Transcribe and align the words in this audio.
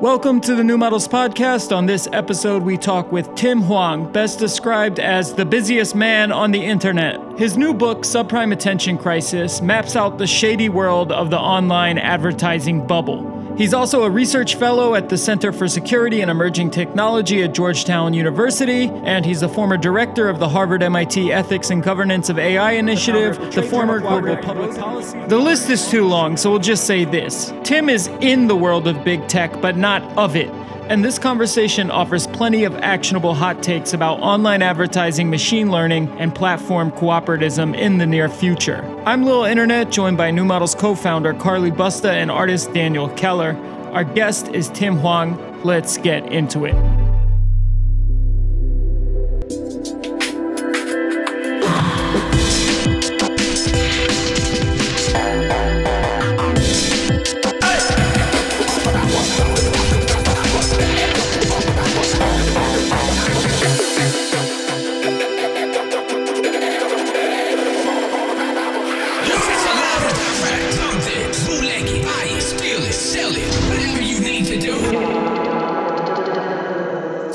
Welcome 0.00 0.40
to 0.42 0.54
the 0.54 0.64
New 0.64 0.78
Models 0.78 1.06
Podcast. 1.06 1.76
On 1.76 1.84
this 1.84 2.08
episode, 2.14 2.62
we 2.62 2.78
talk 2.78 3.12
with 3.12 3.34
Tim 3.34 3.60
Hwang, 3.60 4.10
best 4.10 4.38
described 4.38 4.98
as 4.98 5.34
the 5.34 5.44
busiest 5.44 5.94
man 5.94 6.32
on 6.32 6.52
the 6.52 6.64
internet. 6.64 7.20
His 7.38 7.58
new 7.58 7.74
book, 7.74 7.98
Subprime 7.98 8.50
Attention 8.50 8.96
Crisis, 8.96 9.60
maps 9.60 9.96
out 9.96 10.16
the 10.16 10.26
shady 10.26 10.70
world 10.70 11.12
of 11.12 11.28
the 11.28 11.38
online 11.38 11.98
advertising 11.98 12.86
bubble. 12.86 13.29
He's 13.60 13.74
also 13.74 14.04
a 14.04 14.10
research 14.10 14.54
fellow 14.54 14.94
at 14.94 15.10
the 15.10 15.18
Center 15.18 15.52
for 15.52 15.68
Security 15.68 16.22
and 16.22 16.30
Emerging 16.30 16.70
Technology 16.70 17.42
at 17.42 17.52
Georgetown 17.52 18.14
University, 18.14 18.84
and 19.04 19.22
he's 19.22 19.40
the 19.40 19.50
former 19.50 19.76
director 19.76 20.30
of 20.30 20.38
the 20.38 20.48
Harvard 20.48 20.82
MIT 20.82 21.30
Ethics 21.30 21.68
and 21.68 21.82
Governance 21.82 22.30
of 22.30 22.38
AI 22.38 22.72
Initiative, 22.72 23.36
the 23.52 23.62
former 23.62 24.00
Global 24.00 24.38
Public 24.38 24.74
Policy. 24.74 25.22
The 25.26 25.36
list 25.36 25.68
is 25.68 25.90
too 25.90 26.06
long, 26.06 26.38
so 26.38 26.50
we'll 26.50 26.58
just 26.58 26.86
say 26.86 27.04
this 27.04 27.52
Tim 27.62 27.90
is 27.90 28.06
in 28.22 28.46
the 28.46 28.56
world 28.56 28.88
of 28.88 29.04
big 29.04 29.28
tech, 29.28 29.60
but 29.60 29.76
not 29.76 30.04
of 30.16 30.36
it. 30.36 30.50
And 30.90 31.04
this 31.04 31.20
conversation 31.20 31.88
offers 31.88 32.26
plenty 32.26 32.64
of 32.64 32.74
actionable 32.78 33.32
hot 33.32 33.62
takes 33.62 33.92
about 33.92 34.18
online 34.18 34.60
advertising, 34.60 35.30
machine 35.30 35.70
learning, 35.70 36.08
and 36.18 36.34
platform 36.34 36.90
cooperativism 36.90 37.78
in 37.78 37.98
the 37.98 38.06
near 38.06 38.28
future. 38.28 38.82
I'm 39.06 39.22
Lil 39.22 39.44
Internet, 39.44 39.92
joined 39.92 40.16
by 40.16 40.32
New 40.32 40.44
Models 40.44 40.74
co 40.74 40.96
founder 40.96 41.32
Carly 41.32 41.70
Busta 41.70 42.10
and 42.10 42.28
artist 42.28 42.72
Daniel 42.72 43.08
Keller. 43.10 43.54
Our 43.92 44.02
guest 44.02 44.48
is 44.48 44.68
Tim 44.70 44.96
Hwang. 44.96 45.62
Let's 45.62 45.96
get 45.96 46.26
into 46.32 46.64
it. 46.64 46.99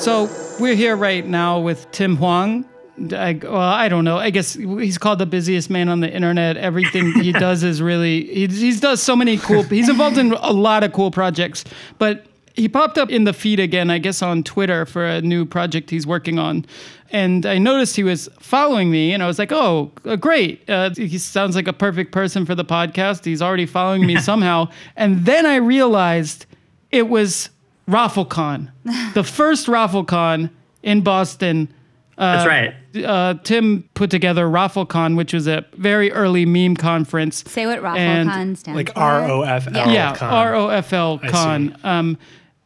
So 0.05 0.29
we're 0.59 0.75
here 0.75 0.95
right 0.95 1.25
now 1.25 1.59
with 1.59 1.91
Tim 1.91 2.15
Hwang. 2.17 2.63
I, 3.11 3.39
well, 3.41 3.57
I 3.57 3.89
don't 3.89 4.03
know. 4.03 4.19
I 4.19 4.29
guess 4.29 4.53
he's 4.53 4.99
called 4.99 5.17
the 5.17 5.25
busiest 5.25 5.71
man 5.71 5.89
on 5.89 5.99
the 5.99 6.13
internet. 6.13 6.57
Everything 6.57 7.11
he 7.13 7.31
does 7.31 7.63
is 7.63 7.81
really 7.81 8.23
he, 8.27 8.45
he 8.45 8.77
does 8.77 9.01
so 9.01 9.15
many 9.15 9.37
cool. 9.37 9.63
He's 9.63 9.89
involved 9.89 10.19
in 10.19 10.33
a 10.33 10.53
lot 10.53 10.83
of 10.83 10.93
cool 10.93 11.09
projects, 11.09 11.63
but 11.97 12.27
he 12.53 12.69
popped 12.69 12.99
up 12.99 13.09
in 13.09 13.23
the 13.23 13.33
feed 13.33 13.59
again, 13.59 13.89
I 13.89 13.97
guess, 13.97 14.21
on 14.21 14.43
Twitter 14.43 14.85
for 14.85 15.03
a 15.03 15.21
new 15.21 15.43
project 15.43 15.89
he's 15.89 16.05
working 16.05 16.37
on. 16.37 16.67
And 17.09 17.47
I 17.47 17.57
noticed 17.57 17.95
he 17.95 18.03
was 18.03 18.29
following 18.39 18.91
me, 18.91 19.11
and 19.11 19.23
I 19.23 19.25
was 19.25 19.39
like, 19.39 19.51
oh, 19.51 19.91
uh, 20.05 20.17
great. 20.17 20.69
Uh, 20.69 20.91
he 20.91 21.17
sounds 21.17 21.55
like 21.55 21.67
a 21.67 21.73
perfect 21.73 22.11
person 22.11 22.45
for 22.45 22.53
the 22.53 22.63
podcast. 22.63 23.25
He's 23.25 23.41
already 23.41 23.65
following 23.65 24.05
me 24.05 24.17
somehow. 24.21 24.67
And 24.95 25.25
then 25.25 25.47
I 25.47 25.55
realized 25.55 26.45
it 26.91 27.09
was 27.09 27.49
ROFLCon, 27.87 28.71
the 29.13 29.23
first 29.23 29.67
ROFLCon 29.67 30.49
in 30.83 31.01
Boston. 31.01 31.71
Uh, 32.17 32.37
That's 32.37 32.47
right. 32.47 33.05
Uh, 33.05 33.33
Tim 33.43 33.87
put 33.93 34.09
together 34.09 34.45
ROFLCon, 34.47 35.17
which 35.17 35.33
was 35.33 35.47
a 35.47 35.65
very 35.73 36.11
early 36.11 36.45
meme 36.45 36.75
conference. 36.77 37.43
Say 37.47 37.65
what 37.65 37.81
ROFLCon 37.81 38.57
stands 38.57 38.67
like 38.69 38.93
for. 38.93 38.99
R 38.99 39.23
O 39.29 39.41
F 39.41 39.67
L. 39.67 39.91
Yeah, 39.91 40.15
R 40.21 40.55
O 40.55 40.69
F 40.69 40.93
L 40.93 41.19
Con. 41.19 41.77
Um, 41.83 42.17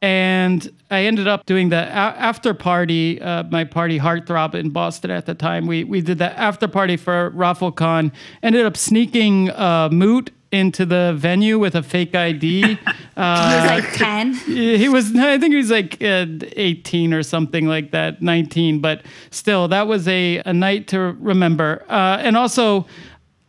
and 0.01 0.71
I 0.91 1.03
ended 1.03 1.27
up 1.27 1.45
doing 1.45 1.69
the 1.69 1.81
a- 1.81 1.89
after 1.89 2.53
party, 2.53 3.21
uh, 3.21 3.43
my 3.51 3.65
party 3.65 3.99
Heartthrob 3.99 4.55
in 4.55 4.69
Boston 4.69 5.11
at 5.11 5.25
the 5.25 5.33
time. 5.33 5.67
We 5.67 5.83
we 5.83 5.99
did 6.01 6.19
the 6.19 6.37
after 6.39 6.67
party 6.67 6.95
for 6.95 7.31
ROFLCon. 7.31 8.11
Ended 8.43 8.65
up 8.65 8.77
sneaking 8.77 9.49
uh, 9.49 9.89
Moot 9.91 10.31
into 10.51 10.85
the 10.85 11.13
venue 11.17 11.59
with 11.59 11.75
a 11.75 11.83
fake 11.83 12.15
ID. 12.15 12.61
He 13.19 13.55
was 13.55 13.65
like 13.69 13.93
10. 13.93 14.33
he 14.33 14.87
was 14.89 15.13
i 15.15 15.37
think 15.37 15.51
he 15.51 15.57
was 15.57 15.69
like 15.71 16.01
uh, 16.01 16.25
18 16.55 17.13
or 17.13 17.21
something 17.21 17.67
like 17.67 17.91
that 17.91 18.21
19 18.21 18.79
but 18.79 19.01
still 19.29 19.67
that 19.67 19.87
was 19.87 20.07
a, 20.07 20.37
a 20.45 20.53
night 20.53 20.87
to 20.87 20.99
remember 21.19 21.83
uh, 21.89 22.17
and 22.21 22.37
also 22.37 22.85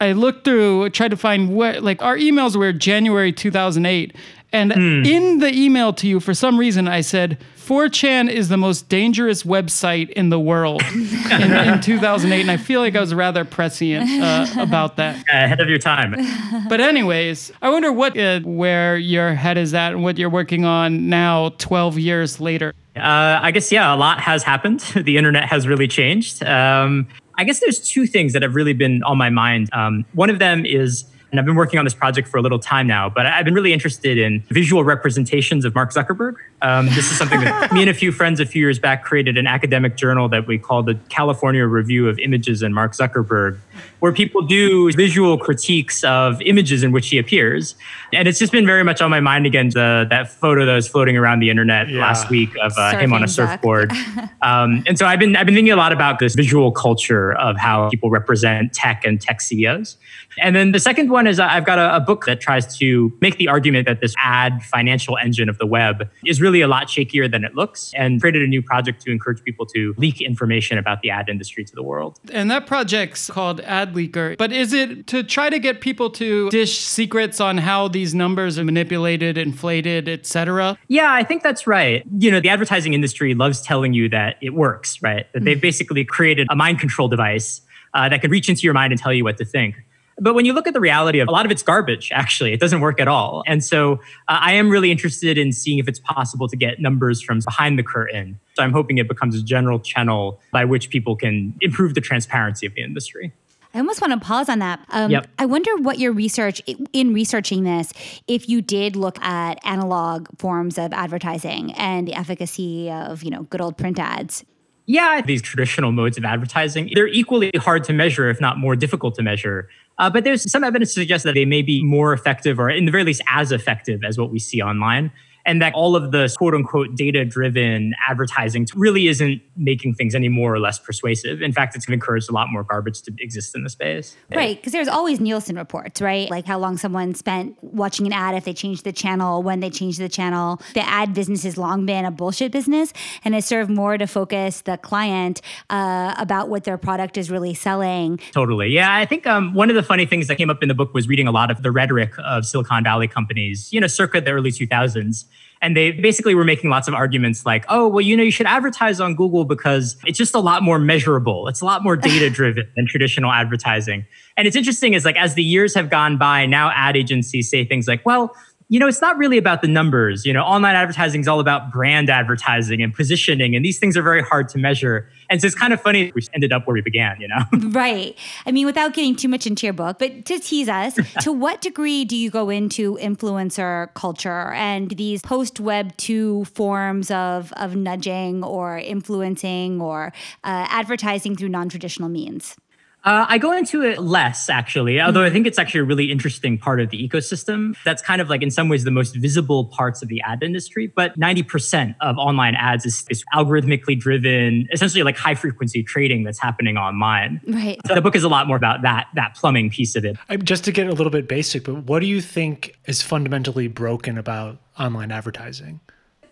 i 0.01 0.11
looked 0.11 0.45
through 0.45 0.91
tried 0.91 1.13
to 1.13 1.17
find 1.17 1.55
what 1.55 1.85
like 1.85 2.03
our 2.03 2.17
emails 2.17 2.57
were 2.57 2.73
january 2.73 3.33
2008 3.33 4.17
and 4.53 4.73
in 5.07 5.39
the 5.39 5.55
email 5.55 5.93
to 5.93 6.09
you 6.09 6.19
for 6.19 6.35
some 6.35 6.59
reason 6.59 6.89
i 6.89 7.01
said 7.01 7.39
4chan 7.71 8.29
is 8.29 8.49
the 8.49 8.57
most 8.57 8.89
dangerous 8.89 9.45
website 9.45 10.11
in 10.11 10.31
the 10.31 10.41
world 10.41 10.83
in, 10.93 11.53
in 11.53 11.81
2008 11.83 12.41
and 12.41 12.51
i 12.51 12.57
feel 12.57 12.81
like 12.81 12.97
i 12.97 13.01
was 13.01 13.15
rather 13.15 13.45
prescient 13.45 14.11
uh, 14.21 14.45
about 14.59 14.97
that 14.97 15.25
Ahead 15.31 15.61
of 15.61 15.69
your 15.69 15.79
time. 15.79 16.17
but 16.69 16.81
anyways, 16.81 17.53
I 17.63 17.71
wonder 17.71 17.93
what 17.93 18.19
uh, 18.19 18.41
where 18.41 18.97
your 18.97 19.35
head 19.35 19.57
is 19.57 19.75
at 19.75 19.93
and 19.93 20.03
what 20.03 20.19
you're 20.19 20.31
working 20.31 20.65
on 20.65 21.09
now, 21.09 21.51
12 21.59 21.99
years 21.99 22.41
later. 22.41 22.73
Uh, 22.97 23.39
I 23.41 23.51
guess, 23.53 23.71
yeah, 23.71 23.95
a 23.95 23.97
lot 23.97 24.21
has 24.21 24.43
happened. 24.43 24.81
The 24.81 25.17
internet 25.17 25.49
has 25.49 25.67
really 25.69 25.87
changed. 25.89 26.43
Um, 26.43 27.07
I 27.39 27.45
guess 27.45 27.61
there's 27.61 27.79
two 27.79 28.07
things 28.07 28.33
that 28.33 28.43
have 28.43 28.55
really 28.55 28.73
been 28.73 29.03
on 29.05 29.19
my 29.19 29.31
mind. 29.31 29.71
Um, 29.73 30.05
one 30.13 30.31
of 30.31 30.39
them 30.39 30.67
is, 30.67 31.05
and 31.31 31.39
I've 31.39 31.47
been 31.47 31.55
working 31.55 31.79
on 31.79 31.85
this 31.85 31.95
project 31.95 32.29
for 32.29 32.39
a 32.39 32.43
little 32.43 32.59
time 32.59 32.87
now, 32.87 33.09
but 33.09 33.27
I've 33.27 33.45
been 33.45 33.55
really 33.55 33.73
interested 33.73 34.19
in 34.19 34.43
visual 34.51 34.85
representations 34.85 35.65
of 35.65 35.75
Mark 35.75 35.93
Zuckerberg. 35.93 36.35
Um, 36.63 36.87
this 36.87 37.11
is 37.11 37.17
something 37.17 37.41
that 37.41 37.73
me 37.73 37.81
and 37.81 37.91
a 37.91 37.95
few 37.95 38.13
friends 38.13 38.41
a 38.41 38.47
few 38.47 38.61
years 38.61 38.79
back 38.79 39.05
created 39.05 39.39
an 39.39 39.47
academic 39.47 39.97
journal 39.97 40.29
that 40.29 40.47
we 40.47 40.59
called 40.59 40.87
the 40.87 40.95
California 41.09 41.65
Review 41.67 42.09
of 42.09 42.19
Images 42.19 42.63
and 42.63 42.75
Mark 42.75 42.93
Zuckerberg, 42.93 43.59
where 44.01 44.13
people 44.13 44.43
do 44.43 44.91
visual 44.93 45.39
critiques 45.39 46.05
of 46.05 46.41
images 46.43 46.83
in 46.83 46.93
which 46.93 47.09
he 47.09 47.19
appears. 47.19 47.77
And 48.13 48.27
it's 48.29 48.39
just 48.39 48.53
been 48.53 48.67
very 48.67 48.85
much 48.85 49.01
on 49.01 49.11
my 49.11 49.21
mind 49.21 49.47
again, 49.47 49.71
the, 49.71 50.07
that 50.11 50.31
photo 50.31 50.67
that 50.67 50.75
was 50.75 50.89
floating 50.89 51.17
around 51.17 51.41
the 51.41 51.49
internet 51.51 51.89
Yeah. 51.89 52.01
last 52.01 52.29
week 52.29 52.51
of 52.61 52.73
uh, 52.77 52.99
him 52.99 53.13
on 53.13 53.23
a 53.23 53.29
surfboard. 53.29 53.93
um, 54.43 54.83
and 54.87 54.99
so 54.99 55.07
I've 55.07 55.19
been 55.19 55.37
I've 55.37 55.47
been 55.47 55.55
thinking 55.55 55.73
a 55.73 55.77
lot 55.77 55.93
about 55.93 56.19
this 56.19 56.35
visual 56.35 56.73
culture 56.73 57.33
of 57.35 57.57
how 57.57 57.89
people 57.91 58.11
represent 58.11 58.73
tech 58.73 59.05
and 59.05 59.21
tech 59.21 59.41
CEOs. 59.41 59.97
And 60.43 60.55
then 60.57 60.73
the 60.73 60.81
second 60.81 61.11
one 61.11 61.27
is 61.27 61.39
I've 61.41 61.65
got 61.65 61.79
a, 61.79 61.97
a 61.97 62.01
book 62.01 62.25
that 62.27 62.41
tries 62.41 62.77
to 62.79 63.13
make 63.21 63.37
the 63.37 63.49
argument 63.49 63.87
that 63.87 64.01
this 64.01 64.15
ad 64.19 64.63
financial 64.65 65.17
engine 65.19 65.49
of 65.49 65.59
the 65.59 65.67
web 65.67 66.09
is 66.25 66.41
really 66.41 66.50
a 66.59 66.67
lot 66.67 66.89
shakier 66.89 67.31
than 67.31 67.45
it 67.45 67.55
looks, 67.55 67.93
and 67.95 68.21
created 68.21 68.43
a 68.43 68.47
new 68.47 68.63
project 68.63 69.03
to 69.03 69.13
encourage 69.13 69.43
people 69.45 69.65
to 69.67 69.95
leak 69.97 70.21
information 70.21 70.77
about 70.77 71.03
the 71.03 71.11
ad 71.11 71.29
industry 71.29 71.65
to 71.65 71.75
the 71.75 71.83
world. 71.83 72.19
And 72.33 72.51
that 72.51 72.67
project's 72.67 73.31
called 73.31 73.61
Ad 73.61 73.95
Leaker. 73.95 74.37
But 74.37 74.53
is 74.53 74.73
it 74.73 75.07
to 75.07 75.23
try 75.23 75.51
to 75.51 75.59
get 75.59 75.81
people 75.81 76.11
to 76.11 76.51
dish 76.51 76.81
secrets 76.81 77.41
on 77.41 77.59
how 77.59 77.87
these 77.87 78.15
numbers 78.15 78.59
are 78.59 78.65
manipulated, 78.65 79.39
inflated, 79.39 80.09
etc.? 80.09 80.77
Yeah, 80.89 81.13
I 81.13 81.23
think 81.23 81.43
that's 81.43 81.67
right. 81.67 82.03
You 82.19 82.33
know, 82.33 82.41
the 82.41 82.49
advertising 82.49 82.95
industry 82.95 83.35
loves 83.35 83.63
telling 83.63 83.93
you 83.93 84.09
that 84.09 84.37
it 84.43 84.55
works, 84.55 85.01
right? 85.03 85.33
That 85.33 85.45
they've 85.45 85.61
basically 85.61 86.05
created 86.05 86.49
a 86.51 86.57
mind 86.57 86.81
control 86.81 87.09
device 87.09 87.61
uh, 87.95 88.09
that 88.09 88.21
can 88.21 88.31
reach 88.31 88.49
into 88.49 88.63
your 88.63 88.75
mind 88.75 88.93
and 88.93 89.01
tell 89.01 89.13
you 89.13 89.25
what 89.25 89.39
to 89.39 89.45
think. 89.45 89.77
But 90.21 90.35
when 90.35 90.45
you 90.45 90.53
look 90.53 90.67
at 90.67 90.75
the 90.75 90.81
reality 90.81 91.19
of 91.21 91.29
a 91.29 91.31
lot 91.31 91.47
of 91.47 91.51
it's 91.51 91.63
garbage, 91.63 92.13
actually, 92.13 92.53
it 92.53 92.61
doesn't 92.61 92.81
work 92.81 93.01
at 93.01 93.09
all. 93.09 93.43
And 93.47 93.65
so 93.65 93.95
uh, 94.29 94.39
I 94.41 94.53
am 94.53 94.69
really 94.69 94.91
interested 94.91 95.39
in 95.39 95.53
seeing 95.53 95.79
if 95.79 95.89
it's 95.89 95.99
possible 95.99 96.47
to 96.49 96.57
get 96.57 96.79
numbers 96.79 97.23
from 97.23 97.41
behind 97.41 97.79
the 97.79 97.83
curtain. 97.83 98.39
So 98.55 98.63
I'm 98.63 98.73
hoping 98.73 98.99
it 98.99 99.09
becomes 99.09 99.35
a 99.35 99.43
general 99.43 99.81
channel 99.81 100.41
by 100.53 100.67
which 100.67 100.91
people 100.91 101.17
can 101.17 101.55
improve 101.61 101.95
the 101.95 102.01
transparency 102.03 102.67
of 102.67 102.75
the 102.75 102.83
industry. 102.83 103.33
I 103.73 103.79
almost 103.79 104.01
want 104.01 104.13
to 104.13 104.19
pause 104.19 104.49
on 104.49 104.59
that. 104.59 104.85
Um, 104.91 105.11
Yep. 105.13 105.29
I 105.39 105.47
wonder 105.47 105.77
what 105.77 105.99
your 105.99 106.13
research, 106.13 106.61
in 106.93 107.15
researching 107.15 107.63
this, 107.63 107.93
if 108.27 108.49
you 108.49 108.61
did 108.61 108.97
look 108.97 109.19
at 109.23 109.65
analog 109.65 110.27
forms 110.39 110.77
of 110.77 110.93
advertising 110.93 111.73
and 111.75 112.07
the 112.07 112.15
efficacy 112.15 112.91
of, 112.91 113.23
you 113.23 113.31
know, 113.31 113.45
good 113.45 113.61
old 113.61 113.79
print 113.79 113.99
ads. 113.99 114.45
Yeah, 114.87 115.21
these 115.21 115.41
traditional 115.41 115.93
modes 115.93 116.19
of 116.19 116.25
advertising, 116.25 116.91
they're 116.93 117.07
equally 117.07 117.53
hard 117.57 117.85
to 117.85 117.93
measure, 117.93 118.29
if 118.29 118.41
not 118.41 118.59
more 118.59 118.75
difficult 118.75 119.15
to 119.17 119.23
measure. 119.23 119.69
Uh, 120.01 120.09
but 120.09 120.25
there's 120.25 120.51
some 120.51 120.65
evidence 120.65 120.95
to 120.95 121.01
suggest 121.01 121.25
that 121.25 121.35
they 121.35 121.45
may 121.45 121.61
be 121.61 121.85
more 121.85 122.15
effective, 122.15 122.59
or 122.59 122.71
in 122.71 122.87
the 122.87 122.91
very 122.91 123.05
least, 123.05 123.21
as 123.29 123.53
effective 123.53 124.03
as 124.03 124.19
what 124.19 124.31
we 124.31 124.39
see 124.39 124.63
online. 124.63 125.13
And 125.51 125.61
that 125.61 125.75
all 125.75 125.97
of 125.97 126.13
the 126.13 126.33
quote 126.39 126.55
unquote 126.55 126.95
data 126.95 127.25
driven 127.25 127.93
advertising 128.09 128.69
really 128.77 129.09
isn't 129.09 129.43
making 129.57 129.95
things 129.95 130.15
any 130.15 130.29
more 130.29 130.55
or 130.55 130.61
less 130.61 130.79
persuasive. 130.79 131.43
In 131.43 131.53
fact, 131.53 131.75
it's 131.75 131.89
encouraged 131.89 132.31
a 132.31 132.33
lot 132.33 132.47
more 132.53 132.63
garbage 132.63 133.03
to 133.03 133.13
exist 133.19 133.57
in 133.57 133.65
the 133.65 133.69
space. 133.69 134.17
Right. 134.33 134.57
Because 134.57 134.73
there's 134.73 134.87
always 134.87 135.19
Nielsen 135.19 135.57
reports, 135.57 136.01
right? 136.01 136.31
Like 136.31 136.47
how 136.47 136.57
long 136.57 136.77
someone 136.77 137.15
spent 137.17 137.57
watching 137.63 138.07
an 138.07 138.13
ad, 138.13 138.37
if 138.37 138.45
they 138.45 138.53
changed 138.53 138.85
the 138.85 138.93
channel, 138.93 139.43
when 139.43 139.59
they 139.59 139.71
changed 139.71 139.99
the 139.99 140.09
channel. 140.09 140.61
The 140.75 140.89
ad 140.89 141.15
business 141.15 141.43
has 141.43 141.59
long 141.59 141.85
been 141.85 142.05
a 142.05 142.13
bullshit 142.13 142.53
business 142.53 142.93
and 143.25 143.35
has 143.35 143.45
served 143.45 143.71
more 143.71 143.99
to 143.99 144.07
focus 144.07 144.61
the 144.61 144.77
client 144.77 145.43
uh, 145.69 146.15
about 146.17 146.49
what 146.49 146.63
their 146.63 146.79
product 146.79 147.19
is 147.19 147.29
really 147.29 147.55
selling. 147.55 148.19
Totally. 148.31 148.69
Yeah. 148.69 148.95
I 148.95 149.05
think 149.05 149.27
um, 149.27 149.53
one 149.55 149.69
of 149.69 149.75
the 149.75 149.83
funny 149.83 150.07
things 150.07 150.29
that 150.29 150.37
came 150.37 150.49
up 150.49 150.63
in 150.63 150.69
the 150.69 150.75
book 150.75 150.95
was 150.95 151.09
reading 151.09 151.27
a 151.27 151.33
lot 151.33 151.51
of 151.51 151.65
the 151.65 151.73
rhetoric 151.73 152.13
of 152.25 152.47
Silicon 152.47 152.85
Valley 152.85 153.09
companies, 153.09 153.73
you 153.73 153.81
know, 153.81 153.89
circa 153.89 154.21
the 154.21 154.31
early 154.31 154.53
2000s. 154.53 155.25
And 155.63 155.77
they 155.77 155.91
basically 155.91 156.35
were 156.35 156.45
making 156.45 156.71
lots 156.71 156.89
of 156.89 156.95
arguments 156.95 157.45
like, 157.45 157.67
oh, 157.69 157.87
well, 157.87 158.01
you 158.01 158.17
know, 158.17 158.23
you 158.23 158.31
should 158.31 158.47
advertise 158.47 158.99
on 158.99 159.15
Google 159.15 159.45
because 159.45 159.97
it's 160.07 160.17
just 160.17 160.35
a 160.35 160.41
lot 160.41 160.63
more 160.63 160.79
measurable. 160.79 161.49
It's 161.49 161.61
a 161.61 161.67
lot 161.67 161.83
more 161.83 161.97
data 162.11 162.31
driven 162.31 162.67
than 162.77 162.87
traditional 162.87 163.31
advertising. 163.31 164.07
And 164.37 164.47
it's 164.47 164.57
interesting 164.57 164.95
is 164.95 165.05
like 165.05 165.17
as 165.17 165.35
the 165.35 165.43
years 165.43 165.75
have 165.75 165.91
gone 165.91 166.17
by, 166.17 166.47
now 166.47 166.71
ad 166.71 166.97
agencies 166.97 167.51
say 167.51 167.65
things 167.65 167.87
like, 167.87 168.05
well, 168.07 168.35
you 168.71 168.79
know, 168.79 168.87
it's 168.87 169.01
not 169.01 169.19
really 169.19 169.37
about 169.37 169.63
the 169.63 169.69
numbers. 169.69 170.25
You 170.25 170.33
know, 170.33 170.43
online 170.43 170.77
advertising 170.77 171.21
is 171.21 171.29
all 171.29 171.41
about 171.41 171.73
brand 171.73 172.09
advertising 172.09 172.81
and 172.81 172.95
positioning, 172.95 173.57
and 173.57 173.65
these 173.65 173.81
things 173.81 173.97
are 173.97 174.03
very 174.03 174.23
hard 174.23 174.49
to 174.51 174.59
measure. 174.59 175.11
And 175.29 175.41
so 175.41 175.49
it's 175.49 175.57
kind 175.57 175.73
of 175.73 175.81
funny 175.81 176.13
we 176.15 176.23
ended 176.35 176.53
up 176.53 176.69
where 176.69 176.75
we 176.75 176.81
began, 176.81 177.21
you 177.21 177.29
know? 177.29 177.45
Right. 177.81 178.17
I 178.47 178.53
mean, 178.53 178.67
without 178.67 178.95
getting 178.95 179.17
too 179.17 179.29
much 179.29 179.47
into 179.47 179.67
your 179.67 179.73
book, 179.73 179.99
but 179.99 180.25
to 180.27 180.39
tease 180.39 180.69
us, 180.69 180.99
to 181.23 181.33
what 181.33 181.61
degree 181.61 182.05
do 182.05 182.17
you 182.17 182.31
go 182.31 182.49
into 182.49 182.97
influencer 183.01 183.93
culture 183.95 184.53
and 184.53 184.91
these 184.91 185.21
post 185.23 185.61
Web 185.61 185.97
2 185.97 186.45
forms 186.47 187.11
of, 187.11 187.53
of 187.55 187.75
nudging 187.75 188.45
or 188.45 188.79
influencing 188.79 189.81
or 189.81 190.13
uh, 190.45 190.67
advertising 190.69 191.37
through 191.37 191.49
non 191.49 191.69
traditional 191.69 192.09
means? 192.09 192.57
Uh, 193.03 193.25
I 193.29 193.39
go 193.39 193.53
into 193.53 193.83
it 193.83 193.99
less, 193.99 194.51
actually, 194.51 195.01
although 195.01 195.23
I 195.23 195.31
think 195.31 195.47
it's 195.47 195.59
actually 195.59 195.81
a 195.81 195.85
really 195.85 196.11
interesting 196.13 196.59
part 196.59 196.81
of 196.81 196.91
the 196.91 197.09
ecosystem. 197.09 197.75
That's 197.85 198.03
kind 198.03 198.21
of 198.21 198.29
like, 198.29 198.43
in 198.43 198.51
some 198.51 198.69
ways, 198.69 198.85
the 198.85 198.91
most 198.91 199.17
visible 199.17 199.67
parts 199.67 200.03
of 200.03 200.09
the 200.09 200.21
ad 200.21 200.43
industry. 200.43 200.93
But 200.95 201.19
90% 201.19 201.97
of 202.01 202.19
online 202.19 202.55
ads 202.55 202.85
is, 202.85 203.07
is 203.09 203.25
algorithmically 203.35 203.99
driven, 203.99 204.69
essentially 204.73 205.03
like 205.03 205.17
high 205.17 205.35
frequency 205.35 205.83
trading 205.83 206.25
that's 206.25 206.39
happening 206.39 206.77
online. 206.77 207.41
Right. 207.47 207.81
So 207.87 207.95
the 207.95 208.03
book 208.03 208.17
is 208.17 208.23
a 208.23 208.29
lot 208.29 208.47
more 208.47 208.57
about 208.57 208.83
that, 208.83 209.09
that 209.15 209.35
plumbing 209.35 209.71
piece 209.71 209.97
of 209.97 210.05
it. 210.05 210.17
Just 210.45 210.65
to 210.65 210.73
get 210.73 210.87
a 210.87 210.93
little 210.93 211.11
bit 211.11 211.27
basic, 211.27 211.65
but 211.65 211.85
what 211.85 212.01
do 212.01 212.07
you 212.07 212.21
think 212.21 212.79
is 212.87 213.01
fundamentally 213.01 213.69
broken 213.69 214.19
about 214.19 214.59
online 214.79 215.11
advertising? 215.11 215.81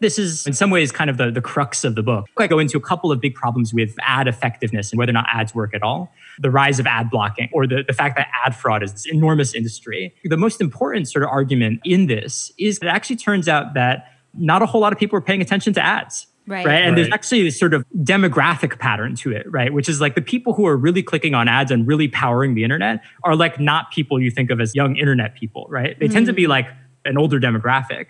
This 0.00 0.18
is 0.18 0.46
in 0.46 0.52
some 0.52 0.70
ways 0.70 0.92
kind 0.92 1.10
of 1.10 1.16
the, 1.16 1.30
the 1.30 1.40
crux 1.40 1.84
of 1.84 1.94
the 1.94 2.02
book. 2.02 2.26
I 2.36 2.46
go 2.46 2.58
into 2.58 2.76
a 2.76 2.80
couple 2.80 3.10
of 3.10 3.20
big 3.20 3.34
problems 3.34 3.74
with 3.74 3.94
ad 4.00 4.28
effectiveness 4.28 4.90
and 4.92 4.98
whether 4.98 5.10
or 5.10 5.14
not 5.14 5.26
ads 5.32 5.54
work 5.54 5.74
at 5.74 5.82
all. 5.82 6.12
The 6.38 6.50
rise 6.50 6.78
of 6.78 6.86
ad 6.86 7.10
blocking 7.10 7.48
or 7.52 7.66
the, 7.66 7.84
the 7.86 7.92
fact 7.92 8.16
that 8.16 8.28
ad 8.44 8.54
fraud 8.54 8.82
is 8.82 8.92
this 8.92 9.06
enormous 9.06 9.54
industry. 9.54 10.14
The 10.24 10.36
most 10.36 10.60
important 10.60 11.08
sort 11.08 11.24
of 11.24 11.30
argument 11.30 11.80
in 11.84 12.06
this 12.06 12.52
is 12.58 12.78
that 12.78 12.86
it 12.86 12.90
actually 12.90 13.16
turns 13.16 13.48
out 13.48 13.74
that 13.74 14.12
not 14.34 14.62
a 14.62 14.66
whole 14.66 14.80
lot 14.80 14.92
of 14.92 14.98
people 14.98 15.16
are 15.18 15.22
paying 15.22 15.40
attention 15.40 15.72
to 15.74 15.84
ads. 15.84 16.26
Right. 16.46 16.64
right. 16.64 16.76
And 16.76 16.92
right. 16.92 16.96
there's 16.96 17.12
actually 17.12 17.42
this 17.42 17.58
sort 17.58 17.74
of 17.74 17.84
demographic 17.98 18.78
pattern 18.78 19.14
to 19.16 19.32
it, 19.32 19.50
right? 19.50 19.70
Which 19.72 19.88
is 19.88 20.00
like 20.00 20.14
the 20.14 20.22
people 20.22 20.54
who 20.54 20.66
are 20.66 20.78
really 20.78 21.02
clicking 21.02 21.34
on 21.34 21.46
ads 21.46 21.70
and 21.70 21.86
really 21.86 22.08
powering 22.08 22.54
the 22.54 22.64
internet 22.64 23.02
are 23.22 23.36
like 23.36 23.60
not 23.60 23.90
people 23.90 24.18
you 24.18 24.30
think 24.30 24.50
of 24.50 24.58
as 24.58 24.74
young 24.74 24.96
internet 24.96 25.34
people, 25.34 25.66
right? 25.68 25.98
They 25.98 26.08
mm. 26.08 26.12
tend 26.12 26.26
to 26.26 26.32
be 26.32 26.44
mm. 26.44 26.48
like 26.48 26.68
an 27.04 27.18
older 27.18 27.38
demographic. 27.38 28.06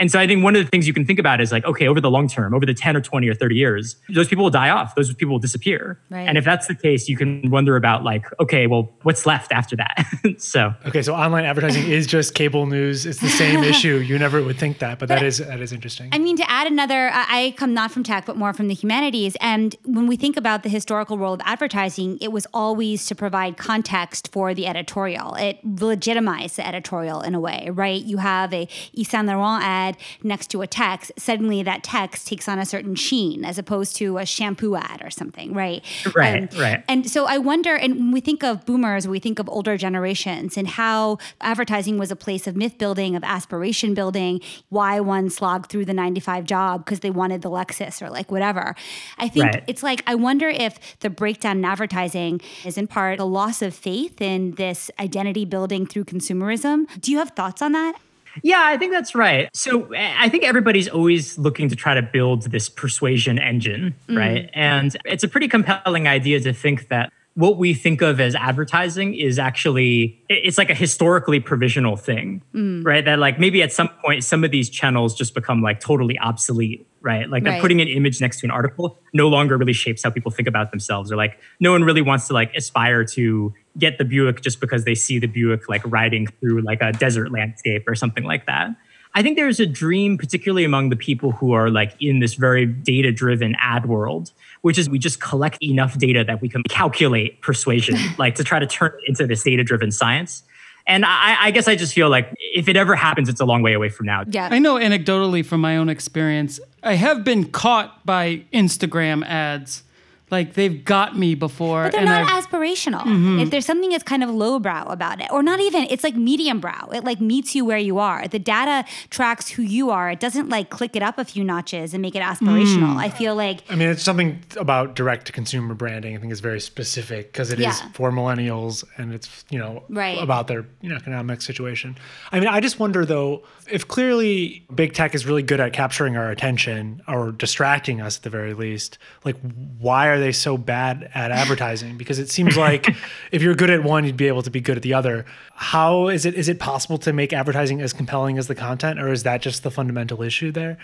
And 0.00 0.10
so 0.10 0.18
I 0.18 0.26
think 0.26 0.42
one 0.42 0.56
of 0.56 0.64
the 0.64 0.68
things 0.68 0.88
you 0.88 0.92
can 0.92 1.04
think 1.04 1.20
about 1.20 1.40
is 1.40 1.52
like, 1.52 1.64
okay, 1.64 1.86
over 1.86 2.00
the 2.00 2.10
long 2.10 2.26
term, 2.26 2.54
over 2.54 2.66
the 2.66 2.74
10 2.74 2.96
or 2.96 3.00
20 3.00 3.28
or 3.28 3.34
30 3.34 3.54
years, 3.54 3.96
those 4.08 4.26
people 4.26 4.42
will 4.42 4.50
die 4.50 4.70
off. 4.70 4.96
Those 4.96 5.14
people 5.14 5.32
will 5.32 5.38
disappear. 5.38 6.00
Right. 6.10 6.26
And 6.26 6.36
if 6.36 6.44
that's 6.44 6.66
the 6.66 6.74
case, 6.74 7.08
you 7.08 7.16
can 7.16 7.48
wonder 7.50 7.76
about 7.76 8.02
like, 8.02 8.24
okay, 8.40 8.66
well, 8.66 8.90
what's 9.02 9.26
left 9.26 9.52
after 9.52 9.76
that? 9.76 10.06
so 10.38 10.74
Okay, 10.86 11.02
so 11.02 11.14
online 11.14 11.44
advertising 11.44 11.88
is 11.88 12.06
just 12.06 12.34
cable 12.34 12.66
news. 12.66 13.04
It's 13.06 13.20
the 13.20 13.28
same 13.28 13.62
issue. 13.72 13.98
You 13.98 14.18
never 14.18 14.42
would 14.42 14.58
think 14.58 14.78
that, 14.78 14.98
but, 14.98 15.08
but 15.08 15.16
that 15.16 15.22
is 15.22 15.38
that 15.38 15.60
is 15.60 15.72
interesting. 15.72 16.08
I 16.12 16.18
mean, 16.18 16.36
to 16.36 16.50
add 16.50 16.66
another, 16.66 17.10
I 17.12 17.54
come 17.56 17.74
not 17.74 17.90
from 17.90 18.02
tech, 18.02 18.26
but 18.26 18.36
more 18.36 18.52
from 18.52 18.68
the 18.68 18.74
humanities. 18.74 19.36
And 19.40 19.76
when 19.84 20.06
we 20.06 20.16
think 20.16 20.36
about 20.36 20.62
the 20.62 20.68
historical 20.68 21.18
role 21.18 21.34
of 21.34 21.40
advertising, 21.44 22.18
it 22.20 22.32
was 22.32 22.46
always 22.54 23.06
to 23.06 23.14
provide 23.14 23.56
context 23.56 24.32
for 24.32 24.54
the 24.54 24.66
editorial. 24.66 25.34
It 25.34 25.58
legitimized 25.64 26.56
the 26.56 26.66
editorial 26.66 27.20
in 27.20 27.34
a 27.34 27.40
way, 27.40 27.68
right? 27.70 28.02
You 28.02 28.16
have 28.16 28.52
a 28.54 28.66
Yves 28.94 29.08
Saint 29.10 29.26
Laurent 29.26 29.62
ad 29.62 29.89
ad 29.90 29.96
next 30.22 30.48
to 30.48 30.62
a 30.62 30.66
text, 30.66 31.12
suddenly 31.18 31.62
that 31.62 31.82
text 31.82 32.26
takes 32.26 32.48
on 32.48 32.58
a 32.58 32.66
certain 32.66 32.94
sheen 32.94 33.44
as 33.44 33.58
opposed 33.58 33.96
to 33.96 34.18
a 34.18 34.26
shampoo 34.26 34.76
ad 34.76 35.02
or 35.02 35.10
something, 35.10 35.52
right? 35.54 35.84
Right, 36.14 36.52
um, 36.52 36.60
right. 36.60 36.84
And 36.88 37.08
so 37.08 37.26
I 37.26 37.38
wonder, 37.38 37.74
and 37.74 37.94
when 37.96 38.12
we 38.12 38.20
think 38.20 38.42
of 38.42 38.64
boomers, 38.66 39.06
we 39.06 39.18
think 39.18 39.38
of 39.38 39.48
older 39.48 39.76
generations 39.76 40.56
and 40.56 40.66
how 40.68 41.18
advertising 41.40 41.98
was 41.98 42.10
a 42.10 42.16
place 42.16 42.46
of 42.46 42.56
myth 42.56 42.78
building, 42.78 43.16
of 43.16 43.24
aspiration 43.24 43.94
building, 43.94 44.40
why 44.68 45.00
one 45.00 45.30
slogged 45.30 45.70
through 45.70 45.84
the 45.84 45.94
95 45.94 46.44
job 46.44 46.84
because 46.84 47.00
they 47.00 47.10
wanted 47.10 47.42
the 47.42 47.50
Lexus 47.50 48.02
or 48.02 48.10
like 48.10 48.30
whatever. 48.30 48.74
I 49.18 49.28
think 49.28 49.46
right. 49.46 49.64
it's 49.66 49.82
like, 49.82 50.02
I 50.06 50.14
wonder 50.14 50.48
if 50.48 50.98
the 51.00 51.10
breakdown 51.10 51.58
in 51.58 51.64
advertising 51.64 52.40
is 52.64 52.78
in 52.78 52.86
part 52.86 53.20
a 53.20 53.24
loss 53.24 53.62
of 53.62 53.74
faith 53.74 54.20
in 54.20 54.52
this 54.52 54.90
identity 54.98 55.44
building 55.44 55.86
through 55.86 56.04
consumerism. 56.04 56.86
Do 57.00 57.12
you 57.12 57.18
have 57.18 57.30
thoughts 57.30 57.62
on 57.62 57.72
that? 57.72 57.94
Yeah, 58.42 58.62
I 58.64 58.76
think 58.76 58.92
that's 58.92 59.14
right. 59.14 59.48
So 59.54 59.94
I 59.94 60.28
think 60.28 60.44
everybody's 60.44 60.88
always 60.88 61.38
looking 61.38 61.68
to 61.68 61.76
try 61.76 61.94
to 61.94 62.02
build 62.02 62.50
this 62.50 62.68
persuasion 62.68 63.38
engine, 63.38 63.94
mm. 64.08 64.16
right? 64.16 64.50
And 64.54 64.96
it's 65.04 65.24
a 65.24 65.28
pretty 65.28 65.48
compelling 65.48 66.08
idea 66.08 66.40
to 66.40 66.52
think 66.52 66.88
that 66.88 67.12
what 67.34 67.56
we 67.56 67.74
think 67.74 68.02
of 68.02 68.20
as 68.20 68.34
advertising 68.34 69.14
is 69.14 69.38
actually 69.38 70.20
it's 70.28 70.58
like 70.58 70.68
a 70.68 70.74
historically 70.74 71.38
provisional 71.40 71.96
thing 71.96 72.42
mm. 72.52 72.84
right 72.84 73.04
that 73.04 73.18
like 73.18 73.38
maybe 73.38 73.62
at 73.62 73.72
some 73.72 73.88
point 74.04 74.24
some 74.24 74.42
of 74.42 74.50
these 74.50 74.68
channels 74.68 75.14
just 75.14 75.32
become 75.34 75.62
like 75.62 75.80
totally 75.80 76.18
obsolete 76.18 76.86
right 77.02 77.30
like 77.30 77.44
right. 77.44 77.60
putting 77.60 77.80
an 77.80 77.88
image 77.88 78.20
next 78.20 78.40
to 78.40 78.46
an 78.46 78.50
article 78.50 78.98
no 79.14 79.28
longer 79.28 79.56
really 79.56 79.72
shapes 79.72 80.02
how 80.02 80.10
people 80.10 80.30
think 80.30 80.46
about 80.46 80.70
themselves 80.70 81.10
or 81.10 81.16
like 81.16 81.38
no 81.58 81.72
one 81.72 81.82
really 81.82 82.02
wants 82.02 82.26
to 82.26 82.34
like 82.34 82.54
aspire 82.54 83.04
to 83.04 83.54
get 83.78 83.98
the 83.98 84.04
Buick 84.04 84.40
just 84.42 84.60
because 84.60 84.84
they 84.84 84.94
see 84.94 85.18
the 85.18 85.26
Buick 85.26 85.68
like 85.68 85.82
riding 85.84 86.26
through 86.26 86.60
like 86.62 86.80
a 86.80 86.92
desert 86.92 87.32
landscape 87.32 87.88
or 87.88 87.94
something 87.94 88.24
like 88.24 88.46
that. 88.46 88.70
I 89.14 89.22
think 89.22 89.36
there's 89.36 89.58
a 89.58 89.66
dream, 89.66 90.16
particularly 90.16 90.64
among 90.64 90.90
the 90.90 90.96
people 90.96 91.32
who 91.32 91.52
are 91.52 91.68
like 91.68 91.94
in 92.00 92.20
this 92.20 92.34
very 92.34 92.64
data 92.64 93.10
driven 93.10 93.56
ad 93.60 93.86
world, 93.86 94.30
which 94.60 94.78
is 94.78 94.88
we 94.88 94.98
just 95.00 95.20
collect 95.20 95.58
enough 95.62 95.98
data 95.98 96.22
that 96.24 96.40
we 96.40 96.48
can 96.48 96.62
calculate 96.64 97.40
persuasion, 97.42 97.96
like 98.18 98.36
to 98.36 98.44
try 98.44 98.60
to 98.60 98.66
turn 98.66 98.92
it 98.92 99.08
into 99.08 99.26
this 99.26 99.42
data 99.42 99.64
driven 99.64 99.90
science. 99.90 100.44
And 100.86 101.04
I, 101.04 101.36
I, 101.38 101.50
guess 101.50 101.68
I 101.68 101.76
just 101.76 101.92
feel 101.92 102.08
like 102.08 102.34
if 102.38 102.66
it 102.66 102.76
ever 102.76 102.96
happens, 102.96 103.28
it's 103.28 103.40
a 103.40 103.44
long 103.44 103.62
way 103.62 103.74
away 103.74 103.90
from 103.90 104.06
now. 104.06 104.24
Yeah. 104.26 104.48
I 104.50 104.58
know 104.58 104.76
anecdotally 104.76 105.44
from 105.44 105.60
my 105.60 105.76
own 105.76 105.88
experience, 105.88 106.58
I 106.82 106.94
have 106.94 107.24
been 107.24 107.50
caught 107.50 108.04
by 108.06 108.44
Instagram 108.52 109.24
ads 109.26 109.82
like 110.30 110.54
they've 110.54 110.84
got 110.84 111.18
me 111.18 111.34
before. 111.34 111.84
But 111.84 111.92
they're 111.92 112.04
not 112.04 112.30
I've, 112.30 112.46
aspirational. 112.46 113.02
Mm-hmm. 113.02 113.40
If 113.40 113.50
there's 113.50 113.66
something 113.66 113.90
that's 113.90 114.04
kind 114.04 114.22
of 114.22 114.30
lowbrow 114.30 114.84
about 114.84 115.20
it, 115.20 115.30
or 115.30 115.42
not 115.42 115.60
even, 115.60 115.84
it's 115.90 116.04
like 116.04 116.16
medium 116.16 116.60
brow. 116.60 116.88
It 116.92 117.04
like 117.04 117.20
meets 117.20 117.54
you 117.54 117.64
where 117.64 117.78
you 117.78 117.98
are. 117.98 118.28
The 118.28 118.38
data 118.38 118.88
tracks 119.10 119.48
who 119.48 119.62
you 119.62 119.90
are. 119.90 120.10
It 120.10 120.20
doesn't 120.20 120.48
like 120.48 120.70
click 120.70 120.96
it 120.96 121.02
up 121.02 121.18
a 121.18 121.24
few 121.24 121.44
notches 121.44 121.94
and 121.94 122.02
make 122.02 122.14
it 122.14 122.22
aspirational. 122.22 122.94
Mm. 122.94 122.96
I 122.96 123.08
feel 123.10 123.34
like. 123.34 123.62
I 123.70 123.74
mean, 123.74 123.88
it's 123.88 124.02
something 124.02 124.42
about 124.56 124.94
direct 124.94 125.26
to 125.26 125.32
consumer 125.32 125.74
branding. 125.74 126.16
I 126.16 126.20
think 126.20 126.32
is 126.32 126.40
very 126.40 126.60
specific 126.60 127.32
because 127.32 127.50
it 127.50 127.58
yeah. 127.58 127.70
is 127.70 127.80
for 127.92 128.10
millennials 128.10 128.84
and 128.96 129.12
it's 129.12 129.44
you 129.50 129.58
know 129.58 129.82
right. 129.88 130.18
about 130.18 130.48
their 130.48 130.66
you 130.80 130.88
know 130.88 130.96
economic 130.96 131.42
situation. 131.42 131.96
I 132.32 132.40
mean, 132.40 132.48
I 132.48 132.60
just 132.60 132.78
wonder 132.78 133.04
though 133.04 133.42
if 133.70 133.88
clearly 133.88 134.64
big 134.74 134.92
tech 134.94 135.14
is 135.14 135.26
really 135.26 135.42
good 135.42 135.60
at 135.60 135.72
capturing 135.72 136.16
our 136.16 136.30
attention 136.30 137.02
or 137.08 137.32
distracting 137.32 138.00
us 138.00 138.18
at 138.18 138.22
the 138.22 138.30
very 138.30 138.54
least. 138.54 138.98
Like, 139.24 139.36
why 139.78 140.08
are 140.08 140.18
they 140.20 140.32
so 140.32 140.56
bad 140.56 141.10
at 141.14 141.30
advertising? 141.30 141.96
Because 141.96 142.18
it 142.18 142.30
seems 142.30 142.56
like 142.56 142.88
if 143.32 143.42
you're 143.42 143.54
good 143.54 143.70
at 143.70 143.82
one, 143.82 144.04
you'd 144.04 144.16
be 144.16 144.28
able 144.28 144.42
to 144.42 144.50
be 144.50 144.60
good 144.60 144.76
at 144.76 144.82
the 144.82 144.94
other. 144.94 145.24
How 145.54 146.08
is 146.08 146.24
it? 146.24 146.34
Is 146.34 146.48
it 146.48 146.58
possible 146.58 146.98
to 146.98 147.12
make 147.12 147.32
advertising 147.32 147.80
as 147.80 147.92
compelling 147.92 148.38
as 148.38 148.46
the 148.46 148.54
content, 148.54 149.00
or 149.00 149.12
is 149.12 149.22
that 149.24 149.42
just 149.42 149.62
the 149.62 149.70
fundamental 149.70 150.22
issue 150.22 150.52
there? 150.52 150.78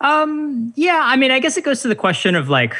Um, 0.00 0.72
yeah, 0.76 1.00
I 1.04 1.16
mean, 1.16 1.30
I 1.30 1.40
guess 1.40 1.56
it 1.56 1.64
goes 1.64 1.82
to 1.82 1.88
the 1.88 1.96
question 1.96 2.34
of 2.34 2.48
like 2.48 2.74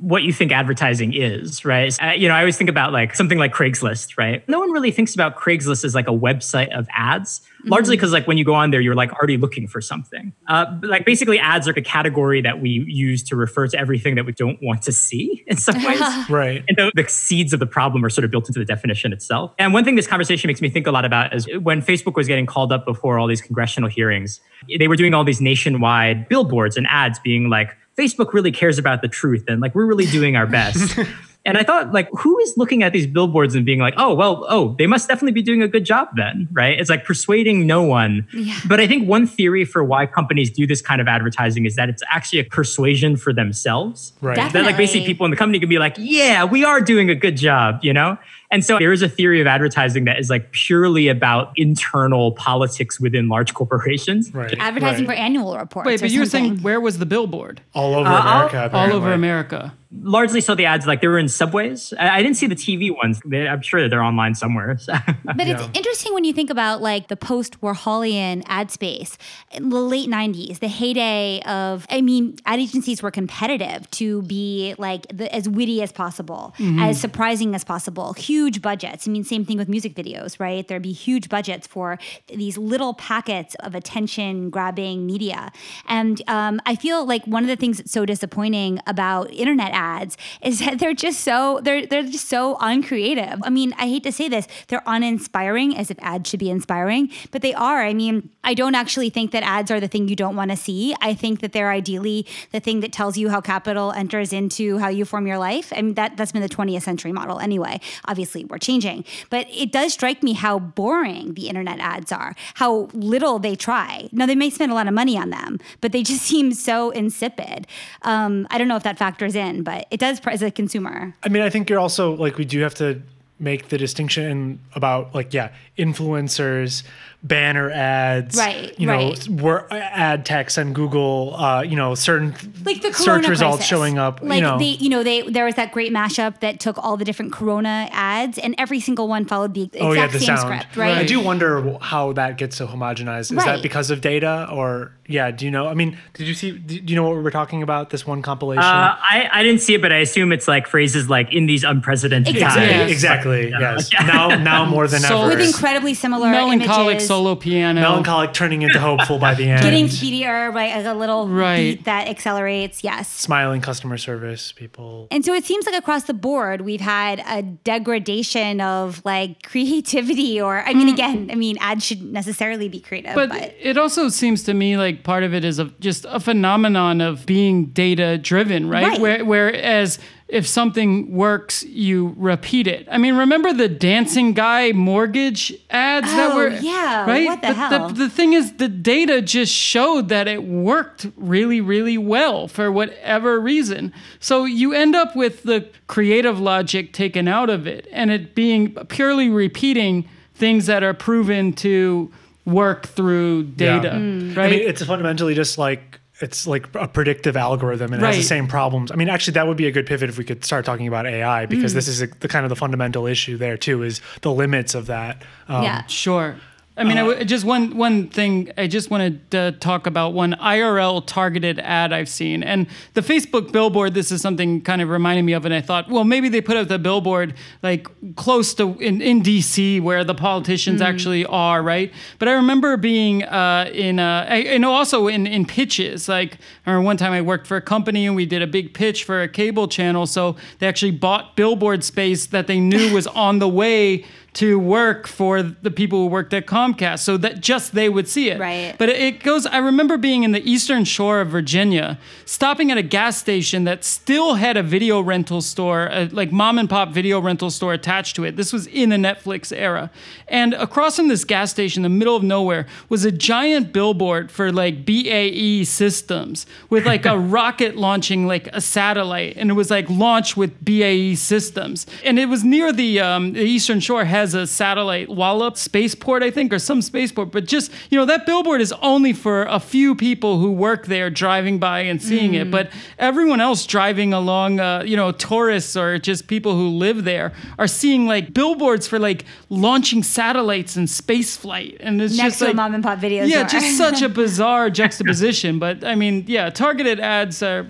what 0.00 0.24
you 0.24 0.32
think 0.32 0.50
advertising 0.50 1.14
is, 1.14 1.64
right? 1.64 1.96
Uh, 2.02 2.10
you 2.10 2.28
know, 2.28 2.34
I 2.34 2.40
always 2.40 2.56
think 2.56 2.68
about 2.68 2.92
like 2.92 3.14
something 3.14 3.38
like 3.38 3.52
Craigslist, 3.52 4.18
right? 4.18 4.48
No 4.48 4.58
one 4.58 4.72
really 4.72 4.90
thinks 4.90 5.14
about 5.14 5.36
Craigslist 5.36 5.84
as 5.84 5.94
like 5.94 6.08
a 6.08 6.12
website 6.12 6.76
of 6.76 6.88
ads, 6.92 7.40
mm-hmm. 7.40 7.70
largely 7.70 7.96
because 7.96 8.12
like 8.12 8.26
when 8.26 8.38
you 8.38 8.44
go 8.44 8.54
on 8.54 8.72
there, 8.72 8.80
you're 8.80 8.96
like 8.96 9.12
already 9.12 9.36
looking 9.36 9.68
for 9.68 9.80
something. 9.80 10.32
Uh, 10.48 10.66
like 10.82 11.04
basically, 11.04 11.38
ads 11.38 11.68
are 11.68 11.72
a 11.72 11.82
category 11.82 12.40
that 12.40 12.60
we 12.60 12.84
use 12.88 13.22
to 13.24 13.36
refer 13.36 13.68
to 13.68 13.78
everything 13.78 14.16
that 14.16 14.24
we 14.24 14.32
don't 14.32 14.60
want 14.60 14.82
to 14.82 14.92
see 14.92 15.44
in 15.46 15.56
some 15.56 15.82
ways, 15.84 16.00
right? 16.28 16.64
And 16.66 16.76
the, 16.76 16.90
the 16.94 17.08
seeds 17.08 17.52
of 17.52 17.60
the 17.60 17.66
problem 17.66 18.04
are 18.04 18.10
sort 18.10 18.24
of 18.24 18.32
built 18.32 18.48
into 18.48 18.58
the 18.58 18.66
definition 18.66 19.12
itself. 19.12 19.54
And 19.58 19.72
one 19.72 19.84
thing 19.84 19.94
this 19.94 20.08
conversation 20.08 20.48
makes 20.48 20.60
me 20.60 20.70
think 20.70 20.88
a 20.88 20.92
lot 20.92 21.04
about 21.04 21.34
is 21.34 21.46
when 21.60 21.82
Facebook 21.82 22.16
was 22.16 22.26
getting 22.26 22.46
called 22.46 22.72
up 22.72 22.84
before 22.84 23.18
all 23.18 23.28
these 23.28 23.42
congressional 23.42 23.88
hearings, 23.88 24.40
they 24.76 24.88
were 24.88 24.96
doing 24.96 25.14
all 25.14 25.22
these 25.22 25.40
nationwide 25.40 26.28
billboards 26.28 26.76
and 26.76 26.86
ads 26.88 27.20
being 27.20 27.48
like 27.48 27.76
Facebook 27.98 28.32
really 28.32 28.52
cares 28.52 28.78
about 28.78 29.02
the 29.02 29.08
truth 29.08 29.44
and 29.48 29.60
like 29.60 29.74
we're 29.74 29.86
really 29.86 30.06
doing 30.06 30.36
our 30.36 30.46
best. 30.46 30.98
and 31.44 31.56
I 31.56 31.62
thought, 31.62 31.92
like, 31.92 32.08
who 32.12 32.38
is 32.40 32.54
looking 32.56 32.82
at 32.82 32.92
these 32.92 33.06
billboards 33.06 33.54
and 33.54 33.64
being 33.64 33.78
like, 33.78 33.94
oh, 33.96 34.14
well, 34.14 34.44
oh, 34.48 34.74
they 34.78 34.86
must 34.86 35.08
definitely 35.08 35.32
be 35.32 35.42
doing 35.42 35.62
a 35.62 35.68
good 35.68 35.84
job 35.84 36.08
then, 36.14 36.46
right? 36.52 36.78
It's 36.78 36.90
like 36.90 37.04
persuading 37.04 37.66
no 37.66 37.82
one. 37.82 38.26
Yeah. 38.34 38.58
But 38.68 38.80
I 38.80 38.86
think 38.86 39.08
one 39.08 39.26
theory 39.26 39.64
for 39.64 39.82
why 39.82 40.06
companies 40.06 40.50
do 40.50 40.66
this 40.66 40.82
kind 40.82 41.00
of 41.00 41.08
advertising 41.08 41.64
is 41.64 41.74
that 41.76 41.88
it's 41.88 42.02
actually 42.10 42.40
a 42.40 42.44
persuasion 42.44 43.16
for 43.16 43.32
themselves. 43.32 44.12
Right. 44.20 44.36
Definitely. 44.36 44.60
That 44.60 44.66
like 44.66 44.76
basically 44.76 45.06
people 45.06 45.24
in 45.24 45.30
the 45.30 45.36
company 45.36 45.58
can 45.58 45.68
be 45.68 45.78
like, 45.78 45.94
yeah, 45.96 46.44
we 46.44 46.64
are 46.64 46.80
doing 46.80 47.08
a 47.08 47.14
good 47.14 47.36
job, 47.36 47.80
you 47.82 47.92
know? 47.92 48.18
And 48.50 48.64
so 48.64 48.78
there 48.78 48.92
is 48.92 49.02
a 49.02 49.08
theory 49.08 49.40
of 49.40 49.46
advertising 49.46 50.04
that 50.04 50.18
is 50.18 50.30
like 50.30 50.52
purely 50.52 51.08
about 51.08 51.52
internal 51.56 52.32
politics 52.32 52.98
within 52.98 53.28
large 53.28 53.52
corporations. 53.52 54.32
Right. 54.32 54.56
Advertising 54.58 55.06
right. 55.06 55.16
for 55.16 55.20
annual 55.20 55.56
reports. 55.58 55.86
Wait, 55.86 56.00
but 56.00 56.10
you 56.10 56.20
were 56.20 56.26
saying 56.26 56.62
where 56.62 56.80
was 56.80 56.98
the 56.98 57.06
billboard? 57.06 57.60
all 57.74 57.94
over 57.94 58.08
Uh, 58.08 58.20
America. 58.20 58.58
All 58.60 58.66
apparently. 58.66 58.96
over 58.96 59.12
America. 59.12 59.74
Largely 59.90 60.40
so 60.42 60.54
the 60.54 60.66
ads 60.66 60.86
like 60.86 61.00
they 61.00 61.08
were 61.08 61.18
in 61.18 61.28
subways. 61.28 61.94
I, 61.98 62.18
I 62.18 62.22
didn't 62.22 62.36
see 62.36 62.46
the 62.46 62.54
TV 62.54 62.94
ones. 62.94 63.20
They, 63.24 63.48
I'm 63.48 63.62
sure 63.62 63.88
they're 63.88 64.02
online 64.02 64.34
somewhere. 64.34 64.78
But 65.24 65.46
it's 65.46 65.62
interesting 65.74 66.14
when 66.14 66.24
you 66.24 66.32
think 66.32 66.50
about 66.50 66.82
like 66.82 67.08
the 67.08 67.16
post 67.16 67.60
Warholian 67.60 68.42
ad 68.46 68.70
space 68.70 69.16
in 69.52 69.68
the 69.68 69.76
late 69.76 70.08
90s, 70.08 70.58
the 70.58 70.68
heyday 70.68 71.40
of, 71.42 71.86
I 71.90 72.00
mean, 72.00 72.36
ad 72.44 72.58
agencies 72.58 73.02
were 73.02 73.10
competitive 73.10 73.88
to 73.92 74.22
be 74.22 74.74
like 74.78 75.06
the, 75.12 75.32
as 75.34 75.48
witty 75.48 75.82
as 75.82 75.92
possible, 75.92 76.54
as 76.58 77.00
surprising 77.00 77.54
as 77.54 77.62
possible, 77.62 78.14
huge 78.14 78.60
budgets. 78.62 79.06
I 79.06 79.10
mean, 79.10 79.22
same 79.22 79.44
thing 79.44 79.58
with 79.58 79.68
music 79.68 79.94
videos, 79.94 80.40
right? 80.40 80.66
There'd 80.66 80.82
be 80.82 80.92
huge 80.92 81.28
budgets 81.28 81.66
for 81.66 81.98
these 82.26 82.58
little 82.58 82.94
packets 82.94 83.54
of 83.56 83.74
attention 83.74 84.50
grabbing 84.50 85.06
media. 85.06 85.52
And 85.86 86.20
um, 86.28 86.60
I 86.66 86.74
feel 86.74 87.06
like 87.06 87.24
one 87.26 87.42
of 87.42 87.48
the 87.48 87.56
things 87.56 87.78
that's 87.78 87.92
so 87.92 88.04
disappointing 88.04 88.80
about 88.86 89.32
internet 89.32 89.72
ads 89.78 90.16
is 90.42 90.58
that 90.58 90.80
they're 90.80 90.92
just 90.92 91.20
so, 91.20 91.60
they're, 91.62 91.86
they're 91.86 92.02
just 92.02 92.28
so 92.28 92.56
uncreative. 92.60 93.38
I 93.42 93.50
mean, 93.50 93.72
I 93.78 93.86
hate 93.86 94.02
to 94.02 94.12
say 94.12 94.28
this, 94.28 94.48
they're 94.66 94.82
uninspiring 94.86 95.76
as 95.76 95.90
if 95.90 95.98
ads 96.00 96.28
should 96.28 96.40
be 96.40 96.50
inspiring, 96.50 97.10
but 97.30 97.42
they 97.42 97.54
are. 97.54 97.82
I 97.84 97.94
mean, 97.94 98.30
I 98.42 98.54
don't 98.54 98.74
actually 98.74 99.10
think 99.10 99.30
that 99.30 99.42
ads 99.42 99.70
are 99.70 99.78
the 99.78 99.88
thing 99.88 100.08
you 100.08 100.16
don't 100.16 100.34
want 100.34 100.50
to 100.50 100.56
see. 100.56 100.94
I 101.00 101.14
think 101.14 101.40
that 101.40 101.52
they're 101.52 101.70
ideally 101.70 102.26
the 102.52 102.60
thing 102.60 102.80
that 102.80 102.92
tells 102.92 103.16
you 103.16 103.28
how 103.28 103.40
capital 103.40 103.92
enters 103.92 104.32
into 104.32 104.78
how 104.78 104.88
you 104.88 105.04
form 105.04 105.26
your 105.26 105.38
life. 105.38 105.72
I 105.76 105.82
mean, 105.82 105.94
that, 105.94 106.16
that's 106.16 106.32
been 106.32 106.42
the 106.42 106.48
20th 106.48 106.82
century 106.82 107.12
model 107.12 107.38
anyway. 107.38 107.80
Obviously, 108.06 108.44
we're 108.44 108.58
changing. 108.58 109.04
But 109.30 109.46
it 109.50 109.70
does 109.70 109.92
strike 109.92 110.22
me 110.22 110.32
how 110.32 110.58
boring 110.58 111.34
the 111.34 111.48
internet 111.48 111.78
ads 111.78 112.10
are, 112.10 112.34
how 112.54 112.88
little 112.92 113.38
they 113.38 113.54
try. 113.54 114.08
Now, 114.12 114.26
they 114.26 114.34
may 114.34 114.50
spend 114.50 114.72
a 114.72 114.74
lot 114.74 114.88
of 114.88 114.94
money 114.94 115.16
on 115.16 115.30
them, 115.30 115.58
but 115.80 115.92
they 115.92 116.02
just 116.02 116.22
seem 116.32 116.52
so 116.52 116.90
insipid. 116.90 117.66
Um, 118.02 118.46
I 118.50 118.58
don't 118.58 118.68
know 118.68 118.76
if 118.76 118.82
that 118.82 118.98
factors 118.98 119.34
in, 119.34 119.62
but 119.68 119.86
it 119.90 120.00
does 120.00 120.18
as 120.24 120.40
a 120.40 120.50
consumer. 120.50 121.14
I 121.22 121.28
mean, 121.28 121.42
I 121.42 121.50
think 121.50 121.68
you're 121.68 121.78
also 121.78 122.14
like 122.14 122.38
we 122.38 122.46
do 122.46 122.62
have 122.62 122.74
to 122.76 123.02
make 123.38 123.68
the 123.68 123.76
distinction 123.76 124.60
about 124.74 125.14
like 125.14 125.34
yeah, 125.34 125.50
influencers, 125.76 126.84
banner 127.28 127.70
ads, 127.70 128.36
Right, 128.36 128.74
You 128.80 128.86
know, 128.86 128.92
right. 129.10 129.28
wor- 129.28 129.66
ad 129.70 130.24
text 130.24 130.58
on 130.58 130.72
Google, 130.72 131.36
uh, 131.36 131.62
you 131.62 131.76
know, 131.76 131.94
certain 131.94 132.34
like 132.64 132.80
the 132.82 132.92
search 132.92 133.06
corona 133.06 133.28
results 133.28 133.64
showing 133.64 133.98
up. 133.98 134.20
Like 134.22 134.36
you 134.36 134.42
know, 134.42 134.58
they, 134.58 134.64
you 134.64 134.88
know, 134.88 135.02
they 135.02 135.22
there 135.22 135.44
was 135.44 135.54
that 135.56 135.72
great 135.72 135.92
mashup 135.92 136.40
that 136.40 136.58
took 136.60 136.78
all 136.82 136.96
the 136.96 137.04
different 137.04 137.32
corona 137.32 137.88
ads, 137.92 138.38
and 138.38 138.54
every 138.58 138.80
single 138.80 139.08
one 139.08 139.24
followed 139.26 139.54
the 139.54 139.64
exact 139.64 139.84
oh 139.84 139.92
yeah, 139.92 140.06
the 140.06 140.18
same 140.18 140.36
sound. 140.36 140.40
script, 140.40 140.76
right? 140.76 140.96
I 140.98 141.04
do 141.04 141.20
wonder 141.20 141.76
how 141.80 142.12
that 142.14 142.38
gets 142.38 142.56
so 142.56 142.66
homogenized. 142.66 143.30
Is 143.30 143.32
Right. 143.32 143.46
that 143.46 143.62
because 143.62 143.90
of 143.90 144.00
data 144.00 144.48
or 144.50 144.92
yeah? 145.06 145.30
Do 145.30 145.44
you 145.44 145.50
know? 145.50 145.68
I 145.68 145.74
mean, 145.74 145.98
did 146.14 146.26
you 146.26 146.34
see? 146.34 146.52
Do 146.52 146.74
you 146.76 146.96
know 146.96 147.02
what 147.04 147.16
we 147.16 147.22
were 147.22 147.30
talking 147.30 147.62
about? 147.62 147.90
This 147.90 148.06
one 148.06 148.22
compilation. 148.22 148.62
Uh, 148.64 148.96
I, 148.98 149.28
I 149.32 149.42
didn't 149.42 149.60
see 149.60 149.74
it, 149.74 149.82
but 149.82 149.92
I 149.92 149.98
assume 149.98 150.32
it's 150.32 150.48
like 150.48 150.66
phrases 150.66 151.08
like 151.10 151.32
in 151.32 151.46
these 151.46 151.64
unprecedented 151.64 152.34
Exactly. 152.34 152.66
times. 152.68 152.90
Exactly. 152.90 153.50
Yes. 153.50 153.90
Now, 154.08 154.28
now 154.28 154.64
more 154.64 154.86
than 154.88 155.00
So- 155.00 155.22
ever. 155.22 155.36
With 155.36 155.46
incredibly 155.46 155.92
similar 155.92 156.30
Melancholic 156.30 156.92
images. 156.94 157.08
Solo 157.18 157.34
piano. 157.34 157.80
melancholic 157.80 158.32
turning 158.32 158.62
into 158.62 158.78
hopeful 158.80 159.18
by 159.18 159.34
the 159.34 159.48
end. 159.48 159.62
Getting 159.62 159.88
speedier 159.88 160.52
by 160.52 160.74
like 160.74 160.86
a 160.86 160.94
little 160.94 161.28
Right. 161.28 161.76
beat 161.76 161.84
that 161.84 162.08
accelerates. 162.08 162.84
Yes. 162.84 163.08
smiling 163.08 163.60
customer 163.60 163.96
service 163.98 164.52
people. 164.52 165.08
And 165.10 165.24
so 165.24 165.34
it 165.34 165.44
seems 165.44 165.66
like 165.66 165.74
across 165.74 166.04
the 166.04 166.14
board, 166.14 166.62
we've 166.62 166.80
had 166.80 167.22
a 167.26 167.42
degradation 167.42 168.60
of 168.60 169.02
like 169.04 169.42
creativity, 169.42 170.40
or 170.40 170.62
I 170.62 170.74
mean, 170.74 170.88
hmm. 170.88 170.94
again, 170.94 171.28
I 171.32 171.34
mean, 171.34 171.56
ads 171.60 171.84
shouldn't 171.84 172.12
necessarily 172.12 172.68
be 172.68 172.80
creative, 172.80 173.14
But, 173.14 173.30
but, 173.30 173.54
it 173.60 173.76
also 173.76 174.08
seems 174.08 174.42
to 174.44 174.54
me 174.54 174.76
like 174.76 175.04
part 175.04 175.22
of 175.22 175.34
it 175.34 175.44
is 175.44 175.58
a, 175.58 175.66
just 175.80 176.06
a 176.08 176.20
phenomenon 176.20 177.00
of 177.00 177.26
being 177.26 177.66
data 177.66 178.18
driven, 178.18 178.68
right? 178.68 178.86
Right. 178.86 179.00
Where, 179.00 179.24
whereas 179.24 179.98
if 180.28 180.46
something 180.46 181.10
works, 181.16 181.62
you 181.64 182.14
repeat 182.18 182.66
it. 182.66 182.86
I 182.90 182.98
mean, 182.98 183.14
remember 183.16 183.50
the 183.54 183.68
dancing 183.68 184.34
guy 184.34 184.72
mortgage 184.72 185.54
ads 185.70 186.06
that 186.08 186.32
Oh, 186.32 186.36
were 186.36 186.48
yeah. 186.50 187.06
right? 187.06 187.24
What 187.26 187.40
the 187.40 187.46
the, 187.48 187.54
hell? 187.54 187.88
The, 187.88 188.10
thing 188.10 188.34
is, 188.34 188.52
the 188.58 188.68
data 188.68 189.22
just 189.22 189.52
showed 189.54 190.10
that 190.10 190.28
it 190.28 190.42
worked 190.44 191.06
really, 191.16 191.62
really 191.62 191.96
well 191.96 192.46
for 192.46 192.70
whatever 192.70 193.40
reason. 193.40 193.90
So 194.20 194.44
you 194.44 194.74
end 194.74 194.94
up 194.94 195.16
with 195.16 195.44
the 195.44 195.66
creative 195.86 196.38
logic 196.38 196.92
taken 196.92 197.26
out 197.26 197.48
of 197.48 197.66
it, 197.66 197.88
and 197.90 198.10
it 198.10 198.34
being 198.34 198.74
purely 198.88 199.30
repeating 199.30 200.06
things 200.34 200.66
that 200.66 200.82
are 200.82 200.92
proven 200.94 201.54
to 201.54 202.12
work 202.44 202.86
through 202.86 203.44
data, 203.44 203.92
Mm. 203.92 204.36
right? 204.36 204.46
I 204.46 204.50
mean, 204.56 204.68
it's 204.68 204.82
fundamentally 204.84 205.34
just 205.34 205.56
like 205.56 205.87
it's 206.20 206.46
like 206.46 206.66
a 206.74 206.88
predictive 206.88 207.36
algorithm 207.36 207.92
and 207.92 208.02
it 208.02 208.06
has 208.06 208.16
the 208.16 208.22
same 208.22 208.48
problems. 208.48 208.90
I 208.90 208.96
mean, 208.96 209.08
actually, 209.08 209.34
that 209.34 209.46
would 209.46 209.56
be 209.56 209.66
a 209.66 209.70
good 209.70 209.86
pivot 209.86 210.08
if 210.08 210.18
we 210.18 210.24
could 210.24 210.44
start 210.44 210.64
talking 210.64 210.88
about 210.88 211.06
AI 211.06 211.46
because 211.46 211.72
Mm. 211.72 211.76
this 211.76 211.88
is 211.88 212.02
a, 212.02 212.06
the 212.20 212.28
kind 212.28 212.44
of 212.44 212.48
the 212.50 212.56
fundamental 212.56 213.06
issue 213.06 213.36
there 213.36 213.56
too 213.56 213.82
is 213.82 214.00
the 214.22 214.32
limits 214.32 214.74
of 214.74 214.86
that. 214.86 215.22
Um, 215.48 215.62
yeah. 215.62 215.86
Sure. 215.86 216.36
I 216.78 216.84
mean, 216.84 216.96
I 216.96 217.00
w- 217.00 217.24
just 217.24 217.44
one 217.44 217.76
one 217.76 218.08
thing. 218.08 218.52
I 218.56 218.68
just 218.68 218.88
wanted 218.88 219.28
to 219.32 219.52
talk 219.52 219.88
about 219.88 220.14
one 220.14 220.34
IRL 220.34 221.04
targeted 221.04 221.58
ad 221.58 221.92
I've 221.92 222.08
seen, 222.08 222.44
and 222.44 222.68
the 222.94 223.00
Facebook 223.00 223.50
billboard. 223.50 223.94
This 223.94 224.12
is 224.12 224.22
something 224.22 224.60
kind 224.60 224.80
of 224.80 224.88
reminded 224.88 225.22
me 225.22 225.32
of, 225.32 225.44
and 225.44 225.52
I 225.52 225.60
thought, 225.60 225.90
well, 225.90 226.04
maybe 226.04 226.28
they 226.28 226.40
put 226.40 226.56
up 226.56 226.68
the 226.68 226.78
billboard 226.78 227.34
like 227.64 227.88
close 228.14 228.54
to 228.54 228.78
in, 228.78 229.02
in 229.02 229.22
DC 229.22 229.82
where 229.82 230.04
the 230.04 230.14
politicians 230.14 230.80
actually 230.80 231.26
are, 231.26 231.62
right? 231.62 231.92
But 232.20 232.28
I 232.28 232.32
remember 232.34 232.76
being 232.76 233.24
uh, 233.24 233.70
in, 233.74 233.98
uh, 233.98 234.26
I, 234.28 234.56
know 234.58 234.72
also 234.72 235.08
in 235.08 235.26
in 235.26 235.46
pitches. 235.46 236.08
Like, 236.08 236.34
I 236.64 236.70
remember 236.70 236.86
one 236.86 236.96
time 236.96 237.12
I 237.12 237.22
worked 237.22 237.48
for 237.48 237.56
a 237.56 237.62
company 237.62 238.06
and 238.06 238.14
we 238.14 238.24
did 238.24 238.40
a 238.40 238.46
big 238.46 238.72
pitch 238.72 239.02
for 239.02 239.22
a 239.22 239.28
cable 239.28 239.66
channel, 239.66 240.06
so 240.06 240.36
they 240.60 240.68
actually 240.68 240.92
bought 240.92 241.34
billboard 241.34 241.82
space 241.82 242.26
that 242.26 242.46
they 242.46 242.60
knew 242.60 242.94
was 242.94 243.08
on 243.08 243.40
the 243.40 243.48
way 243.48 244.04
to 244.34 244.58
work 244.58 245.06
for 245.06 245.42
the 245.42 245.70
people 245.70 246.00
who 246.00 246.06
worked 246.06 246.32
at 246.34 246.46
Comcast 246.46 247.00
so 247.00 247.16
that 247.16 247.40
just 247.40 247.74
they 247.74 247.88
would 247.88 248.08
see 248.08 248.30
it. 248.30 248.38
Right. 248.38 248.74
But 248.78 248.88
it 248.90 249.22
goes, 249.22 249.46
I 249.46 249.58
remember 249.58 249.96
being 249.96 250.22
in 250.22 250.32
the 250.32 250.48
eastern 250.48 250.84
shore 250.84 251.20
of 251.20 251.28
Virginia, 251.28 251.98
stopping 252.24 252.70
at 252.70 252.78
a 252.78 252.82
gas 252.82 253.18
station 253.18 253.64
that 253.64 253.84
still 253.84 254.34
had 254.34 254.56
a 254.56 254.62
video 254.62 255.00
rental 255.00 255.40
store, 255.40 255.88
a, 255.90 256.06
like 256.12 256.30
mom 256.30 256.58
and 256.58 256.68
pop 256.68 256.90
video 256.90 257.20
rental 257.20 257.50
store 257.50 257.72
attached 257.72 258.16
to 258.16 258.24
it. 258.24 258.36
This 258.36 258.52
was 258.52 258.66
in 258.66 258.90
the 258.90 258.96
Netflix 258.96 259.52
era. 259.56 259.90
And 260.28 260.54
across 260.54 260.96
from 260.96 261.08
this 261.08 261.24
gas 261.24 261.50
station, 261.50 261.84
in 261.84 261.90
the 261.90 261.98
middle 261.98 262.14
of 262.14 262.22
nowhere, 262.22 262.66
was 262.88 263.04
a 263.04 263.12
giant 263.12 263.72
billboard 263.72 264.30
for 264.30 264.52
like 264.52 264.84
BAE 264.84 265.64
systems 265.64 266.46
with 266.68 266.86
like 266.86 267.06
a 267.06 267.18
rocket 267.18 267.76
launching 267.76 268.26
like 268.26 268.48
a 268.48 268.60
satellite. 268.60 269.36
And 269.36 269.50
it 269.50 269.54
was 269.54 269.70
like 269.70 269.88
launch 269.88 270.36
with 270.36 270.62
BAE 270.64 271.14
systems. 271.14 271.86
And 272.04 272.18
it 272.18 272.26
was 272.26 272.44
near 272.44 272.72
the, 272.72 273.00
um, 273.00 273.32
the 273.32 273.42
eastern 273.42 273.80
shore 273.80 274.04
has 274.18 274.34
a 274.34 274.46
satellite 274.46 275.08
Wallop 275.08 275.56
spaceport, 275.56 276.22
I 276.22 276.30
think, 276.30 276.52
or 276.52 276.58
some 276.58 276.82
spaceport. 276.82 277.30
But 277.30 277.46
just, 277.46 277.70
you 277.90 277.98
know, 277.98 278.04
that 278.04 278.26
billboard 278.26 278.60
is 278.60 278.72
only 278.82 279.12
for 279.12 279.44
a 279.44 279.60
few 279.60 279.94
people 279.94 280.38
who 280.38 280.52
work 280.52 280.86
there 280.86 281.08
driving 281.10 281.58
by 281.58 281.80
and 281.80 282.02
seeing 282.02 282.34
it. 282.34 282.50
But 282.50 282.70
everyone 282.98 283.40
else 283.40 283.66
driving 283.66 284.12
along, 284.12 284.60
uh, 284.60 284.82
you 284.84 284.96
know, 284.96 285.12
tourists 285.12 285.76
or 285.76 285.98
just 285.98 286.26
people 286.26 286.54
who 286.54 286.68
live 286.68 287.04
there 287.04 287.32
are 287.58 287.68
seeing 287.68 288.06
like 288.06 288.34
billboards 288.34 288.86
for 288.88 288.98
like 288.98 289.24
launching 289.48 290.02
satellites 290.02 290.76
and 290.76 290.90
space 290.90 291.36
flight. 291.36 291.76
And 291.80 292.02
it's 292.02 292.16
Next 292.16 292.34
just 292.34 292.42
a 292.42 292.46
like, 292.46 292.56
mom 292.56 292.74
and 292.74 292.82
pop 292.82 292.98
video 292.98 293.24
yeah, 293.24 293.46
store. 293.46 293.60
just 293.60 293.78
such 293.78 294.02
a 294.02 294.08
bizarre 294.22 294.70
juxtaposition. 294.70 295.58
But 295.58 295.84
I 295.84 295.94
mean, 295.94 296.24
yeah, 296.26 296.50
targeted 296.50 297.00
ads 297.00 297.42
are 297.42 297.66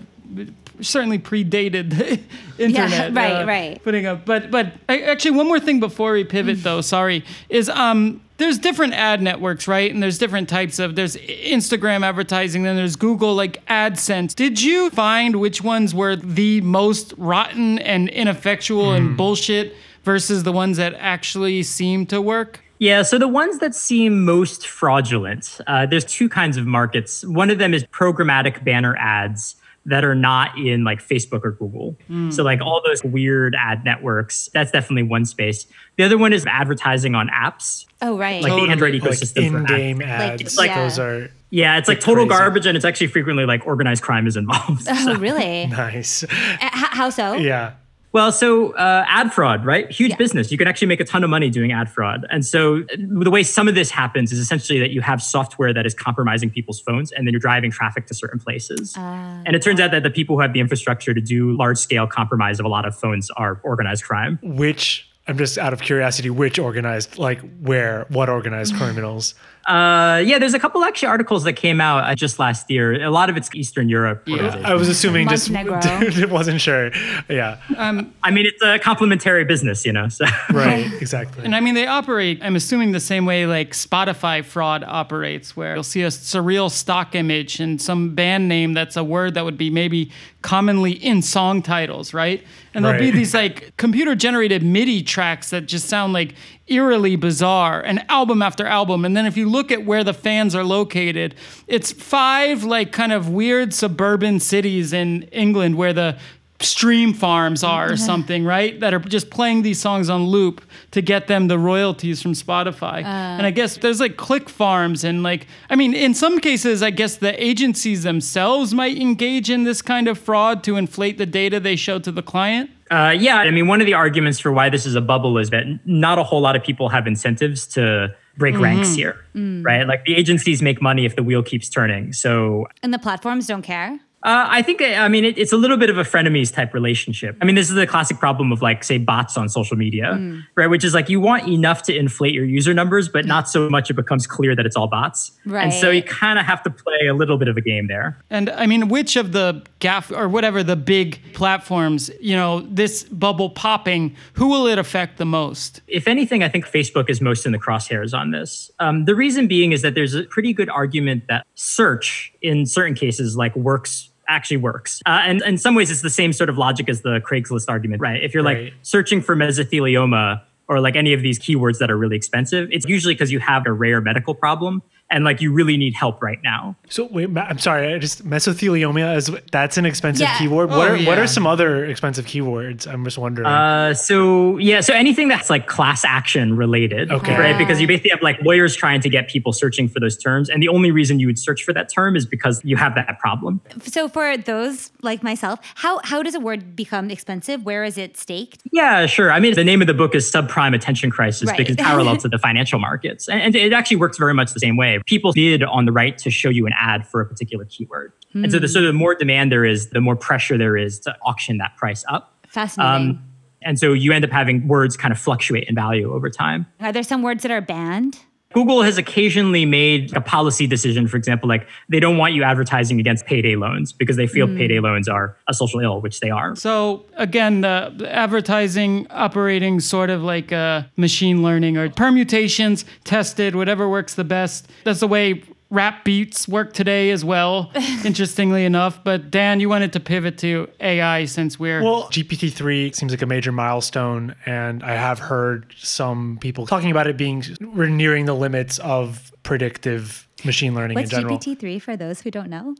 certainly 0.80 1.18
predated 1.18 1.90
the 1.97 2.20
internet. 2.62 3.14
right, 3.14 3.42
uh, 3.42 3.47
right. 3.47 3.82
Putting 3.82 4.06
up, 4.06 4.25
but 4.25 4.50
but 4.50 4.73
I, 4.88 5.00
actually, 5.02 5.32
one 5.32 5.47
more 5.47 5.61
thing 5.61 5.80
before 5.80 6.12
we 6.12 6.25
pivot, 6.25 6.62
though. 6.62 6.80
Sorry, 6.88 7.25
is 7.49 7.68
um. 7.68 8.23
There's 8.38 8.56
different 8.56 8.94
ad 8.94 9.20
networks, 9.20 9.66
right? 9.66 9.92
And 9.92 10.00
there's 10.00 10.16
different 10.16 10.49
types 10.49 10.78
of 10.78 10.94
there's 10.94 11.16
Instagram 11.16 12.06
advertising, 12.06 12.62
then 12.62 12.76
there's 12.76 12.94
Google 12.94 13.35
like 13.35 13.66
AdSense. 13.66 14.32
Did 14.32 14.62
you 14.62 14.90
find 14.90 15.40
which 15.40 15.64
ones 15.64 15.92
were 15.92 16.14
the 16.14 16.61
most 16.61 17.14
rotten 17.18 17.80
and 17.80 18.08
ineffectual 18.08 18.92
and 18.92 19.16
bullshit 19.16 19.75
versus 20.04 20.44
the 20.44 20.52
ones 20.52 20.76
that 20.76 20.94
actually 21.00 21.64
seem 21.64 22.06
to 22.06 22.23
work? 22.23 22.61
Yeah, 22.78 23.02
so 23.02 23.18
the 23.18 23.26
ones 23.26 23.58
that 23.58 23.75
seem 23.75 24.25
most 24.25 24.68
fraudulent, 24.68 25.61
uh, 25.66 25.87
there's 25.87 26.04
two 26.04 26.28
kinds 26.28 26.56
of 26.56 26.64
markets. 26.64 27.25
One 27.25 27.50
of 27.50 27.58
them 27.58 27.75
is 27.75 27.82
programmatic 27.87 28.62
banner 28.62 28.94
ads 28.97 29.56
that 29.88 30.04
are 30.04 30.14
not 30.14 30.57
in 30.59 30.85
like 30.85 31.00
Facebook 31.07 31.45
or 31.45 31.52
Google. 31.52 31.97
So, 32.30 32.42
like 32.42 32.61
all 32.61 32.80
those 32.85 33.02
weird 33.04 33.54
ad 33.59 33.85
networks, 33.85 34.49
that's 34.54 34.71
definitely 34.71 35.02
one 35.04 35.25
space. 35.25 35.66
The 35.97 36.04
other 36.04 36.16
one 36.18 36.33
is 36.33 36.47
advertising 36.47 37.14
on 37.14 37.28
apps, 37.28 37.87
oh, 38.02 38.16
right. 38.16 38.42
like 38.42 38.52
the 38.52 38.71
Android 38.71 38.95
ecosystem. 38.95 39.50
for 39.50 39.59
ads. 39.59 39.71
in-game 39.71 40.02
ads. 40.02 40.57
like- 40.57 40.75
those 40.75 40.99
yeah. 40.99 41.04
are 41.04 41.30
Yeah, 41.50 41.78
it's 41.78 41.88
like 41.88 42.00
total 42.00 42.26
crazy. 42.26 42.38
garbage, 42.38 42.66
and 42.66 42.76
it's 42.76 42.85
actually 42.85 43.09
frequently 43.09 43.45
like 43.47 43.66
organized 43.66 44.02
crime 44.02 44.26
is 44.26 44.37
involved. 44.37 44.87
oh, 44.88 45.16
really? 45.18 45.64
Uh, 45.64 45.68
nice. 45.68 46.23
h- 46.23 46.28
how 46.61 47.11
so? 47.11 47.35
Yeah. 47.35 47.73
Well, 48.12 48.32
so 48.32 48.72
uh, 48.72 49.04
ad 49.06 49.32
fraud, 49.32 49.64
right? 49.64 49.90
Huge 49.90 50.16
business. 50.16 50.50
You 50.50 50.58
can 50.58 50.66
actually 50.66 50.88
make 50.88 51.00
a 51.00 51.04
ton 51.04 51.24
of 51.24 51.30
money 51.30 51.50
doing 51.50 51.72
ad 51.72 51.90
fraud. 51.90 52.26
And 52.30 52.44
so 52.44 52.78
uh, 52.78 52.96
the 52.98 53.30
way 53.30 53.42
some 53.42 53.68
of 53.68 53.74
this 53.74 53.90
happens 53.90 54.32
is 54.32 54.38
essentially 54.38 54.78
that 54.80 54.90
you 54.90 55.02
have 55.02 55.22
software 55.22 55.74
that 55.74 55.84
is 55.84 55.94
compromising 55.94 56.50
people's 56.50 56.80
phones 56.80 57.12
and 57.12 57.26
then 57.26 57.32
you're 57.32 57.40
driving 57.40 57.70
traffic 57.70 58.06
to 58.06 58.14
certain 58.14 58.38
places. 58.38 58.94
and 58.96 59.54
it 59.54 59.62
turns 59.62 59.80
out 59.80 59.90
that 59.90 60.02
the 60.02 60.10
people 60.10 60.36
who 60.36 60.40
have 60.40 60.52
the 60.52 60.60
infrastructure 60.60 61.12
to 61.12 61.20
do 61.20 61.56
large 61.56 61.78
scale 61.78 62.06
compromise 62.06 62.58
of 62.58 62.66
a 62.66 62.68
lot 62.68 62.86
of 62.86 62.96
phones 62.96 63.30
are 63.32 63.60
organized 63.62 64.04
crime. 64.04 64.38
Which 64.42 65.08
I'm 65.26 65.36
just 65.36 65.58
out 65.58 65.74
of 65.74 65.82
curiosity, 65.82 66.30
which 66.30 66.58
organized, 66.58 67.18
like 67.18 67.40
where, 67.60 68.06
what 68.08 68.30
organized 68.30 68.74
criminals? 68.78 69.34
Uh, 69.68 70.22
yeah, 70.25 70.38
there's 70.38 70.54
a 70.54 70.58
couple 70.58 70.82
actually 70.82 71.08
articles 71.08 71.44
that 71.44 71.52
came 71.52 71.78
out 71.78 72.04
uh, 72.04 72.14
just 72.14 72.38
last 72.38 72.70
year. 72.70 73.04
A 73.04 73.10
lot 73.10 73.28
of 73.28 73.37
it's 73.37 73.54
Eastern 73.54 73.90
Europe. 73.90 74.26
organizations. 74.26 74.64
I 74.64 74.72
was 74.72 74.88
assuming 74.88 75.28
just 75.28 75.50
Montenegro. 75.50 76.28
wasn't 76.30 76.62
sure. 76.62 76.90
Yeah, 77.28 77.60
I 77.76 78.30
mean, 78.30 78.46
it's 78.46 78.62
a 78.62 78.78
complementary 78.78 79.44
business, 79.44 79.84
you 79.84 79.92
know. 79.92 80.08
So 80.08 80.25
right, 80.50 80.90
exactly. 81.00 81.44
And 81.44 81.54
I 81.54 81.60
mean, 81.60 81.75
they 81.75 81.87
operate, 81.87 82.38
I'm 82.42 82.56
assuming, 82.56 82.92
the 82.92 83.00
same 83.00 83.26
way 83.26 83.44
like 83.44 83.72
Spotify 83.72 84.42
fraud 84.42 84.84
operates, 84.84 85.54
where 85.54 85.75
you'll 85.75 85.82
see 85.82 86.02
a 86.02 86.08
surreal 86.08 86.70
stock 86.70 87.14
image 87.14 87.60
and 87.60 87.80
some 87.80 88.14
band 88.14 88.48
name 88.48 88.72
that's 88.72 88.96
a 88.96 89.04
word 89.04 89.34
that 89.34 89.44
would 89.44 89.58
be 89.58 89.68
maybe 89.68 90.10
commonly 90.40 90.92
in 90.92 91.20
song 91.20 91.60
titles, 91.60 92.14
right? 92.14 92.42
And 92.72 92.84
there'll 92.84 93.00
be 93.00 93.10
these 93.10 93.34
like 93.34 93.76
computer 93.76 94.14
generated 94.14 94.62
MIDI 94.62 95.02
tracks 95.02 95.50
that 95.50 95.66
just 95.66 95.88
sound 95.88 96.12
like 96.12 96.34
eerily 96.68 97.16
bizarre, 97.16 97.80
and 97.80 98.04
album 98.10 98.42
after 98.42 98.66
album. 98.66 99.04
And 99.04 99.16
then 99.16 99.26
if 99.26 99.37
you 99.37 99.48
look 99.48 99.70
at 99.70 99.84
where 99.84 100.04
the 100.04 100.14
fans 100.14 100.54
are 100.54 100.64
located, 100.64 101.34
it's 101.66 101.92
five 101.92 102.64
like 102.64 102.92
kind 102.92 103.12
of 103.12 103.28
weird 103.28 103.75
suburban 103.75 104.40
cities 104.40 104.92
in 104.92 105.22
England 105.25 105.76
where 105.76 105.92
the 105.92 106.18
stream 106.60 107.12
farms 107.12 107.62
are 107.62 107.92
or 107.92 107.96
something, 107.96 108.44
right? 108.44 108.80
That 108.80 108.92
are 108.92 108.98
just 108.98 109.30
playing 109.30 109.62
these 109.62 109.80
songs 109.80 110.10
on 110.10 110.25
loop 110.25 110.60
to 110.90 111.00
get 111.00 111.28
them 111.28 111.46
the 111.48 111.58
royalties 111.58 112.20
from 112.20 112.32
Spotify. 112.32 113.04
and 113.04 113.46
I 113.46 113.50
uh. 113.50 113.52
guess 113.52 113.76
there's 113.76 114.00
like 114.00 114.16
click 114.16 114.48
farms 114.48 115.04
and 115.04 115.22
like, 115.22 115.46
I 115.70 115.76
mean, 115.76 115.94
in 115.94 116.14
some 116.14 116.40
cases, 116.40 116.82
I 116.82 116.90
guess 116.90 117.16
the 117.16 117.42
agencies 117.42 118.02
themselves 118.02 118.75
might 118.75 118.96
engage 118.96 119.50
in 119.50 119.64
this 119.64 119.82
kind 119.82 120.08
of 120.08 120.18
fraud 120.18 120.64
to 120.64 120.76
inflate 120.76 121.18
the 121.18 121.26
data 121.26 121.60
they 121.60 121.76
show 121.76 121.98
to 122.00 122.10
the 122.10 122.22
client. 122.22 122.70
Uh, 122.90 123.14
yeah, 123.18 123.37
I 123.38 123.50
mean, 123.50 123.66
one 123.66 123.80
of 123.80 123.87
the 123.87 123.95
arguments 123.95 124.38
for 124.40 124.52
why 124.52 124.68
this 124.71 124.87
is 124.87 124.95
a 124.95 125.00
bubble 125.00 125.38
is 125.38 125.50
that 125.50 125.64
not 125.85 126.18
a 126.18 126.23
whole 126.23 126.40
lot 126.40 126.57
of 126.57 126.62
people 126.62 126.88
have 126.88 127.07
incentives 127.07 127.66
to 127.68 128.14
break 128.37 128.59
ranks 128.59 128.95
here, 128.95 129.25
right? 129.62 129.87
Like 129.87 130.04
the 130.04 130.14
agencies 130.14 130.62
make 130.62 130.80
money 130.80 131.04
if 131.04 131.16
the 131.16 131.23
wheel 131.23 131.42
keeps 131.42 131.68
turning. 131.68 132.12
So 132.12 132.66
And 132.83 132.95
the 132.95 132.99
platforms 132.99 133.47
don't 133.47 133.62
care. 133.62 133.99
Uh, 134.22 134.46
I 134.48 134.62
think, 134.62 134.82
I 134.82 135.08
mean, 135.08 135.25
it, 135.25 135.38
it's 135.38 135.52
a 135.52 135.56
little 135.56 135.76
bit 135.76 135.90
of 135.90 135.98
a 135.98 136.02
frenemies 136.02 136.52
type 136.52 136.75
relationship. 136.75 137.37
I 137.40 137.44
mean, 137.44 137.54
this 137.54 137.68
is 137.68 137.75
the 137.75 137.87
classic 137.87 138.18
problem 138.18 138.52
of 138.52 138.62
like, 138.62 138.84
say, 138.84 138.98
bots 138.98 139.37
on 139.37 139.48
social 139.48 139.76
media, 139.76 140.42
right? 140.54 140.66
Which 140.66 140.84
is 140.84 140.94
like 140.94 141.08
you 141.08 141.20
want 141.20 141.48
enough 141.48 141.82
to 141.84 141.96
inflate 141.96 142.34
your 142.34 142.44
user 142.44 142.75
numbers, 142.75 143.08
but 143.08 143.26
not 143.26 143.48
so 143.48 143.68
much 143.70 143.90
it 143.90 143.94
becomes 143.94 144.26
clear 144.26 144.56
that 144.56 144.66
it's 144.66 144.76
all 144.76 144.88
bots. 144.88 145.32
Right. 145.46 145.64
And 145.64 145.72
so 145.72 145.90
you 145.90 146.02
kind 146.02 146.38
of 146.38 146.44
have 146.46 146.62
to 146.64 146.70
play 146.70 147.06
a 147.08 147.14
little 147.14 147.38
bit 147.38 147.48
of 147.48 147.56
a 147.56 147.60
game 147.60 147.87
there. 147.87 148.18
And 148.30 148.50
I 148.50 148.66
mean, 148.66 148.88
which 148.88 149.16
of 149.16 149.32
the 149.32 149.64
gaff 149.78 150.10
or 150.10 150.28
whatever 150.28 150.62
the 150.62 150.76
big 150.76 151.20
platforms, 151.34 152.10
you 152.20 152.34
know, 152.34 152.60
this 152.60 153.04
bubble 153.04 153.50
popping, 153.50 154.16
who 154.34 154.48
will 154.48 154.66
it 154.66 154.78
affect 154.78 155.18
the 155.18 155.26
most? 155.26 155.80
if 155.87 156.06
anything, 156.06 156.42
I 156.42 156.48
think 156.48 156.66
Facebook 156.66 157.10
is 157.10 157.20
most 157.20 157.46
in 157.46 157.52
the 157.52 157.58
crosshairs 157.58 158.16
on 158.16 158.30
this. 158.30 158.70
Um, 158.78 159.04
the 159.04 159.14
reason 159.14 159.46
being 159.46 159.72
is 159.72 159.82
that 159.82 159.94
there's 159.94 160.14
a 160.14 160.25
pretty 160.25 160.52
good 160.52 160.68
argument 160.68 161.25
that 161.28 161.46
search, 161.54 162.32
in 162.42 162.66
certain 162.66 162.95
cases, 162.95 163.37
like 163.37 163.54
works 163.57 164.11
actually 164.28 164.59
works. 164.59 165.00
Uh, 165.07 165.21
and 165.25 165.42
in 165.42 165.59
some 165.59 165.75
ways, 165.75 165.90
it's 165.90 166.02
the 166.02 166.11
same 166.11 166.33
sort 166.33 166.50
of 166.50 166.59
logic 166.59 166.88
as 166.88 167.00
the 167.00 167.21
Craigslist 167.21 167.66
argument, 167.68 168.00
right? 168.02 168.23
If 168.23 168.35
you're 168.35 168.42
like 168.42 168.75
searching 168.83 169.23
for 169.23 169.35
mesothelioma 169.35 170.42
or 170.68 170.80
like 170.80 170.97
any 170.97 171.14
of 171.14 171.23
these 171.23 171.38
keywords 171.38 171.78
that 171.78 171.90
are 171.90 171.97
really 171.97 172.16
expensive, 172.16 172.68
it's 172.71 172.87
usually 172.87 173.14
because 173.14 173.33
you 173.33 173.40
have 173.40 173.66
a 173.66 173.73
rare 173.73 174.00
medical 174.00 174.35
problem 174.35 174.83
and 175.10 175.24
like 175.24 175.40
you 175.40 175.52
really 175.52 175.76
need 175.76 175.94
help 175.94 176.22
right 176.22 176.38
now. 176.44 176.76
So 176.88 177.06
wait, 177.06 177.30
I'm 177.36 177.58
sorry. 177.58 177.94
I 177.94 177.98
just 177.98 178.26
mesothelioma 178.28 179.16
is 179.16 179.30
that's 179.50 179.76
an 179.78 179.86
expensive 179.86 180.26
Yeah. 180.26 180.38
keyword. 180.38 180.70
Oh, 180.70 180.78
what 180.78 180.90
are 180.90 180.98
what 181.04 181.18
are 181.18 181.26
some 181.26 181.46
other 181.46 181.84
expensive 181.86 182.26
keywords? 182.26 182.87
I'm 182.87 183.04
just 183.04 183.18
wondering. 183.18 183.46
Uh, 183.46 183.94
so 183.94 184.59
yeah, 184.59 184.80
so 184.80 184.92
anything 184.94 185.28
that's 185.28 185.48
like 185.50 185.66
class 185.66 186.04
action 186.04 186.56
related, 186.56 187.11
Okay. 187.11 187.38
right? 187.38 187.56
Because 187.56 187.80
you 187.80 187.87
basically 187.87 188.11
have 188.11 188.22
like 188.22 188.40
lawyers 188.42 188.76
trying 188.76 189.00
to 189.00 189.09
get 189.09 189.28
people 189.28 189.52
searching 189.52 189.88
for 189.88 190.00
those 190.00 190.16
terms, 190.16 190.48
and 190.50 190.62
the 190.62 190.68
only 190.68 190.90
reason 190.90 191.18
you 191.20 191.26
would 191.26 191.38
search 191.38 191.62
for 191.64 191.72
that 191.72 191.88
term 191.92 192.16
is 192.16 192.26
because 192.26 192.61
you 192.64 192.76
have 192.76 192.94
that 192.94 193.18
problem. 193.18 193.61
So 193.83 194.09
for 194.09 194.37
those 194.37 194.90
like 195.02 195.22
myself, 195.22 195.59
how 195.76 196.00
how 196.04 196.22
does 196.22 196.35
a 196.35 196.40
word 196.40 196.76
become 196.76 197.11
expensive? 197.11 197.64
Where 197.64 197.85
is 197.85 197.96
it 197.98 198.16
staked? 198.16 198.62
Yeah, 198.72 199.06
sure. 199.06 199.33
I 199.33 199.40
mean, 199.40 199.54
the 199.54 199.64
name 199.64 199.80
of 199.80 199.87
the 199.87 199.94
book 199.94 200.14
is 200.14 200.30
Subprime 200.30 200.74
Attention 200.74 201.11
Crisis 201.11 201.48
Right. 201.48 201.56
because 201.56 201.74
it's 201.76 201.83
parallel 201.83 202.16
to 202.18 202.28
the 202.28 202.38
financial 202.48 202.78
markets, 202.78 203.28
and, 203.28 203.40
and 203.40 203.56
it 203.56 203.72
actually 203.72 203.96
works 203.96 204.18
very 204.18 204.35
much 204.35 204.52
the 204.52 204.61
same 204.61 204.76
way. 204.76 204.97
People 205.06 205.32
bid 205.32 205.62
on 205.62 205.84
the 205.84 205.92
right 205.92 206.16
to 206.18 206.30
show 206.30 206.48
you 206.48 206.66
an 206.66 206.72
ad 206.78 207.06
for 207.06 207.20
a 207.20 207.26
particular 207.26 207.64
keyword, 207.64 208.12
and 208.34 208.50
so 208.50 208.58
the 208.58 208.68
so 208.68 208.80
the 208.80 208.92
more 208.92 209.14
demand 209.14 209.52
there 209.52 209.64
is, 209.64 209.90
the 209.90 210.00
more 210.00 210.16
pressure 210.16 210.58
there 210.58 210.76
is 210.76 210.98
to 211.00 211.16
auction 211.22 211.58
that 211.58 211.76
price 211.76 212.04
up. 212.08 212.46
Fascinating. 212.48 213.11
Um, 213.11 213.24
and 213.62 213.78
so 213.78 213.92
you 213.92 214.12
end 214.12 214.24
up 214.24 214.30
having 214.30 214.68
words 214.68 214.96
kind 214.96 215.12
of 215.12 215.18
fluctuate 215.18 215.68
in 215.68 215.74
value 215.74 216.12
over 216.12 216.30
time. 216.30 216.66
Are 216.80 216.92
there 216.92 217.02
some 217.02 217.22
words 217.22 217.42
that 217.42 217.50
are 217.50 217.61
banned? 217.61 218.18
Google 218.54 218.82
has 218.82 218.96
occasionally 218.96 219.66
made 219.66 220.16
a 220.16 220.20
policy 220.20 220.66
decision, 220.66 221.06
for 221.06 221.18
example, 221.18 221.48
like 221.48 221.68
they 221.90 222.00
don't 222.00 222.16
want 222.16 222.32
you 222.32 222.42
advertising 222.42 222.98
against 222.98 223.26
payday 223.26 223.56
loans 223.56 223.92
because 223.92 224.16
they 224.16 224.26
feel 224.26 224.46
payday 224.46 224.80
loans 224.80 225.06
are 225.06 225.37
a 225.48 225.54
social 225.54 225.80
ill, 225.80 226.00
which 226.00 226.20
they 226.20 226.30
are. 226.30 226.56
So 226.56 227.04
again, 227.16 227.61
the, 227.61 227.92
the 227.94 228.12
advertising 228.12 229.06
operating 229.11 229.80
sort 229.80 230.08
of 230.08 230.22
like 230.22 230.50
uh, 230.50 230.84
machine 230.96 231.42
learning 231.42 231.76
or 231.76 231.90
permutations 231.90 232.87
tested, 233.04 233.54
whatever 233.54 233.88
works 233.88 234.14
the 234.14 234.24
best. 234.24 234.68
That's 234.84 235.00
the 235.00 235.08
way 235.08 235.42
rap 235.70 236.04
beats 236.04 236.48
work 236.48 236.72
today 236.72 237.11
as 237.11 237.24
well. 237.24 237.70
interestingly 238.04 238.64
enough, 238.64 239.02
but 239.04 239.31
Dan, 239.31 239.61
you 239.61 239.68
wanted 239.68 239.92
to 239.94 240.00
pivot 240.00 240.38
to 240.38 240.68
AI 240.81 241.24
since 241.26 241.59
we're 241.59 241.83
Well, 241.83 242.04
GPT-3 242.04 242.94
seems 242.94 243.12
like 243.12 243.22
a 243.22 243.26
major 243.26 243.52
milestone, 243.52 244.35
and 244.46 244.83
I 244.83 244.94
have 244.94 245.18
heard 245.18 245.74
some 245.78 246.38
people 246.40 246.66
talking 246.66 246.90
about 246.90 247.07
it 247.07 247.16
being 247.16 247.44
we're 247.61 247.88
nearing 247.88 248.24
the 248.24 248.35
limits 248.35 248.78
of 248.78 249.33
predictive 249.42 250.28
machine 250.44 250.74
learning 250.74 250.96
What's 250.96 251.12
in 251.12 251.20
general. 251.20 251.38
GPT 251.38 251.59
three 251.59 251.78
for 251.78 251.96
those 251.96 252.20
who 252.20 252.31
don't 252.31 252.50
know? 252.50 252.76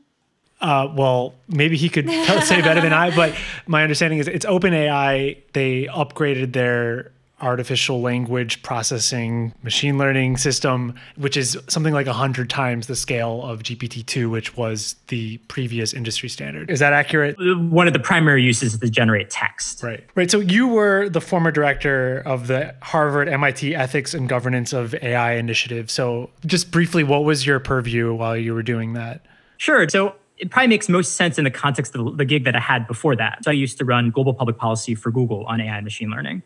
Uh, 0.61 0.91
well, 0.93 1.35
maybe 1.47 1.77
he 1.77 1.87
could 1.89 2.05
tell, 2.05 2.41
say 2.45 2.61
better 2.61 2.81
than 2.81 2.91
I, 2.91 3.15
but 3.15 3.33
my 3.65 3.83
understanding 3.83 4.19
is 4.19 4.27
it's 4.27 4.45
OpenAI. 4.45 5.37
They 5.53 5.85
upgraded 5.85 6.53
their 6.53 7.11
artificial 7.41 8.01
language 8.01 8.61
processing 8.63 9.53
machine 9.63 9.97
learning 9.97 10.37
system, 10.37 10.95
which 11.17 11.37
is 11.37 11.57
something 11.67 11.93
like 11.93 12.07
100 12.07 12.49
times 12.49 12.87
the 12.87 12.95
scale 12.95 13.43
of 13.43 13.63
GPT-2, 13.63 14.29
which 14.29 14.55
was 14.57 14.95
the 15.07 15.37
previous 15.47 15.93
industry 15.93 16.29
standard. 16.29 16.69
Is 16.69 16.79
that 16.79 16.93
accurate? 16.93 17.35
One 17.39 17.87
of 17.87 17.93
the 17.93 17.99
primary 17.99 18.43
uses 18.43 18.73
is 18.73 18.79
to 18.79 18.89
generate 18.89 19.29
text. 19.29 19.83
Right. 19.83 20.03
Right. 20.15 20.29
So 20.29 20.39
you 20.39 20.67
were 20.67 21.09
the 21.09 21.21
former 21.21 21.51
director 21.51 22.21
of 22.25 22.47
the 22.47 22.75
Harvard 22.81 23.29
MIT 23.29 23.75
Ethics 23.75 24.13
and 24.13 24.27
Governance 24.27 24.73
of 24.73 24.93
AI 24.95 25.33
Initiative. 25.33 25.89
So 25.89 26.29
just 26.45 26.71
briefly, 26.71 27.03
what 27.03 27.23
was 27.23 27.45
your 27.45 27.59
purview 27.59 28.13
while 28.13 28.37
you 28.37 28.53
were 28.53 28.63
doing 28.63 28.93
that? 28.93 29.25
Sure. 29.57 29.87
So 29.89 30.15
it 30.37 30.49
probably 30.49 30.67
makes 30.67 30.87
most 30.87 31.13
sense 31.13 31.37
in 31.37 31.43
the 31.43 31.51
context 31.51 31.95
of 31.95 32.17
the 32.17 32.25
gig 32.25 32.45
that 32.45 32.55
I 32.55 32.59
had 32.59 32.87
before 32.87 33.15
that. 33.17 33.43
So 33.43 33.51
I 33.51 33.53
used 33.53 33.77
to 33.79 33.85
run 33.85 34.09
global 34.09 34.33
public 34.33 34.57
policy 34.57 34.95
for 34.95 35.11
Google 35.11 35.45
on 35.45 35.59
AI 35.59 35.75
and 35.75 35.83
machine 35.83 36.09
learning. 36.09 36.43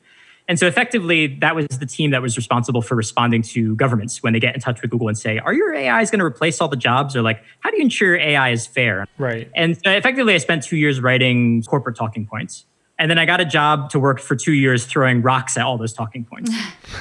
And 0.47 0.59
so 0.59 0.67
effectively, 0.67 1.27
that 1.39 1.55
was 1.55 1.67
the 1.67 1.85
team 1.85 2.11
that 2.11 2.21
was 2.21 2.35
responsible 2.35 2.81
for 2.81 2.95
responding 2.95 3.41
to 3.43 3.75
governments 3.75 4.21
when 4.21 4.33
they 4.33 4.39
get 4.39 4.53
in 4.53 4.59
touch 4.59 4.81
with 4.81 4.91
Google 4.91 5.07
and 5.07 5.17
say, 5.17 5.39
Are 5.39 5.53
your 5.53 5.73
AIs 5.73 6.11
going 6.11 6.19
to 6.19 6.25
replace 6.25 6.59
all 6.59 6.67
the 6.67 6.75
jobs? 6.75 7.15
Or 7.15 7.21
like, 7.21 7.41
how 7.61 7.71
do 7.71 7.77
you 7.77 7.83
ensure 7.83 8.09
your 8.09 8.19
AI 8.19 8.49
is 8.49 8.67
fair? 8.67 9.07
Right. 9.17 9.49
And 9.55 9.77
so 9.83 9.91
effectively, 9.91 10.33
I 10.33 10.37
spent 10.39 10.63
two 10.63 10.77
years 10.77 10.99
writing 10.99 11.63
corporate 11.63 11.95
talking 11.95 12.25
points. 12.25 12.65
And 12.99 13.09
then 13.09 13.17
I 13.17 13.25
got 13.25 13.41
a 13.41 13.45
job 13.45 13.89
to 13.91 13.99
work 13.99 14.19
for 14.19 14.35
two 14.35 14.53
years 14.53 14.85
throwing 14.85 15.21
rocks 15.21 15.57
at 15.57 15.65
all 15.65 15.77
those 15.77 15.93
talking 15.93 16.25
points. 16.25 16.51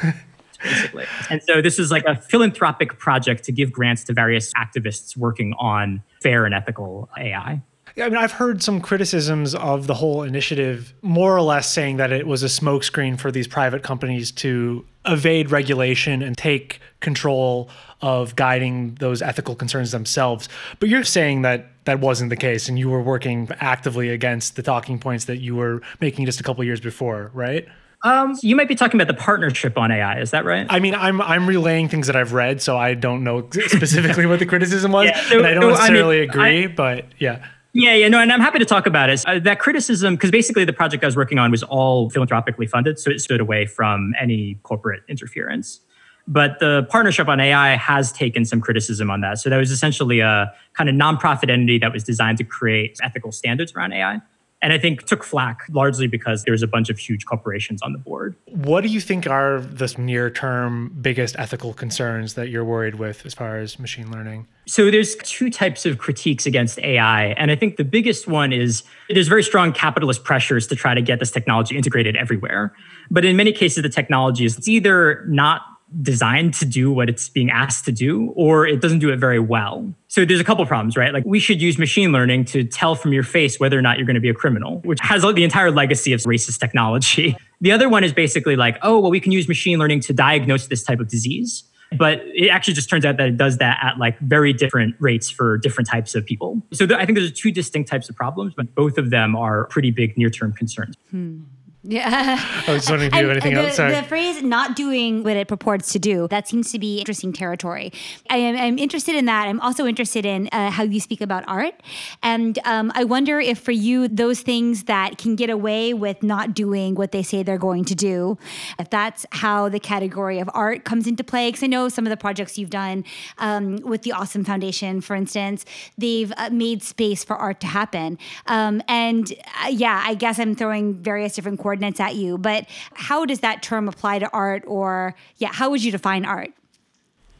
basically. 0.62 1.04
And 1.30 1.42
so 1.42 1.60
this 1.60 1.78
is 1.78 1.90
like 1.90 2.04
a 2.06 2.14
philanthropic 2.14 2.98
project 2.98 3.44
to 3.44 3.52
give 3.52 3.72
grants 3.72 4.04
to 4.04 4.12
various 4.12 4.52
activists 4.54 5.16
working 5.16 5.54
on 5.58 6.02
fair 6.22 6.44
and 6.44 6.54
ethical 6.54 7.08
AI. 7.18 7.62
I 7.98 8.08
mean, 8.08 8.16
I've 8.16 8.32
heard 8.32 8.62
some 8.62 8.80
criticisms 8.80 9.54
of 9.54 9.86
the 9.86 9.94
whole 9.94 10.22
initiative, 10.22 10.94
more 11.02 11.36
or 11.36 11.42
less 11.42 11.70
saying 11.70 11.98
that 11.98 12.10
it 12.12 12.26
was 12.26 12.42
a 12.42 12.46
smokescreen 12.46 13.18
for 13.18 13.30
these 13.30 13.46
private 13.46 13.82
companies 13.82 14.30
to 14.32 14.84
evade 15.06 15.50
regulation 15.50 16.22
and 16.22 16.36
take 16.36 16.80
control 17.00 17.68
of 18.00 18.34
guiding 18.36 18.94
those 18.96 19.20
ethical 19.20 19.54
concerns 19.54 19.90
themselves. 19.92 20.48
But 20.80 20.88
you're 20.88 21.04
saying 21.04 21.42
that 21.42 21.66
that 21.84 22.00
wasn't 22.00 22.30
the 22.30 22.36
case, 22.36 22.68
and 22.68 22.78
you 22.78 22.88
were 22.88 23.02
working 23.02 23.48
actively 23.60 24.08
against 24.08 24.56
the 24.56 24.62
talking 24.62 24.98
points 24.98 25.26
that 25.26 25.38
you 25.38 25.54
were 25.56 25.82
making 26.00 26.24
just 26.26 26.40
a 26.40 26.42
couple 26.42 26.62
years 26.64 26.80
before, 26.80 27.30
right? 27.34 27.66
Um, 28.04 28.36
you 28.42 28.56
might 28.56 28.68
be 28.68 28.74
talking 28.74 29.00
about 29.00 29.14
the 29.14 29.20
partnership 29.20 29.76
on 29.78 29.92
AI. 29.92 30.18
Is 30.20 30.30
that 30.32 30.44
right? 30.44 30.66
I 30.68 30.80
mean, 30.80 30.94
I'm 30.94 31.20
I'm 31.20 31.46
relaying 31.46 31.88
things 31.88 32.06
that 32.08 32.16
I've 32.16 32.32
read, 32.32 32.60
so 32.62 32.76
I 32.76 32.94
don't 32.94 33.22
know 33.22 33.48
specifically 33.52 34.26
what 34.26 34.38
the 34.40 34.46
criticism 34.46 34.90
was, 34.92 35.06
Yeah, 35.06 35.20
so- 35.28 35.38
and 35.38 35.46
I 35.46 35.54
don't 35.54 35.62
so, 35.62 35.80
I 35.80 35.90
mean, 35.90 35.94
necessarily 35.94 36.20
I- 36.20 36.22
agree. 36.22 36.66
but 36.68 37.04
yeah, 37.18 37.46
Yeah, 37.74 37.94
yeah, 37.94 38.08
no, 38.08 38.18
and 38.18 38.30
I'm 38.30 38.40
happy 38.40 38.58
to 38.58 38.66
talk 38.66 38.86
about 38.86 39.08
it. 39.08 39.22
Uh, 39.26 39.38
that 39.40 39.58
criticism, 39.58 40.14
because 40.14 40.30
basically 40.30 40.64
the 40.66 40.74
project 40.74 41.02
I 41.02 41.06
was 41.06 41.16
working 41.16 41.38
on 41.38 41.50
was 41.50 41.62
all 41.62 42.10
philanthropically 42.10 42.66
funded, 42.66 42.98
so 42.98 43.10
it 43.10 43.20
stood 43.20 43.40
away 43.40 43.64
from 43.64 44.12
any 44.20 44.58
corporate 44.62 45.02
interference. 45.08 45.80
But 46.28 46.58
the 46.60 46.86
partnership 46.90 47.28
on 47.28 47.40
AI 47.40 47.76
has 47.76 48.12
taken 48.12 48.44
some 48.44 48.60
criticism 48.60 49.10
on 49.10 49.22
that. 49.22 49.38
So 49.38 49.48
that 49.50 49.56
was 49.56 49.70
essentially 49.70 50.20
a 50.20 50.52
kind 50.74 50.88
of 50.90 50.94
nonprofit 50.94 51.50
entity 51.50 51.78
that 51.78 51.92
was 51.92 52.04
designed 52.04 52.38
to 52.38 52.44
create 52.44 52.98
ethical 53.02 53.32
standards 53.32 53.72
around 53.74 53.92
AI 53.92 54.20
and 54.62 54.72
I 54.72 54.78
think 54.78 55.04
took 55.06 55.24
flack 55.24 55.62
largely 55.70 56.06
because 56.06 56.44
there 56.44 56.52
was 56.52 56.62
a 56.62 56.68
bunch 56.68 56.88
of 56.88 56.98
huge 56.98 57.26
corporations 57.26 57.82
on 57.82 57.92
the 57.92 57.98
board. 57.98 58.36
What 58.46 58.82
do 58.82 58.88
you 58.88 59.00
think 59.00 59.26
are 59.26 59.60
the 59.60 59.92
near 59.98 60.30
term 60.30 60.96
biggest 61.00 61.34
ethical 61.38 61.74
concerns 61.74 62.34
that 62.34 62.48
you're 62.48 62.64
worried 62.64 62.94
with 62.94 63.26
as 63.26 63.34
far 63.34 63.58
as 63.58 63.78
machine 63.78 64.10
learning? 64.10 64.46
So 64.66 64.90
there's 64.90 65.16
two 65.16 65.50
types 65.50 65.84
of 65.84 65.98
critiques 65.98 66.46
against 66.46 66.78
AI. 66.78 67.26
And 67.32 67.50
I 67.50 67.56
think 67.56 67.76
the 67.76 67.84
biggest 67.84 68.28
one 68.28 68.52
is 68.52 68.84
there's 69.08 69.26
very 69.26 69.42
strong 69.42 69.72
capitalist 69.72 70.22
pressures 70.22 70.68
to 70.68 70.76
try 70.76 70.94
to 70.94 71.02
get 71.02 71.18
this 71.18 71.32
technology 71.32 71.76
integrated 71.76 72.16
everywhere. 72.16 72.72
But 73.10 73.24
in 73.24 73.36
many 73.36 73.52
cases, 73.52 73.82
the 73.82 73.88
technology 73.88 74.44
is 74.44 74.68
either 74.68 75.24
not 75.26 75.62
designed 76.00 76.54
to 76.54 76.64
do 76.64 76.90
what 76.92 77.08
it's 77.08 77.28
being 77.28 77.50
asked 77.50 77.84
to 77.84 77.92
do 77.92 78.32
or 78.36 78.66
it 78.66 78.80
doesn't 78.80 79.00
do 79.00 79.10
it 79.10 79.18
very 79.18 79.38
well. 79.38 79.92
So 80.08 80.24
there's 80.24 80.40
a 80.40 80.44
couple 80.44 80.64
problems, 80.66 80.96
right? 80.96 81.12
Like 81.12 81.24
we 81.26 81.38
should 81.38 81.60
use 81.60 81.78
machine 81.78 82.12
learning 82.12 82.46
to 82.46 82.64
tell 82.64 82.94
from 82.94 83.12
your 83.12 83.22
face 83.22 83.58
whether 83.58 83.78
or 83.78 83.82
not 83.82 83.98
you're 83.98 84.06
going 84.06 84.14
to 84.14 84.20
be 84.20 84.28
a 84.28 84.34
criminal, 84.34 84.78
which 84.80 85.00
has 85.00 85.22
the 85.22 85.44
entire 85.44 85.70
legacy 85.70 86.12
of 86.12 86.20
racist 86.22 86.58
technology. 86.58 87.36
The 87.62 87.70
other 87.70 87.88
one 87.88 88.02
is 88.02 88.12
basically 88.12 88.56
like, 88.56 88.76
oh, 88.82 88.98
well 88.98 89.12
we 89.12 89.20
can 89.20 89.30
use 89.30 89.46
machine 89.46 89.78
learning 89.78 90.00
to 90.00 90.12
diagnose 90.12 90.66
this 90.66 90.82
type 90.82 90.98
of 90.98 91.06
disease. 91.06 91.62
But 91.96 92.22
it 92.34 92.48
actually 92.48 92.74
just 92.74 92.90
turns 92.90 93.04
out 93.04 93.18
that 93.18 93.28
it 93.28 93.36
does 93.36 93.58
that 93.58 93.78
at 93.82 93.98
like 93.98 94.18
very 94.18 94.52
different 94.52 94.96
rates 94.98 95.30
for 95.30 95.58
different 95.58 95.88
types 95.88 96.16
of 96.16 96.24
people. 96.26 96.60
So 96.72 96.86
th- 96.86 96.98
I 96.98 97.06
think 97.06 97.18
there's 97.18 97.32
two 97.32 97.52
distinct 97.52 97.88
types 97.88 98.08
of 98.08 98.16
problems, 98.16 98.54
but 98.56 98.74
both 98.74 98.98
of 98.98 99.10
them 99.10 99.36
are 99.36 99.66
pretty 99.66 99.90
big 99.90 100.16
near-term 100.16 100.54
concerns. 100.54 100.96
Hmm. 101.10 101.42
Yeah. 101.84 102.38
I 102.68 102.72
was 102.72 102.88
wondering 102.88 103.08
if 103.08 103.14
you 103.14 103.22
have 103.22 103.30
anything 103.30 103.54
the, 103.54 103.62
else. 103.62 103.74
Sorry. 103.74 103.92
The 103.92 104.04
phrase 104.04 104.40
not 104.40 104.76
doing 104.76 105.24
what 105.24 105.36
it 105.36 105.48
purports 105.48 105.92
to 105.92 105.98
do, 105.98 106.28
that 106.28 106.46
seems 106.46 106.70
to 106.72 106.78
be 106.78 106.98
interesting 106.98 107.32
territory. 107.32 107.92
I 108.30 108.36
am 108.36 108.56
I'm 108.56 108.78
interested 108.78 109.16
in 109.16 109.24
that. 109.24 109.48
I'm 109.48 109.60
also 109.60 109.86
interested 109.86 110.24
in 110.24 110.48
uh, 110.52 110.70
how 110.70 110.84
you 110.84 111.00
speak 111.00 111.20
about 111.20 111.42
art. 111.48 111.74
And 112.22 112.58
um, 112.64 112.92
I 112.94 113.02
wonder 113.02 113.40
if 113.40 113.58
for 113.58 113.72
you, 113.72 114.06
those 114.06 114.42
things 114.42 114.84
that 114.84 115.18
can 115.18 115.34
get 115.34 115.50
away 115.50 115.92
with 115.92 116.22
not 116.22 116.54
doing 116.54 116.94
what 116.94 117.10
they 117.10 117.22
say 117.22 117.42
they're 117.42 117.58
going 117.58 117.84
to 117.86 117.96
do, 117.96 118.38
if 118.78 118.88
that's 118.88 119.26
how 119.32 119.68
the 119.68 119.80
category 119.80 120.38
of 120.38 120.48
art 120.54 120.84
comes 120.84 121.08
into 121.08 121.24
play. 121.24 121.48
Because 121.48 121.64
I 121.64 121.66
know 121.66 121.88
some 121.88 122.06
of 122.06 122.10
the 122.10 122.16
projects 122.16 122.58
you've 122.58 122.70
done 122.70 123.04
um, 123.38 123.76
with 123.78 124.02
the 124.02 124.12
Awesome 124.12 124.44
Foundation, 124.44 125.00
for 125.00 125.16
instance, 125.16 125.64
they've 125.98 126.32
uh, 126.36 126.50
made 126.50 126.84
space 126.84 127.24
for 127.24 127.34
art 127.34 127.60
to 127.60 127.66
happen. 127.66 128.18
Um, 128.46 128.82
and 128.86 129.32
uh, 129.64 129.68
yeah, 129.68 130.00
I 130.06 130.14
guess 130.14 130.38
I'm 130.38 130.54
throwing 130.54 130.94
various 130.94 131.34
different 131.34 131.58
coordinates 131.72 132.00
at 132.00 132.16
you, 132.16 132.36
but 132.36 132.66
how 132.92 133.24
does 133.24 133.40
that 133.40 133.62
term 133.62 133.88
apply 133.88 134.18
to 134.18 134.28
art 134.30 134.62
or 134.66 135.14
yeah, 135.38 135.50
how 135.50 135.70
would 135.70 135.82
you 135.82 135.90
define 135.90 136.26
art? 136.26 136.50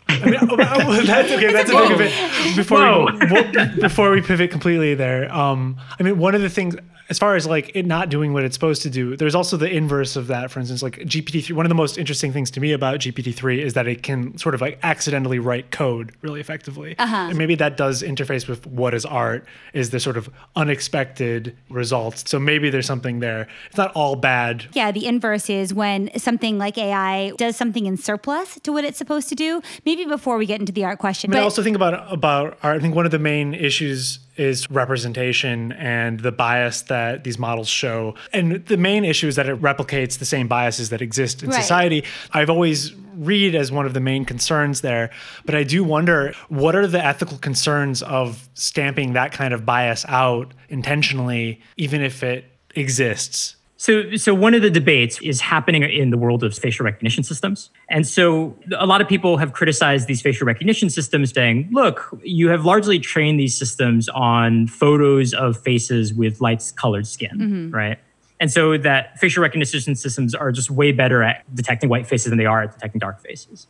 I 0.09 0.25
mean, 0.25 0.39
oh, 0.43 0.47
oh, 0.51 1.03
that's 1.07 1.31
okay. 1.31 1.53
That's 1.53 1.71
a 1.71 1.75
big 1.75 1.93
of. 1.93 2.57
Before 2.57 3.07
we, 3.07 3.81
before 3.81 4.11
we 4.11 4.23
pivot 4.23 4.51
completely 4.51 4.95
there, 4.95 5.33
um, 5.33 5.79
I 5.99 6.03
mean, 6.03 6.19
one 6.19 6.35
of 6.35 6.41
the 6.41 6.51
things 6.51 6.77
as 7.13 7.19
far 7.19 7.37
as 7.37 7.47
like 7.47 7.73
it 7.75 7.85
not 7.85 8.09
doing 8.09 8.33
what 8.33 8.43
it's 8.43 8.55
supposed 8.55 8.81
to 8.81 8.89
do, 8.89 9.19
there's 9.19 9.35
also 9.35 9.59
the 9.59 9.71
inverse 9.71 10.17
of 10.17 10.29
that. 10.29 10.51
For 10.51 10.61
instance, 10.61 10.83
like 10.83 10.97
GPT-3, 11.01 11.53
one 11.53 11.67
of 11.67 11.69
the 11.69 11.75
most 11.75 11.99
interesting 11.99 12.33
things 12.33 12.51
to 12.53 12.59
me 12.59 12.73
about 12.73 13.01
GPT-3 13.01 13.59
is 13.59 13.75
that 13.75 13.87
it 13.87 14.03
can 14.03 14.39
sort 14.39 14.55
of 14.55 14.63
like 14.63 14.79
accidentally 14.83 15.39
write 15.39 15.71
code 15.71 16.13
really 16.23 16.41
effectively. 16.41 16.95
Uh-huh. 16.99 17.15
And 17.29 17.37
maybe 17.37 17.55
that 17.57 17.77
does 17.77 18.03
interface 18.03 18.49
with 18.49 18.67
what 18.67 18.95
is 18.95 19.05
art, 19.05 19.45
is 19.75 19.91
the 19.91 20.01
sort 20.01 20.17
of 20.17 20.31
unexpected 20.57 21.55
results. 21.69 22.31
So 22.31 22.39
maybe 22.39 22.71
there's 22.71 22.87
something 22.87 23.21
there. 23.21 23.47
It's 23.67 23.77
not 23.77 23.93
all 23.93 24.17
bad. 24.17 24.65
Yeah, 24.73 24.91
the 24.91 25.05
inverse 25.05 25.51
is 25.51 25.75
when 25.75 26.19
something 26.19 26.57
like 26.57 26.79
AI 26.79 27.33
does 27.37 27.59
something 27.59 27.85
in 27.85 27.99
surplus 27.99 28.59
to 28.61 28.73
what 28.73 28.87
it's 28.87 28.97
supposed 28.97 29.29
to 29.29 29.35
do. 29.35 29.61
Maybe 29.85 30.07
before 30.07 30.39
we 30.39 30.47
get 30.47 30.61
into 30.61 30.73
the 30.73 30.87
art 30.87 30.99
question. 30.99 31.31
I 31.31 31.33
mean, 31.33 31.41
but- 31.41 31.43
I 31.43 31.45
also 31.45 31.63
think 31.63 31.77
about 31.77 32.11
about 32.11 32.57
art. 32.63 32.79
I 32.79 32.81
think 32.81 32.95
one 32.95 33.05
of 33.05 33.11
the 33.11 33.19
main 33.19 33.53
issues 33.53 34.19
is 34.37 34.71
representation 34.71 35.73
and 35.73 36.21
the 36.21 36.33
bias 36.33 36.83
that 36.83 37.25
these 37.25 37.39
models 37.39 37.69
show. 37.69 38.15
And 38.33 38.65
the 38.67 38.77
main 38.77 39.05
issue 39.05 39.29
is 39.29 39.37
that 39.37 39.49
it 39.49 39.61
replicates 39.61 40.19
the 40.19 40.25
same 40.25 40.49
biases 40.49 40.91
that 40.91 41.03
exist 41.03 41.43
in 41.43 41.51
right. 41.51 41.61
society. 41.61 42.05
I've 42.33 42.51
always 42.51 42.95
read 43.15 43.55
as 43.55 43.71
one 43.71 43.85
of 43.85 43.95
the 43.95 44.01
main 44.01 44.25
concerns 44.25 44.81
there, 44.81 45.11
but 45.45 45.55
I 45.55 45.65
do 45.65 45.85
wonder 45.85 46.35
what 46.49 46.75
are 46.75 46.87
the 46.87 47.05
ethical 47.05 47.39
concerns 47.39 48.03
of 48.03 48.49
stamping 48.55 49.13
that 49.13 49.33
kind 49.33 49.53
of 49.53 49.67
bias 49.67 50.05
out 50.09 50.55
intentionally 50.69 51.61
even 51.77 52.01
if 52.01 52.23
it 52.23 52.47
exists? 52.75 53.57
So, 53.83 54.15
so 54.15 54.33
one 54.33 54.55
of 54.55 54.63
the 54.63 54.71
debates 54.71 55.21
is 55.23 55.41
happening 55.41 55.83
in 55.83 56.11
the 56.11 56.17
world 56.17 56.45
of 56.45 56.57
facial 56.57 56.85
recognition 56.85 57.25
systems. 57.25 57.69
And 57.91 58.07
so 58.07 58.57
a 58.79 58.87
lot 58.87 59.01
of 59.01 59.09
people 59.09 59.39
have 59.39 59.55
criticized 59.55 60.07
these 60.07 60.23
facial 60.23 60.47
recognition 60.47 60.89
systems 60.89 61.33
saying, 61.33 61.69
look, 61.73 62.17
you 62.23 62.49
have 62.51 62.65
largely 62.65 63.01
trained 63.01 63.41
these 63.41 63.59
systems 63.59 64.09
on 64.11 64.69
photos 64.69 65.35
of 65.35 65.61
faces 65.61 66.15
with 66.15 66.41
light 66.41 66.63
colored 66.77 67.09
skin, 67.09 67.37
mm-hmm. 67.37 67.71
right? 67.73 67.99
And 68.39 68.53
so 68.53 68.79
that 68.79 69.19
facial 69.19 69.43
recognition 69.43 69.97
systems 69.97 70.33
are 70.33 70.53
just 70.53 70.71
way 70.71 70.93
better 70.93 71.25
at 71.25 71.43
detecting 71.53 71.89
white 71.89 72.07
faces 72.07 72.31
than 72.31 72.39
they 72.39 72.47
are 72.47 72.63
at 72.63 72.75
detecting 72.75 73.01
dark 73.01 73.21
faces. 73.21 73.67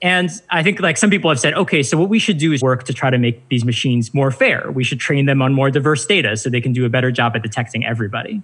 And 0.00 0.30
I 0.50 0.62
think 0.62 0.78
like 0.78 0.96
some 0.96 1.10
people 1.10 1.30
have 1.30 1.40
said, 1.40 1.54
okay, 1.54 1.82
so 1.82 1.98
what 1.98 2.08
we 2.08 2.20
should 2.20 2.38
do 2.38 2.52
is 2.52 2.62
work 2.62 2.84
to 2.84 2.92
try 2.92 3.10
to 3.10 3.18
make 3.18 3.48
these 3.48 3.64
machines 3.64 4.14
more 4.14 4.30
fair. 4.30 4.70
We 4.70 4.84
should 4.84 5.00
train 5.00 5.26
them 5.26 5.42
on 5.42 5.52
more 5.52 5.68
diverse 5.68 6.06
data 6.06 6.36
so 6.36 6.48
they 6.48 6.60
can 6.60 6.72
do 6.72 6.84
a 6.84 6.88
better 6.88 7.10
job 7.10 7.34
at 7.34 7.42
detecting 7.42 7.84
everybody. 7.84 8.40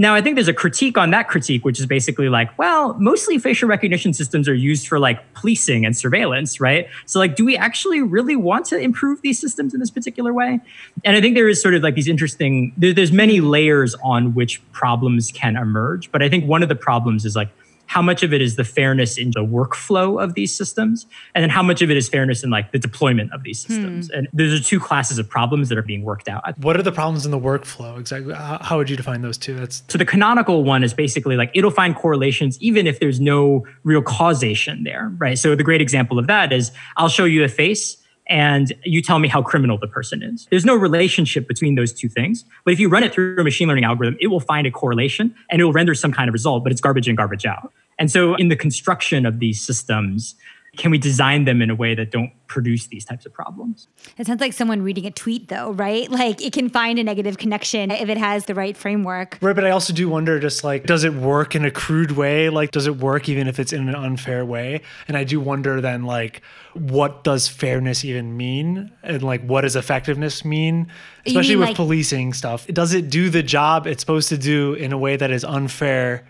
Now, 0.00 0.14
I 0.14 0.22
think 0.22 0.36
there's 0.36 0.48
a 0.48 0.54
critique 0.54 0.96
on 0.96 1.10
that 1.10 1.28
critique, 1.28 1.64
which 1.64 1.80
is 1.80 1.86
basically 1.86 2.28
like, 2.28 2.56
well, 2.56 2.94
mostly 2.94 3.36
facial 3.38 3.68
recognition 3.68 4.12
systems 4.14 4.48
are 4.48 4.54
used 4.54 4.86
for 4.86 5.00
like 5.00 5.32
policing 5.34 5.84
and 5.84 5.96
surveillance, 5.96 6.60
right? 6.60 6.88
So, 7.06 7.18
like, 7.18 7.34
do 7.34 7.44
we 7.44 7.56
actually 7.56 8.00
really 8.00 8.36
want 8.36 8.64
to 8.66 8.78
improve 8.78 9.22
these 9.22 9.40
systems 9.40 9.74
in 9.74 9.80
this 9.80 9.90
particular 9.90 10.32
way? 10.32 10.60
And 11.04 11.16
I 11.16 11.20
think 11.20 11.34
there 11.34 11.48
is 11.48 11.60
sort 11.60 11.74
of 11.74 11.82
like 11.82 11.96
these 11.96 12.06
interesting, 12.06 12.72
there, 12.76 12.92
there's 12.92 13.10
many 13.10 13.40
layers 13.40 13.96
on 14.04 14.34
which 14.34 14.62
problems 14.70 15.32
can 15.32 15.56
emerge. 15.56 16.12
But 16.12 16.22
I 16.22 16.28
think 16.28 16.46
one 16.46 16.62
of 16.62 16.68
the 16.68 16.76
problems 16.76 17.24
is 17.24 17.34
like, 17.34 17.48
how 17.88 18.00
much 18.00 18.22
of 18.22 18.32
it 18.32 18.40
is 18.40 18.56
the 18.56 18.64
fairness 18.64 19.18
in 19.18 19.32
the 19.32 19.44
workflow 19.44 20.22
of 20.22 20.34
these 20.34 20.54
systems 20.54 21.06
and 21.34 21.42
then 21.42 21.50
how 21.50 21.62
much 21.62 21.82
of 21.82 21.90
it 21.90 21.96
is 21.96 22.08
fairness 22.08 22.44
in 22.44 22.50
like 22.50 22.70
the 22.70 22.78
deployment 22.78 23.32
of 23.32 23.42
these 23.42 23.58
systems. 23.58 24.08
Hmm. 24.08 24.18
and 24.18 24.28
those 24.32 24.58
are 24.58 24.62
two 24.62 24.78
classes 24.78 25.18
of 25.18 25.28
problems 25.28 25.68
that 25.68 25.78
are 25.78 25.82
being 25.82 26.04
worked 26.04 26.28
out. 26.28 26.58
What 26.58 26.76
are 26.76 26.82
the 26.82 26.92
problems 26.92 27.24
in 27.24 27.30
the 27.30 27.40
workflow? 27.40 27.98
Exactly 27.98 28.34
how 28.34 28.76
would 28.76 28.88
you 28.88 28.96
define 28.96 29.22
those 29.22 29.38
two? 29.38 29.54
That's 29.54 29.82
so 29.88 29.98
the 29.98 30.04
canonical 30.04 30.64
one 30.64 30.84
is 30.84 30.94
basically 30.94 31.36
like 31.36 31.50
it'll 31.54 31.70
find 31.70 31.96
correlations 31.96 32.58
even 32.60 32.86
if 32.86 33.00
there's 33.00 33.20
no 33.20 33.66
real 33.84 34.02
causation 34.02 34.84
there 34.84 35.12
right? 35.18 35.38
So 35.38 35.54
the 35.54 35.64
great 35.64 35.80
example 35.80 36.18
of 36.18 36.26
that 36.26 36.52
is 36.52 36.70
i'll 36.96 37.08
show 37.08 37.24
you 37.24 37.44
a 37.44 37.48
face 37.48 37.96
and 38.28 38.72
you 38.84 39.00
tell 39.00 39.18
me 39.18 39.28
how 39.28 39.42
criminal 39.42 39.78
the 39.78 39.86
person 39.86 40.22
is. 40.22 40.46
There's 40.50 40.64
no 40.64 40.74
relationship 40.74 41.48
between 41.48 41.74
those 41.74 41.92
two 41.92 42.08
things. 42.08 42.44
But 42.64 42.74
if 42.74 42.80
you 42.80 42.88
run 42.88 43.02
it 43.02 43.12
through 43.12 43.38
a 43.38 43.44
machine 43.44 43.68
learning 43.68 43.84
algorithm, 43.84 44.18
it 44.20 44.26
will 44.26 44.40
find 44.40 44.66
a 44.66 44.70
correlation 44.70 45.34
and 45.50 45.60
it 45.60 45.64
will 45.64 45.72
render 45.72 45.94
some 45.94 46.12
kind 46.12 46.28
of 46.28 46.32
result, 46.32 46.62
but 46.62 46.72
it's 46.72 46.80
garbage 46.80 47.08
in, 47.08 47.16
garbage 47.16 47.46
out. 47.46 47.72
And 47.98 48.10
so 48.10 48.34
in 48.34 48.48
the 48.48 48.56
construction 48.56 49.26
of 49.26 49.40
these 49.40 49.60
systems, 49.60 50.34
can 50.78 50.90
we 50.92 50.96
design 50.96 51.44
them 51.44 51.60
in 51.60 51.68
a 51.70 51.74
way 51.74 51.94
that 51.94 52.10
don't 52.10 52.32
produce 52.46 52.86
these 52.86 53.04
types 53.04 53.26
of 53.26 53.34
problems? 53.34 53.88
It 54.16 54.26
sounds 54.26 54.40
like 54.40 54.52
someone 54.52 54.80
reading 54.80 55.04
a 55.04 55.10
tweet, 55.10 55.48
though, 55.48 55.72
right? 55.72 56.08
Like 56.18 56.42
it 56.42 56.52
can 56.52 56.68
find 56.68 56.98
a 56.98 57.04
negative 57.04 57.38
connection 57.38 57.90
if 57.90 58.08
it 58.08 58.18
has 58.18 58.46
the 58.46 58.54
right 58.54 58.76
framework. 58.76 59.38
Right, 59.40 59.54
but 59.54 59.64
I 59.64 59.70
also 59.70 59.92
do 59.92 60.08
wonder 60.08 60.40
just 60.40 60.64
like, 60.64 60.84
does 60.84 61.04
it 61.04 61.14
work 61.14 61.54
in 61.54 61.64
a 61.64 61.70
crude 61.70 62.12
way? 62.12 62.48
Like, 62.48 62.72
does 62.72 62.86
it 62.86 62.96
work 62.96 63.28
even 63.28 63.46
if 63.46 63.60
it's 63.60 63.72
in 63.72 63.88
an 63.88 63.94
unfair 63.94 64.44
way? 64.44 64.80
And 65.06 65.16
I 65.16 65.22
do 65.24 65.38
wonder 65.38 65.80
then, 65.80 66.04
like, 66.04 66.42
what 66.74 67.24
does 67.24 67.46
fairness 67.46 68.04
even 68.04 68.36
mean? 68.36 68.90
And 69.02 69.22
like, 69.22 69.42
what 69.42 69.60
does 69.60 69.76
effectiveness 69.76 70.44
mean? 70.44 70.88
Especially 71.26 71.50
mean 71.50 71.60
with 71.60 71.68
like- 71.68 71.76
policing 71.76 72.32
stuff. 72.32 72.66
Does 72.66 72.94
it 72.94 73.10
do 73.10 73.30
the 73.30 73.42
job 73.42 73.86
it's 73.86 74.00
supposed 74.00 74.28
to 74.30 74.38
do 74.38 74.74
in 74.74 74.92
a 74.92 74.98
way 74.98 75.16
that 75.16 75.30
is 75.30 75.44
unfair 75.44 76.26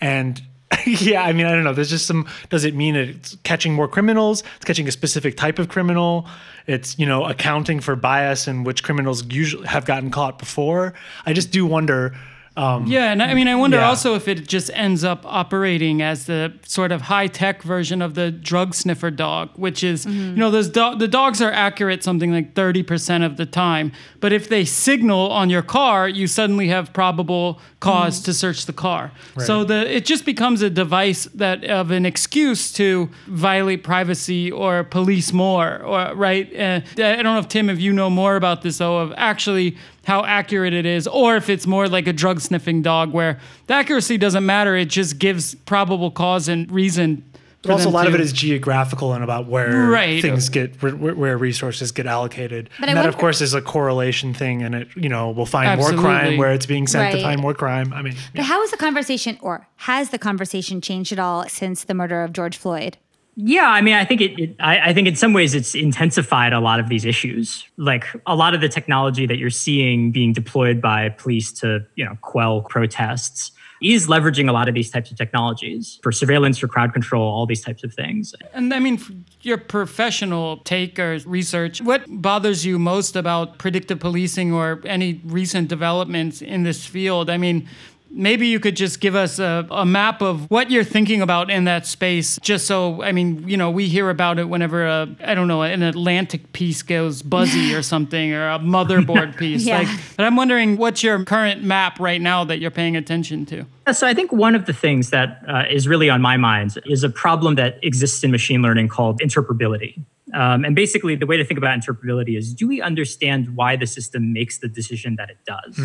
and 0.00 0.42
yeah, 0.86 1.22
I 1.22 1.32
mean, 1.32 1.46
I 1.46 1.52
don't 1.52 1.64
know. 1.64 1.72
There's 1.72 1.90
just 1.90 2.06
some. 2.06 2.26
Does 2.50 2.64
it 2.64 2.74
mean 2.74 2.96
it's 2.96 3.36
catching 3.44 3.72
more 3.72 3.86
criminals? 3.86 4.42
It's 4.56 4.64
catching 4.64 4.88
a 4.88 4.92
specific 4.92 5.36
type 5.36 5.58
of 5.58 5.68
criminal. 5.68 6.26
It's 6.66 6.98
you 6.98 7.06
know 7.06 7.24
accounting 7.24 7.80
for 7.80 7.94
bias 7.94 8.48
and 8.48 8.66
which 8.66 8.82
criminals 8.82 9.24
usually 9.32 9.66
have 9.68 9.84
gotten 9.84 10.10
caught 10.10 10.38
before. 10.38 10.94
I 11.24 11.32
just 11.32 11.52
do 11.52 11.66
wonder 11.66 12.16
Um, 12.56 12.86
yeah, 12.86 13.12
and 13.12 13.22
I 13.22 13.34
mean, 13.34 13.48
I 13.48 13.54
wonder 13.54 13.76
Yeah. 13.76 13.88
also 13.88 14.14
if 14.14 14.28
it 14.28 14.48
just 14.48 14.70
ends 14.72 15.04
up 15.04 15.26
operating 15.26 16.00
as 16.00 16.24
the 16.24 16.54
sort 16.66 16.90
of 16.90 17.02
high 17.02 17.26
tech 17.26 17.62
version 17.62 18.00
of 18.00 18.14
the 18.14 18.30
drug 18.30 18.74
sniffer 18.74 19.10
dog, 19.10 19.50
which 19.56 19.84
is, 19.84 20.06
mm-hmm. 20.06 20.30
you 20.30 20.36
know, 20.36 20.50
those 20.50 20.68
do- 20.70 20.96
the 20.96 21.08
dogs 21.08 21.42
are 21.42 21.52
accurate 21.52 22.02
something 22.02 22.32
like 22.32 22.54
30% 22.54 23.26
of 23.26 23.36
the 23.36 23.44
time. 23.44 23.92
But 24.20 24.32
if 24.32 24.48
they 24.48 24.64
signal 24.64 25.30
on 25.30 25.50
your 25.50 25.62
car, 25.62 26.08
you 26.08 26.26
suddenly 26.26 26.68
have 26.68 26.94
probable 26.94 27.60
cause 27.80 28.20
mm. 28.20 28.24
to 28.24 28.34
search 28.34 28.64
the 28.64 28.72
car. 28.72 29.12
So 29.38 29.62
the 29.62 29.94
it 29.94 30.06
just 30.06 30.24
becomes 30.24 30.62
a 30.62 30.70
device 30.70 31.24
that 31.34 31.62
of 31.64 31.90
an 31.90 32.06
excuse 32.06 32.72
to 32.72 33.10
violate 33.26 33.84
privacy 33.84 34.50
or 34.50 34.82
police 34.82 35.32
more, 35.32 35.82
or 35.82 36.14
right? 36.14 36.50
Uh, 36.54 36.80
I 36.92 37.22
don't 37.22 37.24
know 37.24 37.38
if 37.38 37.48
Tim, 37.48 37.68
if 37.68 37.78
you 37.80 37.92
know 37.92 38.08
more 38.08 38.36
about 38.36 38.62
this 38.62 38.78
though, 38.78 38.98
of 38.98 39.12
actually 39.16 39.76
how 40.06 40.24
accurate 40.24 40.72
it 40.72 40.86
is, 40.86 41.08
or 41.08 41.34
if 41.34 41.50
it's 41.50 41.66
more 41.66 41.88
like 41.88 42.06
a 42.06 42.12
drug 42.12 42.40
sniffing 42.40 42.80
dog 42.80 43.12
where 43.12 43.40
the 43.66 43.74
accuracy 43.74 44.16
doesn't 44.16 44.46
matter. 44.46 44.76
It 44.76 44.88
just 44.88 45.18
gives 45.18 45.56
probable 45.66 46.12
cause 46.12 46.46
and 46.46 46.70
reason. 46.70 47.24
But 47.62 47.72
also, 47.72 47.84
a 47.84 47.86
them 47.86 47.94
lot 47.94 48.06
of 48.06 48.14
it 48.14 48.20
is 48.20 48.32
geographical 48.32 49.12
and 49.14 49.24
about 49.24 49.48
where 49.48 49.88
Right. 49.90 50.22
things 50.22 50.48
get 50.48 50.80
where, 50.80 50.92
where 50.94 51.36
resources 51.36 51.90
get 51.90 52.06
allocated. 52.06 52.70
But 52.78 52.88
I 52.88 52.92
and 52.92 52.98
that, 52.98 53.08
of 53.08 53.18
course, 53.18 53.40
is 53.40 53.54
a 53.54 53.60
correlation 53.60 54.32
thing, 54.32 54.62
and 54.62 54.76
it 54.76 54.88
you 54.94 55.08
know 55.08 55.30
will 55.30 55.46
find 55.46 55.80
more 55.80 55.92
crime 55.92 56.36
where 56.36 56.52
it's 56.52 56.66
being 56.66 56.86
sent 56.86 57.16
to 57.16 57.20
find 57.20 57.40
more 57.40 57.54
crime. 57.54 57.92
I 57.92 58.02
mean, 58.02 58.14
But 58.36 58.44
how 58.44 58.60
has 58.60 58.70
the 58.70 58.76
conversation, 58.76 59.38
or 59.40 59.66
has 59.78 60.10
the 60.10 60.18
conversation 60.18 60.80
changed 60.80 61.10
at 61.12 61.18
all 61.18 61.48
since 61.48 61.82
the 61.82 61.94
murder 61.94 62.22
of 62.22 62.32
George 62.32 62.56
Floyd? 62.56 62.98
Yeah, 63.36 63.68
I 63.68 63.82
mean, 63.82 63.94
I 63.94 64.04
think 64.04 64.22
it. 64.22 64.38
it 64.38 64.56
I, 64.58 64.90
I 64.90 64.94
think 64.94 65.06
in 65.06 65.14
some 65.14 65.34
ways 65.34 65.54
it's 65.54 65.74
intensified 65.74 66.54
a 66.54 66.60
lot 66.60 66.80
of 66.80 66.88
these 66.88 67.04
issues. 67.04 67.66
Like 67.76 68.06
a 68.26 68.34
lot 68.34 68.54
of 68.54 68.62
the 68.62 68.68
technology 68.68 69.26
that 69.26 69.36
you're 69.36 69.50
seeing 69.50 70.10
being 70.10 70.32
deployed 70.32 70.80
by 70.80 71.10
police 71.10 71.52
to, 71.60 71.84
you 71.96 72.04
know, 72.04 72.16
quell 72.22 72.62
protests 72.62 73.52
is 73.82 74.06
leveraging 74.06 74.48
a 74.48 74.52
lot 74.52 74.68
of 74.68 74.74
these 74.74 74.90
types 74.90 75.10
of 75.10 75.18
technologies 75.18 75.98
for 76.02 76.10
surveillance, 76.10 76.56
for 76.56 76.66
crowd 76.66 76.94
control, 76.94 77.28
all 77.28 77.44
these 77.44 77.62
types 77.62 77.84
of 77.84 77.92
things. 77.92 78.34
And 78.54 78.72
I 78.72 78.78
mean, 78.78 79.26
your 79.42 79.58
professional 79.58 80.58
take 80.58 80.98
or 80.98 81.18
research, 81.26 81.82
what 81.82 82.04
bothers 82.08 82.64
you 82.64 82.78
most 82.78 83.16
about 83.16 83.58
predictive 83.58 84.00
policing 84.00 84.52
or 84.52 84.80
any 84.84 85.20
recent 85.24 85.68
developments 85.68 86.40
in 86.40 86.62
this 86.62 86.86
field? 86.86 87.28
I 87.28 87.36
mean, 87.36 87.68
maybe 88.10 88.46
you 88.46 88.60
could 88.60 88.76
just 88.76 89.00
give 89.00 89.14
us 89.14 89.38
a, 89.38 89.66
a 89.70 89.84
map 89.84 90.22
of 90.22 90.50
what 90.50 90.70
you're 90.70 90.84
thinking 90.84 91.20
about 91.20 91.50
in 91.50 91.64
that 91.64 91.86
space, 91.86 92.38
just 92.42 92.66
so, 92.66 93.02
I 93.02 93.12
mean, 93.12 93.48
you 93.48 93.56
know, 93.56 93.70
we 93.70 93.88
hear 93.88 94.10
about 94.10 94.38
it 94.38 94.48
whenever, 94.48 94.86
a, 94.86 95.08
I 95.22 95.34
don't 95.34 95.48
know, 95.48 95.62
an 95.62 95.82
Atlantic 95.82 96.52
piece 96.52 96.82
goes 96.82 97.22
buzzy 97.22 97.74
or 97.74 97.82
something, 97.94 98.32
or 98.32 98.50
a 98.50 98.58
motherboard 98.58 99.36
piece. 99.38 99.64
Yeah. 99.64 99.78
Like, 99.78 99.88
but 100.16 100.24
I'm 100.24 100.36
wondering 100.36 100.76
what's 100.76 101.02
your 101.02 101.24
current 101.24 101.62
map 101.62 102.00
right 102.00 102.20
now 102.20 102.44
that 102.44 102.58
you're 102.58 102.70
paying 102.70 102.96
attention 102.96 103.46
to? 103.46 103.66
Yeah, 103.86 103.92
So 103.92 104.06
I 104.06 104.14
think 104.14 104.32
one 104.32 104.54
of 104.54 104.66
the 104.66 104.72
things 104.72 105.10
that 105.10 105.42
uh, 105.48 105.64
is 105.70 105.86
really 105.86 106.10
on 106.10 106.20
my 106.20 106.36
mind 106.36 106.78
is 106.86 107.04
a 107.04 107.10
problem 107.10 107.54
that 107.56 107.78
exists 107.82 108.22
in 108.24 108.30
machine 108.30 108.62
learning 108.62 108.88
called 108.88 109.20
interpretability. 109.20 110.02
Um, 110.34 110.64
and 110.64 110.74
basically, 110.74 111.14
the 111.14 111.26
way 111.26 111.36
to 111.36 111.44
think 111.44 111.56
about 111.56 111.78
interpretability 111.78 112.36
is 112.36 112.52
do 112.52 112.66
we 112.66 112.82
understand 112.82 113.56
why 113.56 113.76
the 113.76 113.86
system 113.86 114.32
makes 114.32 114.58
the 114.58 114.68
decision 114.68 115.16
that 115.16 115.30
it 115.30 115.38
does? 115.46 115.78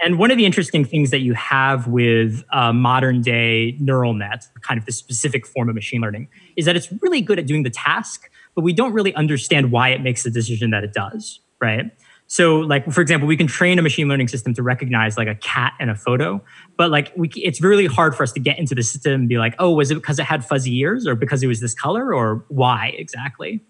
And 0.00 0.18
one 0.18 0.30
of 0.30 0.36
the 0.36 0.46
interesting 0.46 0.84
things 0.84 1.10
that 1.10 1.20
you 1.20 1.34
have 1.34 1.88
with 1.88 2.44
uh, 2.52 2.72
modern 2.72 3.20
day 3.20 3.76
neural 3.80 4.14
net, 4.14 4.46
kind 4.62 4.78
of 4.78 4.86
the 4.86 4.92
specific 4.92 5.46
form 5.46 5.68
of 5.68 5.74
machine 5.74 6.00
learning, 6.00 6.28
is 6.56 6.66
that 6.66 6.76
it's 6.76 6.92
really 7.02 7.20
good 7.20 7.38
at 7.38 7.46
doing 7.46 7.64
the 7.64 7.70
task, 7.70 8.30
but 8.54 8.62
we 8.62 8.72
don't 8.72 8.92
really 8.92 9.14
understand 9.14 9.72
why 9.72 9.88
it 9.88 10.00
makes 10.00 10.22
the 10.22 10.30
decision 10.30 10.70
that 10.70 10.84
it 10.84 10.92
does, 10.92 11.40
right? 11.60 11.90
So, 12.30 12.56
like 12.58 12.90
for 12.92 13.00
example, 13.00 13.26
we 13.26 13.38
can 13.38 13.46
train 13.46 13.78
a 13.78 13.82
machine 13.82 14.06
learning 14.06 14.28
system 14.28 14.52
to 14.54 14.62
recognize 14.62 15.16
like 15.16 15.28
a 15.28 15.34
cat 15.34 15.72
in 15.80 15.88
a 15.88 15.96
photo, 15.96 16.44
but 16.76 16.90
like 16.90 17.10
we, 17.16 17.28
it's 17.36 17.62
really 17.62 17.86
hard 17.86 18.14
for 18.14 18.22
us 18.22 18.32
to 18.32 18.40
get 18.40 18.58
into 18.58 18.74
the 18.74 18.82
system 18.82 19.12
and 19.14 19.28
be 19.28 19.38
like, 19.38 19.54
oh, 19.58 19.70
was 19.72 19.90
it 19.90 19.94
because 19.94 20.18
it 20.18 20.26
had 20.26 20.44
fuzzy 20.44 20.78
ears, 20.78 21.06
or 21.06 21.14
because 21.14 21.42
it 21.42 21.46
was 21.46 21.60
this 21.60 21.74
color, 21.74 22.14
or 22.14 22.44
why 22.48 22.94
exactly? 22.98 23.64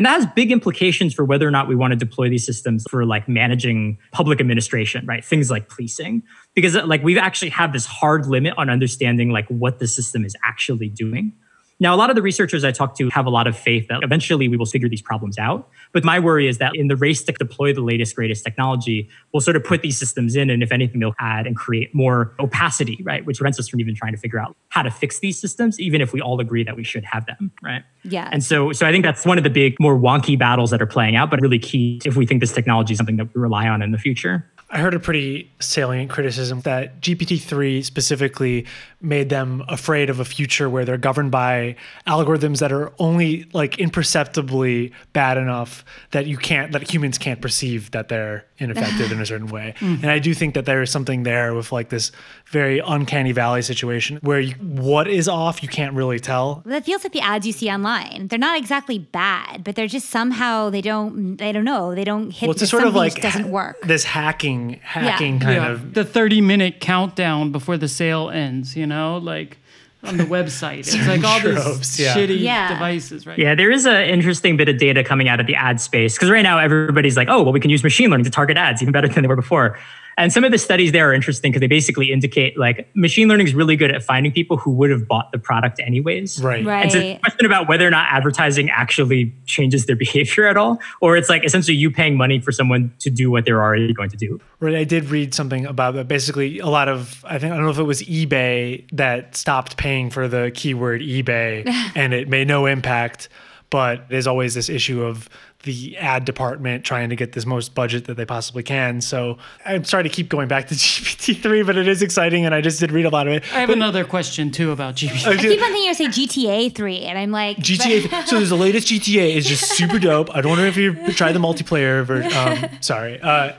And 0.00 0.06
that 0.06 0.12
has 0.12 0.24
big 0.34 0.50
implications 0.50 1.12
for 1.12 1.26
whether 1.26 1.46
or 1.46 1.50
not 1.50 1.68
we 1.68 1.74
want 1.74 1.90
to 1.90 1.96
deploy 1.96 2.30
these 2.30 2.46
systems 2.46 2.86
for 2.88 3.04
like 3.04 3.28
managing 3.28 3.98
public 4.12 4.40
administration, 4.40 5.04
right? 5.04 5.22
Things 5.22 5.50
like 5.50 5.68
policing, 5.68 6.22
because 6.54 6.74
like 6.74 7.02
we've 7.02 7.18
actually 7.18 7.50
have 7.50 7.74
this 7.74 7.84
hard 7.84 8.24
limit 8.24 8.54
on 8.56 8.70
understanding 8.70 9.28
like 9.28 9.46
what 9.48 9.78
the 9.78 9.86
system 9.86 10.24
is 10.24 10.34
actually 10.42 10.88
doing. 10.88 11.34
Now, 11.80 11.94
a 11.94 11.96
lot 11.96 12.10
of 12.10 12.16
the 12.16 12.22
researchers 12.22 12.62
I 12.62 12.72
talk 12.72 12.94
to 12.98 13.08
have 13.08 13.24
a 13.24 13.30
lot 13.30 13.46
of 13.46 13.56
faith 13.56 13.88
that 13.88 14.00
eventually 14.02 14.48
we 14.48 14.56
will 14.58 14.66
figure 14.66 14.88
these 14.88 15.00
problems 15.00 15.38
out. 15.38 15.68
But 15.92 16.04
my 16.04 16.20
worry 16.20 16.46
is 16.46 16.58
that 16.58 16.76
in 16.76 16.88
the 16.88 16.96
race 16.96 17.22
to 17.24 17.32
deploy 17.32 17.72
the 17.72 17.80
latest, 17.80 18.14
greatest 18.14 18.44
technology, 18.44 19.08
we'll 19.32 19.40
sort 19.40 19.56
of 19.56 19.64
put 19.64 19.80
these 19.80 19.98
systems 19.98 20.36
in, 20.36 20.50
and 20.50 20.62
if 20.62 20.72
anything, 20.72 21.00
they'll 21.00 21.14
add 21.18 21.46
and 21.46 21.56
create 21.56 21.94
more 21.94 22.34
opacity, 22.38 22.98
right? 23.02 23.24
Which 23.24 23.38
prevents 23.38 23.58
us 23.58 23.68
from 23.68 23.80
even 23.80 23.94
trying 23.94 24.12
to 24.12 24.18
figure 24.18 24.38
out 24.38 24.56
how 24.68 24.82
to 24.82 24.90
fix 24.90 25.20
these 25.20 25.40
systems, 25.40 25.80
even 25.80 26.02
if 26.02 26.12
we 26.12 26.20
all 26.20 26.38
agree 26.38 26.64
that 26.64 26.76
we 26.76 26.84
should 26.84 27.04
have 27.04 27.24
them, 27.24 27.50
right? 27.62 27.82
Yeah. 28.04 28.28
And 28.30 28.44
so, 28.44 28.72
so 28.72 28.86
I 28.86 28.92
think 28.92 29.04
that's 29.04 29.24
one 29.24 29.38
of 29.38 29.44
the 29.44 29.50
big, 29.50 29.76
more 29.80 29.98
wonky 29.98 30.38
battles 30.38 30.70
that 30.70 30.82
are 30.82 30.86
playing 30.86 31.16
out, 31.16 31.30
but 31.30 31.40
really 31.40 31.58
key 31.58 32.00
if 32.04 32.14
we 32.14 32.26
think 32.26 32.40
this 32.40 32.52
technology 32.52 32.92
is 32.92 32.98
something 32.98 33.16
that 33.16 33.34
we 33.34 33.40
rely 33.40 33.68
on 33.68 33.80
in 33.80 33.90
the 33.90 33.98
future. 33.98 34.49
I 34.72 34.78
heard 34.78 34.94
a 34.94 35.00
pretty 35.00 35.50
salient 35.58 36.10
criticism 36.10 36.60
that 36.60 37.00
GPT-3 37.00 37.84
specifically 37.84 38.66
made 39.00 39.28
them 39.28 39.64
afraid 39.68 40.10
of 40.10 40.20
a 40.20 40.24
future 40.24 40.68
where 40.70 40.84
they're 40.84 40.98
governed 40.98 41.30
by 41.32 41.74
algorithms 42.06 42.60
that 42.60 42.70
are 42.70 42.92
only 42.98 43.46
like 43.52 43.78
imperceptibly 43.78 44.92
bad 45.12 45.38
enough 45.38 45.84
that 46.12 46.26
you 46.26 46.36
can't 46.36 46.72
that 46.72 46.92
humans 46.92 47.18
can't 47.18 47.40
perceive 47.40 47.90
that 47.92 48.08
they're 48.08 48.44
ineffective 48.58 49.10
in 49.10 49.20
a 49.20 49.26
certain 49.26 49.48
way. 49.48 49.74
Hmm. 49.80 49.94
And 50.02 50.10
I 50.10 50.18
do 50.18 50.34
think 50.34 50.54
that 50.54 50.66
there 50.66 50.82
is 50.82 50.90
something 50.90 51.22
there 51.22 51.54
with 51.54 51.72
like 51.72 51.88
this 51.88 52.12
very 52.46 52.80
uncanny 52.80 53.32
valley 53.32 53.62
situation 53.62 54.18
where 54.20 54.40
you, 54.40 54.52
what 54.56 55.08
is 55.08 55.26
off 55.26 55.62
you 55.62 55.70
can't 55.70 55.94
really 55.94 56.20
tell. 56.20 56.62
That 56.66 56.84
feels 56.84 57.02
like 57.02 57.14
the 57.14 57.20
ads 57.20 57.46
you 57.46 57.52
see 57.52 57.70
online. 57.70 58.28
They're 58.28 58.38
not 58.38 58.58
exactly 58.58 58.98
bad, 58.98 59.64
but 59.64 59.76
they're 59.76 59.86
just 59.86 60.10
somehow 60.10 60.68
they 60.68 60.82
don't. 60.82 61.36
They 61.38 61.52
don't 61.52 61.64
know. 61.64 61.94
They 61.94 62.04
don't 62.04 62.30
hit. 62.30 62.46
Well, 62.48 62.52
it's 62.52 62.62
a 62.62 62.66
sort 62.66 62.84
of 62.84 62.94
like 62.94 63.22
doesn't 63.22 63.50
work. 63.50 63.80
this 63.82 64.04
hacking 64.04 64.59
hacking 64.68 65.40
kind 65.40 65.56
yeah, 65.56 65.70
of 65.70 65.94
the 65.94 66.04
30 66.04 66.40
minute 66.40 66.80
countdown 66.80 67.50
before 67.50 67.76
the 67.76 67.88
sale 67.88 68.30
ends, 68.30 68.76
you 68.76 68.86
know, 68.86 69.16
like 69.18 69.56
on 70.04 70.16
the 70.16 70.24
website. 70.24 70.80
It's 70.80 71.06
like 71.06 71.24
all 71.24 71.40
these 71.40 71.98
yeah. 71.98 72.14
shitty 72.14 72.40
Yeah. 72.40 72.72
devices, 72.72 73.26
right? 73.26 73.38
Yeah, 73.38 73.54
there 73.54 73.70
is 73.70 73.86
an 73.86 74.02
interesting 74.08 74.56
bit 74.56 74.68
of 74.68 74.78
data 74.78 75.04
coming 75.04 75.28
out 75.28 75.40
of 75.40 75.46
the 75.46 75.54
ad 75.54 75.80
space 75.80 76.14
because 76.14 76.30
right 76.30 76.42
now 76.42 76.58
everybody's 76.58 77.16
like, 77.16 77.28
oh, 77.28 77.42
well, 77.42 77.52
we 77.52 77.60
can 77.60 77.70
use 77.70 77.82
machine 77.82 78.10
learning 78.10 78.24
to 78.24 78.30
target 78.30 78.56
ads 78.56 78.80
even 78.82 78.92
better 78.92 79.08
than 79.08 79.22
they 79.22 79.28
were 79.28 79.36
before. 79.36 79.78
And 80.16 80.32
some 80.32 80.44
of 80.44 80.50
the 80.50 80.58
studies 80.58 80.92
there 80.92 81.10
are 81.10 81.14
interesting 81.14 81.50
because 81.50 81.60
they 81.60 81.66
basically 81.66 82.12
indicate 82.12 82.58
like 82.58 82.88
machine 82.94 83.28
learning 83.28 83.46
is 83.46 83.54
really 83.54 83.76
good 83.76 83.90
at 83.90 84.02
finding 84.02 84.32
people 84.32 84.56
who 84.56 84.70
would 84.72 84.90
have 84.90 85.08
bought 85.08 85.32
the 85.32 85.38
product 85.38 85.80
anyways. 85.80 86.40
right. 86.42 86.64
Right. 86.64 86.82
And 86.82 86.92
so 86.92 86.98
it's 86.98 87.18
a 87.18 87.20
question 87.20 87.46
about 87.46 87.68
whether 87.68 87.86
or 87.86 87.90
not 87.90 88.06
advertising 88.10 88.70
actually 88.70 89.34
changes 89.46 89.86
their 89.86 89.96
behavior 90.04 90.46
at 90.46 90.56
all, 90.56 90.78
or 91.00 91.16
it's 91.16 91.28
like 91.28 91.44
essentially 91.44 91.76
you 91.76 91.90
paying 91.90 92.16
money 92.16 92.40
for 92.40 92.52
someone 92.52 92.92
to 93.00 93.10
do 93.10 93.30
what 93.30 93.44
they're 93.44 93.60
already 93.60 93.92
going 93.92 94.10
to 94.10 94.16
do. 94.16 94.40
Right, 94.60 94.74
I 94.74 94.84
did 94.84 95.06
read 95.06 95.34
something 95.34 95.66
about 95.66 95.94
that. 95.94 96.08
Basically, 96.08 96.58
a 96.58 96.66
lot 96.66 96.88
of 96.88 97.24
I 97.26 97.38
think 97.38 97.52
I 97.52 97.56
don't 97.56 97.64
know 97.64 97.70
if 97.70 97.78
it 97.78 97.84
was 97.84 98.02
eBay 98.02 98.88
that 98.92 99.36
stopped 99.36 99.76
paying 99.76 100.10
for 100.10 100.28
the 100.28 100.50
keyword 100.54 101.00
eBay, 101.00 101.66
and 101.94 102.12
it 102.12 102.28
made 102.28 102.48
no 102.48 102.66
impact. 102.66 103.28
But 103.70 104.08
there's 104.08 104.26
always 104.26 104.54
this 104.54 104.68
issue 104.68 105.04
of 105.04 105.28
the 105.64 105.96
ad 105.98 106.24
department 106.24 106.84
trying 106.84 107.10
to 107.10 107.16
get 107.16 107.32
this 107.32 107.44
most 107.44 107.74
budget 107.74 108.06
that 108.06 108.16
they 108.16 108.24
possibly 108.24 108.62
can. 108.62 109.00
So 109.00 109.36
I'm 109.64 109.84
sorry 109.84 110.04
to 110.04 110.08
keep 110.08 110.28
going 110.28 110.48
back 110.48 110.68
to 110.68 110.74
GPT-3, 110.76 111.66
but 111.66 111.76
it 111.76 111.86
is 111.86 112.02
exciting, 112.02 112.46
and 112.46 112.54
I 112.54 112.60
just 112.60 112.80
did 112.80 112.92
read 112.92 113.04
a 113.04 113.10
lot 113.10 113.26
of 113.26 113.34
it. 113.34 113.42
I 113.54 113.60
have 113.60 113.70
another 113.70 114.04
question 114.04 114.50
too 114.50 114.70
about 114.70 114.96
GPT. 114.96 115.26
I 115.26 115.36
keep 115.36 115.60
on 115.60 115.72
thinking 115.72 115.84
you 115.84 115.94
say 115.94 116.06
GTA 116.06 116.74
three, 116.74 117.00
and 117.00 117.18
I'm 117.18 117.30
like 117.30 117.58
GTA. 117.58 118.26
so 118.26 118.36
there's 118.36 118.48
the 118.48 118.56
latest 118.56 118.88
GTA 118.88 119.34
is 119.34 119.46
just 119.46 119.64
super 119.76 119.98
dope. 119.98 120.34
I 120.34 120.40
don't 120.40 120.56
know 120.56 120.64
if 120.64 120.76
you 120.76 120.94
tried 121.12 121.32
the 121.32 121.40
multiplayer 121.40 122.04
version. 122.04 122.32
Um, 122.32 122.70
sorry. 122.80 123.20
Uh, 123.20 123.52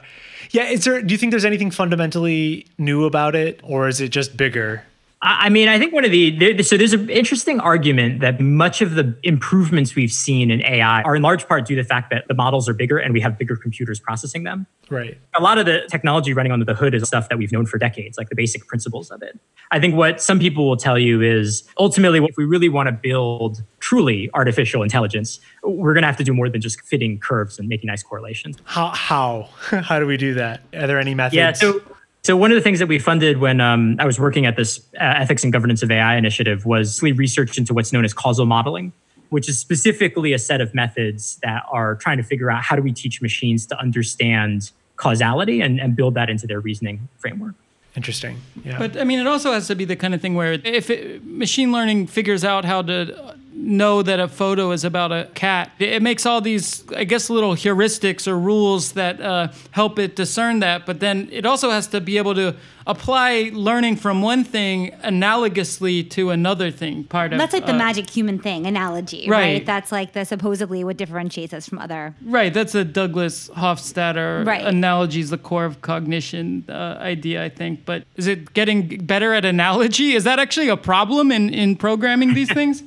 yeah, 0.51 0.63
is 0.63 0.83
there? 0.83 1.01
Do 1.01 1.13
you 1.13 1.17
think 1.17 1.31
there's 1.31 1.45
anything 1.45 1.71
fundamentally 1.71 2.65
new 2.77 3.05
about 3.05 3.35
it, 3.35 3.59
or 3.63 3.87
is 3.87 4.01
it 4.01 4.09
just 4.09 4.35
bigger? 4.35 4.83
I 5.23 5.49
mean, 5.49 5.67
I 5.67 5.77
think 5.77 5.93
one 5.93 6.03
of 6.03 6.09
the 6.09 6.31
there, 6.31 6.63
so 6.63 6.77
there's 6.77 6.93
an 6.93 7.07
interesting 7.09 7.59
argument 7.59 8.21
that 8.21 8.39
much 8.39 8.81
of 8.81 8.95
the 8.95 9.15
improvements 9.21 9.93
we've 9.93 10.11
seen 10.11 10.49
in 10.49 10.65
AI 10.65 11.03
are 11.03 11.15
in 11.15 11.21
large 11.21 11.47
part 11.47 11.67
due 11.67 11.75
to 11.75 11.83
the 11.83 11.87
fact 11.87 12.09
that 12.09 12.27
the 12.27 12.33
models 12.33 12.67
are 12.67 12.73
bigger 12.73 12.97
and 12.97 13.13
we 13.13 13.21
have 13.21 13.37
bigger 13.37 13.55
computers 13.55 13.99
processing 13.99 14.45
them. 14.45 14.65
Right. 14.89 15.19
A 15.37 15.41
lot 15.41 15.59
of 15.59 15.67
the 15.67 15.87
technology 15.91 16.33
running 16.33 16.51
under 16.51 16.65
the 16.65 16.73
hood 16.73 16.95
is 16.95 17.03
stuff 17.03 17.29
that 17.29 17.37
we've 17.37 17.51
known 17.51 17.67
for 17.67 17.77
decades, 17.77 18.17
like 18.17 18.29
the 18.29 18.35
basic 18.35 18.65
principles 18.65 19.11
of 19.11 19.21
it. 19.21 19.39
I 19.69 19.79
think 19.79 19.95
what 19.95 20.21
some 20.21 20.39
people 20.39 20.67
will 20.67 20.75
tell 20.75 20.97
you 20.97 21.21
is 21.21 21.69
ultimately, 21.77 22.19
if 22.19 22.35
we 22.35 22.45
really 22.45 22.69
want 22.69 22.87
to 22.87 22.91
build 22.91 23.61
truly 23.79 24.27
artificial 24.33 24.81
intelligence, 24.81 25.39
we're 25.63 25.93
going 25.93 26.01
to 26.01 26.07
have 26.07 26.17
to 26.17 26.23
do 26.23 26.33
more 26.33 26.49
than 26.49 26.61
just 26.61 26.81
fitting 26.81 27.19
curves 27.19 27.59
and 27.59 27.69
making 27.69 27.87
nice 27.87 28.01
correlations. 28.01 28.57
How 28.63 28.87
how 28.87 29.49
how 29.61 29.99
do 29.99 30.07
we 30.07 30.17
do 30.17 30.33
that? 30.33 30.61
Are 30.73 30.87
there 30.87 30.99
any 30.99 31.13
methods? 31.13 31.35
Yeah. 31.35 31.51
So, 31.53 31.79
so 32.23 32.37
one 32.37 32.51
of 32.51 32.55
the 32.55 32.61
things 32.61 32.79
that 32.79 32.87
we 32.87 32.99
funded 32.99 33.37
when 33.37 33.59
um, 33.59 33.95
I 33.99 34.05
was 34.05 34.19
working 34.19 34.45
at 34.45 34.55
this 34.55 34.79
uh, 34.95 35.03
ethics 35.03 35.43
and 35.43 35.51
governance 35.51 35.81
of 35.81 35.89
AI 35.89 36.15
initiative 36.15 36.65
was 36.65 37.01
we 37.01 37.11
research 37.13 37.57
into 37.57 37.73
what's 37.73 37.91
known 37.91 38.05
as 38.05 38.13
causal 38.13 38.45
modeling, 38.45 38.93
which 39.29 39.49
is 39.49 39.57
specifically 39.57 40.31
a 40.33 40.39
set 40.39 40.61
of 40.61 40.75
methods 40.75 41.39
that 41.41 41.63
are 41.71 41.95
trying 41.95 42.17
to 42.17 42.23
figure 42.23 42.51
out 42.51 42.61
how 42.61 42.75
do 42.75 42.83
we 42.83 42.91
teach 42.91 43.21
machines 43.21 43.65
to 43.67 43.79
understand 43.79 44.71
causality 44.97 45.61
and, 45.61 45.79
and 45.79 45.95
build 45.95 46.13
that 46.13 46.29
into 46.29 46.45
their 46.45 46.59
reasoning 46.59 47.09
framework. 47.17 47.55
Interesting. 47.95 48.39
Yeah. 48.63 48.77
But 48.77 48.97
I 48.97 49.03
mean, 49.03 49.19
it 49.19 49.27
also 49.27 49.51
has 49.51 49.67
to 49.67 49.75
be 49.75 49.83
the 49.83 49.95
kind 49.95 50.13
of 50.13 50.21
thing 50.21 50.35
where 50.35 50.53
if 50.53 50.91
it, 50.91 51.25
machine 51.25 51.71
learning 51.71 52.07
figures 52.07 52.45
out 52.45 52.65
how 52.65 52.83
to 52.83 53.35
know 53.53 54.01
that 54.01 54.19
a 54.19 54.27
photo 54.27 54.71
is 54.71 54.83
about 54.83 55.11
a 55.11 55.29
cat, 55.35 55.71
it 55.77 56.01
makes 56.01 56.25
all 56.25 56.41
these, 56.41 56.83
I 56.95 57.03
guess, 57.03 57.29
little 57.29 57.53
heuristics 57.53 58.27
or 58.27 58.37
rules 58.39 58.93
that 58.93 59.19
uh, 59.21 59.49
help 59.71 59.99
it 59.99 60.15
discern 60.15 60.59
that. 60.61 60.85
But 60.85 60.99
then 60.99 61.27
it 61.31 61.45
also 61.45 61.69
has 61.69 61.87
to 61.87 62.01
be 62.01 62.17
able 62.17 62.33
to 62.35 62.55
apply 62.87 63.51
learning 63.53 63.95
from 63.95 64.21
one 64.21 64.43
thing 64.43 64.91
analogously 65.03 66.09
to 66.11 66.29
another 66.31 66.71
thing. 66.71 67.03
Part 67.03 67.31
of 67.33 67.39
That's 67.39 67.53
like 67.53 67.65
the 67.65 67.73
uh, 67.73 67.77
magic 67.77 68.09
human 68.09 68.39
thing 68.39 68.65
analogy, 68.65 69.27
Right. 69.29 69.37
right. 69.53 69.65
That's 69.65 69.91
like 69.91 70.13
the 70.13 70.25
supposedly 70.25 70.83
what 70.83 70.97
differentiates 70.97 71.53
us 71.53 71.67
from 71.69 71.77
other. 71.79 72.15
Right, 72.25 72.53
that's 72.53 72.73
a 72.75 72.83
Douglas 72.83 73.49
Hofstadter 73.49 74.45
Right. 74.45 74.65
analogy 74.65 75.19
is 75.19 75.29
the 75.29 75.37
core 75.37 75.65
of 75.65 75.81
cognition 75.81 76.65
uh, 76.69 76.97
idea, 76.99 77.43
I 77.43 77.49
think. 77.49 77.85
But 77.85 78.03
is 78.15 78.27
it 78.27 78.53
getting 78.53 79.05
better 79.05 79.33
at 79.33 79.45
analogy? 79.45 80.13
Is 80.13 80.23
that 80.23 80.39
actually 80.39 80.69
a 80.69 80.77
problem 80.77 81.31
in, 81.31 81.53
in 81.53 81.75
programming 81.75 82.33
these 82.33 82.51
things? 82.53 82.83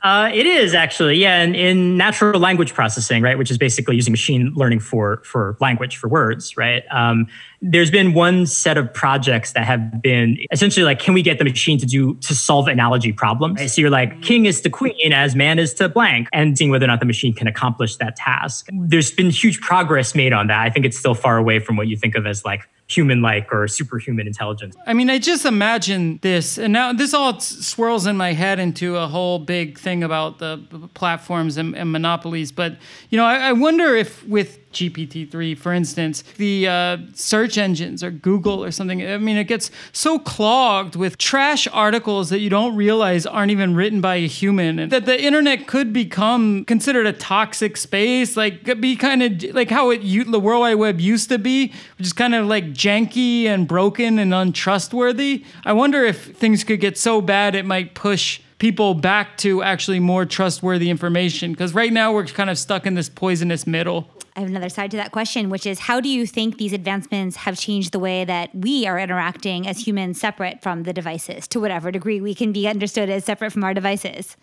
Uh, 0.00 0.30
it 0.32 0.46
is 0.46 0.74
actually, 0.74 1.16
yeah, 1.16 1.42
in, 1.42 1.56
in 1.56 1.96
natural 1.96 2.38
language 2.38 2.72
processing, 2.72 3.20
right, 3.20 3.36
which 3.36 3.50
is 3.50 3.58
basically 3.58 3.96
using 3.96 4.12
machine 4.12 4.52
learning 4.54 4.78
for 4.78 5.20
for 5.24 5.56
language 5.60 5.96
for 5.96 6.08
words, 6.08 6.56
right. 6.56 6.84
Um, 6.92 7.26
there's 7.60 7.90
been 7.90 8.14
one 8.14 8.46
set 8.46 8.78
of 8.78 8.94
projects 8.94 9.52
that 9.54 9.64
have 9.64 10.00
been 10.00 10.38
essentially 10.52 10.84
like, 10.84 11.00
can 11.00 11.14
we 11.14 11.22
get 11.22 11.38
the 11.38 11.44
machine 11.44 11.78
to 11.80 11.86
do 11.86 12.14
to 12.14 12.32
solve 12.32 12.68
analogy 12.68 13.12
problems? 13.12 13.58
Right? 13.58 13.68
So 13.68 13.80
you're 13.80 13.90
like, 13.90 14.22
king 14.22 14.46
is 14.46 14.60
to 14.60 14.70
queen 14.70 15.12
as 15.12 15.34
man 15.34 15.58
is 15.58 15.74
to 15.74 15.88
blank, 15.88 16.28
and 16.32 16.56
seeing 16.56 16.70
whether 16.70 16.84
or 16.84 16.88
not 16.88 17.00
the 17.00 17.06
machine 17.06 17.34
can 17.34 17.48
accomplish 17.48 17.96
that 17.96 18.14
task. 18.14 18.68
There's 18.72 19.10
been 19.10 19.30
huge 19.30 19.60
progress 19.60 20.14
made 20.14 20.32
on 20.32 20.46
that. 20.46 20.60
I 20.60 20.70
think 20.70 20.86
it's 20.86 20.96
still 20.96 21.14
far 21.14 21.38
away 21.38 21.58
from 21.58 21.76
what 21.76 21.88
you 21.88 21.96
think 21.96 22.14
of 22.14 22.24
as 22.24 22.44
like 22.44 22.68
human-like 22.88 23.52
or 23.52 23.68
superhuman 23.68 24.26
intelligence. 24.26 24.74
I 24.86 24.94
mean, 24.94 25.10
I 25.10 25.18
just 25.18 25.44
imagine 25.44 26.18
this, 26.22 26.56
and 26.58 26.72
now 26.72 26.92
this 26.92 27.12
all 27.12 27.38
swirls 27.38 28.06
in 28.06 28.16
my 28.16 28.32
head 28.32 28.58
into 28.58 28.96
a 28.96 29.06
whole 29.06 29.38
big 29.38 29.78
thing 29.78 30.02
about 30.02 30.38
the 30.38 30.58
platforms 30.94 31.58
and, 31.58 31.76
and 31.76 31.92
monopolies. 31.92 32.50
But 32.50 32.76
you 33.10 33.18
know, 33.18 33.24
I, 33.24 33.48
I 33.48 33.52
wonder 33.52 33.94
if 33.94 34.26
with 34.26 34.58
GPT-3, 34.78 35.56
for 35.56 35.72
instance, 35.72 36.22
the 36.36 36.68
uh, 36.68 36.98
search 37.14 37.58
engines 37.58 38.02
or 38.02 38.10
Google 38.10 38.62
or 38.62 38.70
something. 38.70 39.04
I 39.06 39.18
mean, 39.18 39.36
it 39.36 39.44
gets 39.44 39.70
so 39.92 40.18
clogged 40.18 40.96
with 40.96 41.18
trash 41.18 41.66
articles 41.72 42.30
that 42.30 42.40
you 42.40 42.50
don't 42.50 42.76
realize 42.76 43.26
aren't 43.26 43.50
even 43.50 43.74
written 43.74 44.00
by 44.00 44.16
a 44.16 44.26
human, 44.26 44.78
and 44.78 44.92
that 44.92 45.06
the 45.06 45.20
internet 45.20 45.66
could 45.66 45.92
become 45.92 46.64
considered 46.64 47.06
a 47.06 47.12
toxic 47.12 47.76
space, 47.76 48.36
like 48.36 48.64
could 48.64 48.80
be 48.80 48.96
kind 48.96 49.22
of 49.22 49.54
like 49.54 49.70
how 49.70 49.90
it 49.90 50.02
the 50.30 50.40
World 50.40 50.60
Wide 50.60 50.74
Web 50.74 51.00
used 51.00 51.28
to 51.28 51.38
be, 51.38 51.68
which 51.98 52.06
is 52.06 52.12
kind 52.12 52.34
of 52.34 52.46
like 52.46 52.66
janky 52.72 53.44
and 53.44 53.66
broken 53.66 54.18
and 54.18 54.32
untrustworthy. 54.32 55.44
I 55.64 55.72
wonder 55.72 56.04
if 56.04 56.36
things 56.36 56.64
could 56.64 56.80
get 56.80 56.96
so 56.98 57.20
bad 57.20 57.54
it 57.54 57.64
might 57.64 57.94
push 57.94 58.40
people 58.58 58.94
back 58.94 59.36
to 59.38 59.62
actually 59.62 60.00
more 60.00 60.26
trustworthy 60.26 60.90
information 60.90 61.52
because 61.52 61.74
right 61.74 61.92
now 61.92 62.12
we're 62.12 62.26
kind 62.26 62.50
of 62.50 62.58
stuck 62.58 62.86
in 62.86 62.94
this 62.94 63.08
poisonous 63.08 63.66
middle. 63.66 64.08
I 64.36 64.40
have 64.40 64.48
another 64.48 64.68
side 64.68 64.90
to 64.92 64.96
that 64.98 65.12
question, 65.12 65.50
which 65.50 65.66
is 65.66 65.80
how 65.80 66.00
do 66.00 66.08
you 66.08 66.26
think 66.26 66.58
these 66.58 66.72
advancements 66.72 67.36
have 67.36 67.58
changed 67.58 67.92
the 67.92 67.98
way 67.98 68.24
that 68.24 68.54
we 68.54 68.86
are 68.86 68.98
interacting 68.98 69.66
as 69.66 69.86
humans 69.86 70.20
separate 70.20 70.62
from 70.62 70.84
the 70.84 70.92
devices 70.92 71.48
to 71.48 71.60
whatever 71.60 71.90
degree 71.90 72.20
we 72.20 72.34
can 72.34 72.52
be 72.52 72.68
understood 72.68 73.10
as 73.10 73.24
separate 73.24 73.52
from 73.52 73.64
our 73.64 73.74
devices? 73.74 74.36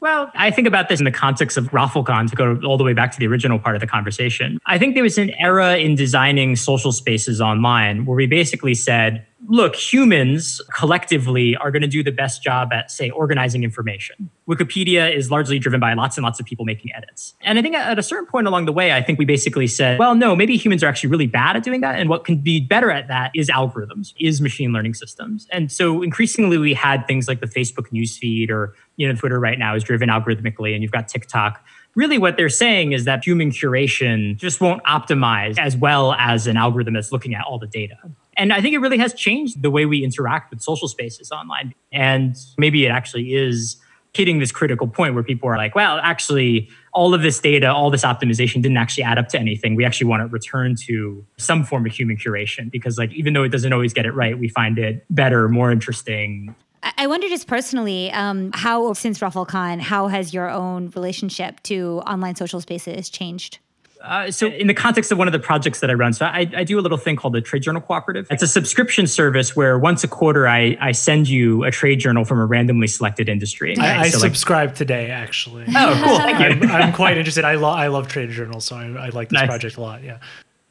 Well, 0.00 0.30
I 0.34 0.50
think 0.50 0.66
about 0.66 0.88
this 0.88 0.98
in 0.98 1.04
the 1.04 1.10
context 1.10 1.58
of 1.58 1.66
ROFLCon 1.72 2.30
to 2.30 2.36
go 2.36 2.58
all 2.64 2.78
the 2.78 2.84
way 2.84 2.94
back 2.94 3.12
to 3.12 3.18
the 3.18 3.26
original 3.26 3.58
part 3.58 3.76
of 3.76 3.80
the 3.80 3.86
conversation. 3.86 4.58
I 4.64 4.78
think 4.78 4.94
there 4.94 5.02
was 5.02 5.18
an 5.18 5.30
era 5.38 5.76
in 5.76 5.94
designing 5.94 6.56
social 6.56 6.90
spaces 6.90 7.40
online 7.40 8.06
where 8.06 8.16
we 8.16 8.26
basically 8.26 8.74
said, 8.74 9.26
look, 9.48 9.74
humans 9.74 10.60
collectively 10.74 11.56
are 11.56 11.70
going 11.70 11.82
to 11.82 11.88
do 11.88 12.02
the 12.02 12.12
best 12.12 12.42
job 12.42 12.72
at, 12.72 12.90
say, 12.90 13.10
organizing 13.10 13.64
information. 13.64 14.30
Wikipedia 14.48 15.14
is 15.14 15.30
largely 15.30 15.58
driven 15.58 15.80
by 15.80 15.94
lots 15.94 16.16
and 16.16 16.24
lots 16.24 16.40
of 16.40 16.46
people 16.46 16.64
making 16.64 16.92
edits. 16.94 17.34
And 17.42 17.58
I 17.58 17.62
think 17.62 17.74
at 17.74 17.98
a 17.98 18.02
certain 18.02 18.26
point 18.26 18.46
along 18.46 18.66
the 18.66 18.72
way, 18.72 18.92
I 18.92 19.02
think 19.02 19.18
we 19.18 19.24
basically 19.24 19.66
said, 19.66 19.98
well, 19.98 20.14
no, 20.14 20.36
maybe 20.36 20.56
humans 20.56 20.82
are 20.82 20.88
actually 20.88 21.10
really 21.10 21.26
bad 21.26 21.56
at 21.56 21.62
doing 21.62 21.80
that. 21.80 21.98
And 21.98 22.08
what 22.08 22.24
can 22.24 22.38
be 22.38 22.60
better 22.60 22.90
at 22.90 23.08
that 23.08 23.30
is 23.34 23.48
algorithms, 23.48 24.12
is 24.18 24.40
machine 24.40 24.72
learning 24.72 24.94
systems. 24.94 25.46
And 25.50 25.70
so 25.70 26.02
increasingly 26.02 26.58
we 26.58 26.74
had 26.74 27.06
things 27.06 27.28
like 27.28 27.40
the 27.40 27.46
Facebook 27.46 27.90
newsfeed 27.92 28.50
or, 28.50 28.74
you 28.96 29.08
know, 29.08 29.14
Twitter 29.14 29.40
right 29.40 29.58
now 29.58 29.74
is 29.74 29.84
driven 29.84 30.08
algorithmically, 30.08 30.74
and 30.74 30.82
you've 30.82 30.92
got 30.92 31.08
TikTok 31.08 31.64
really 31.96 32.18
what 32.18 32.36
they're 32.36 32.48
saying 32.48 32.92
is 32.92 33.04
that 33.04 33.24
human 33.24 33.50
curation 33.50 34.36
just 34.36 34.60
won't 34.60 34.82
optimize 34.84 35.58
as 35.58 35.76
well 35.76 36.12
as 36.14 36.46
an 36.46 36.56
algorithm 36.56 36.94
that's 36.94 37.10
looking 37.10 37.34
at 37.34 37.44
all 37.44 37.58
the 37.58 37.66
data. 37.66 37.96
And 38.40 38.54
I 38.54 38.62
think 38.62 38.74
it 38.74 38.78
really 38.78 38.96
has 38.96 39.12
changed 39.12 39.60
the 39.62 39.70
way 39.70 39.84
we 39.84 40.02
interact 40.02 40.50
with 40.50 40.62
social 40.62 40.88
spaces 40.88 41.30
online. 41.30 41.74
And 41.92 42.36
maybe 42.56 42.86
it 42.86 42.88
actually 42.88 43.34
is 43.34 43.76
hitting 44.14 44.38
this 44.38 44.50
critical 44.50 44.88
point 44.88 45.14
where 45.14 45.22
people 45.22 45.48
are 45.48 45.58
like, 45.58 45.74
well, 45.74 45.98
actually, 46.02 46.68
all 46.94 47.12
of 47.12 47.20
this 47.20 47.38
data, 47.38 47.70
all 47.70 47.90
this 47.90 48.02
optimization 48.02 48.62
didn't 48.62 48.78
actually 48.78 49.04
add 49.04 49.18
up 49.18 49.28
to 49.28 49.38
anything. 49.38 49.74
We 49.76 49.84
actually 49.84 50.06
want 50.06 50.22
to 50.22 50.26
return 50.26 50.74
to 50.86 51.24
some 51.36 51.64
form 51.64 51.84
of 51.84 51.92
human 51.92 52.16
curation 52.16 52.70
because, 52.70 52.96
like, 52.96 53.12
even 53.12 53.34
though 53.34 53.44
it 53.44 53.50
doesn't 53.50 53.72
always 53.72 53.92
get 53.92 54.06
it 54.06 54.12
right, 54.12 54.36
we 54.36 54.48
find 54.48 54.78
it 54.78 55.04
better, 55.10 55.48
more 55.48 55.70
interesting, 55.70 56.54
I 56.82 57.06
wonder 57.08 57.28
just 57.28 57.46
personally, 57.46 58.10
um, 58.12 58.52
how 58.54 58.94
since 58.94 59.18
ROFLCon, 59.18 59.80
how 59.80 60.08
has 60.08 60.32
your 60.32 60.48
own 60.48 60.90
relationship 60.96 61.62
to 61.64 62.02
online 62.06 62.36
social 62.36 62.60
spaces 62.60 63.10
changed? 63.10 63.58
Uh, 64.02 64.30
so, 64.30 64.46
in 64.46 64.66
the 64.66 64.74
context 64.74 65.12
of 65.12 65.18
one 65.18 65.28
of 65.28 65.32
the 65.32 65.38
projects 65.38 65.80
that 65.80 65.90
I 65.90 65.94
run, 65.94 66.12
so 66.14 66.24
I, 66.24 66.50
I 66.56 66.64
do 66.64 66.78
a 66.78 66.80
little 66.80 66.96
thing 66.96 67.16
called 67.16 67.34
the 67.34 67.40
Trade 67.42 67.62
Journal 67.62 67.82
Cooperative. 67.82 68.26
It's 68.30 68.42
a 68.42 68.46
subscription 68.46 69.06
service 69.06 69.54
where 69.54 69.78
once 69.78 70.02
a 70.04 70.08
quarter 70.08 70.48
I, 70.48 70.76
I 70.80 70.92
send 70.92 71.28
you 71.28 71.64
a 71.64 71.70
trade 71.70 72.00
journal 72.00 72.24
from 72.24 72.38
a 72.40 72.46
randomly 72.46 72.86
selected 72.86 73.28
industry. 73.28 73.76
I, 73.76 74.00
I? 74.00 74.08
So, 74.08 74.18
like- 74.18 74.28
subscribe 74.28 74.74
today, 74.74 75.10
actually. 75.10 75.64
oh, 75.68 76.02
cool. 76.04 76.16
Thank 76.18 76.62
you. 76.62 76.68
I'm, 76.68 76.82
I'm 76.82 76.92
quite 76.94 77.18
interested. 77.18 77.44
I, 77.44 77.56
lo- 77.56 77.68
I 77.70 77.88
love 77.88 78.08
trade 78.08 78.30
journals, 78.30 78.64
so 78.64 78.76
I, 78.76 78.86
I 78.86 79.08
like 79.10 79.28
this 79.28 79.38
Nice. 79.40 79.48
project 79.48 79.76
a 79.76 79.80
lot. 79.82 80.02
Yeah. 80.02 80.18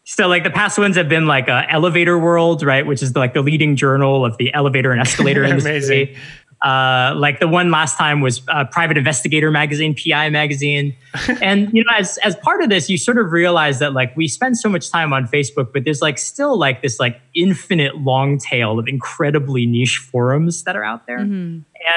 So, 0.05 0.27
like 0.27 0.43
the 0.43 0.49
past 0.49 0.79
ones 0.79 0.95
have 0.97 1.07
been 1.07 1.27
like 1.27 1.47
uh, 1.49 1.67
Elevator 1.69 2.17
World, 2.17 2.63
right, 2.63 2.83
which 2.83 3.03
is 3.03 3.15
like 3.15 3.35
the 3.35 3.43
leading 3.43 3.75
journal 3.75 4.25
of 4.25 4.37
the 4.37 4.51
elevator 4.55 4.91
and 4.91 4.99
escalator 4.99 5.43
industry. 5.45 5.69
Amazing. 5.75 6.15
Uh, 6.61 7.13
like 7.15 7.39
the 7.39 7.47
one 7.47 7.71
last 7.71 7.97
time 7.97 8.19
was 8.19 8.41
uh, 8.49 8.65
Private 8.65 8.97
Investigator 8.97 9.49
magazine, 9.49 9.95
PI 9.95 10.29
magazine, 10.29 10.93
and 11.41 11.71
you 11.73 11.83
know, 11.85 11.93
as 11.97 12.17
as 12.17 12.35
part 12.35 12.61
of 12.61 12.69
this, 12.69 12.89
you 12.89 12.97
sort 12.97 13.17
of 13.17 13.31
realize 13.31 13.79
that 13.79 13.93
like 13.93 14.15
we 14.17 14.27
spend 14.27 14.57
so 14.57 14.67
much 14.67 14.89
time 14.89 15.13
on 15.13 15.25
Facebook, 15.25 15.71
but 15.71 15.85
there's 15.85 16.01
like 16.01 16.17
still 16.17 16.57
like 16.57 16.81
this 16.81 16.99
like 16.99 17.21
infinite 17.33 17.95
long 17.99 18.37
tail 18.37 18.77
of 18.77 18.89
incredibly 18.89 19.65
niche 19.65 19.97
forums 20.11 20.63
that 20.63 20.75
are 20.75 20.83
out 20.83 21.07
there. 21.07 21.19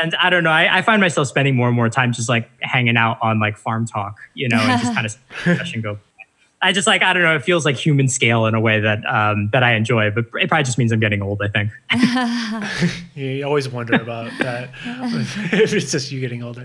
And 0.01 0.15
I 0.15 0.31
don't 0.31 0.45
know, 0.45 0.51
I, 0.51 0.79
I 0.79 0.83
find 0.83 1.01
myself 1.01 1.27
spending 1.27 1.57
more 1.57 1.67
and 1.67 1.75
more 1.75 1.89
time 1.89 2.13
just 2.13 2.29
like 2.29 2.49
hanging 2.61 2.97
out 2.97 3.19
on 3.21 3.41
like 3.41 3.57
Farm 3.59 3.85
Talk, 3.85 4.21
you 4.35 4.49
know, 4.49 4.59
and 4.59 4.81
just 4.81 4.95
kind 4.95 5.07
of 5.07 5.17
discussion 5.45 5.81
go. 5.81 5.99
I 6.63 6.73
just 6.73 6.87
like 6.87 7.03
I 7.03 7.13
don't 7.13 7.23
know. 7.23 7.35
It 7.35 7.43
feels 7.43 7.65
like 7.65 7.77
human 7.77 8.07
scale 8.09 8.47
in 8.47 8.55
a 8.55 8.61
way 8.61 8.81
that 8.81 9.05
um, 9.07 9.49
that 9.53 9.63
I 9.65 9.75
enjoy, 9.75 10.11
but 10.11 10.27
it 10.41 10.49
probably 10.49 10.63
just 10.65 10.79
means 10.79 10.93
I'm 10.93 11.01
getting 11.01 11.21
old. 11.21 11.43
I 11.43 11.49
think. 11.49 11.71
You 13.15 13.45
always 13.45 13.69
wonder 13.69 13.95
about 13.95 14.31
that. 14.39 14.71
if 15.53 15.73
it's 15.75 15.91
just 15.93 16.11
you 16.13 16.21
getting 16.21 16.43
older. 16.43 16.65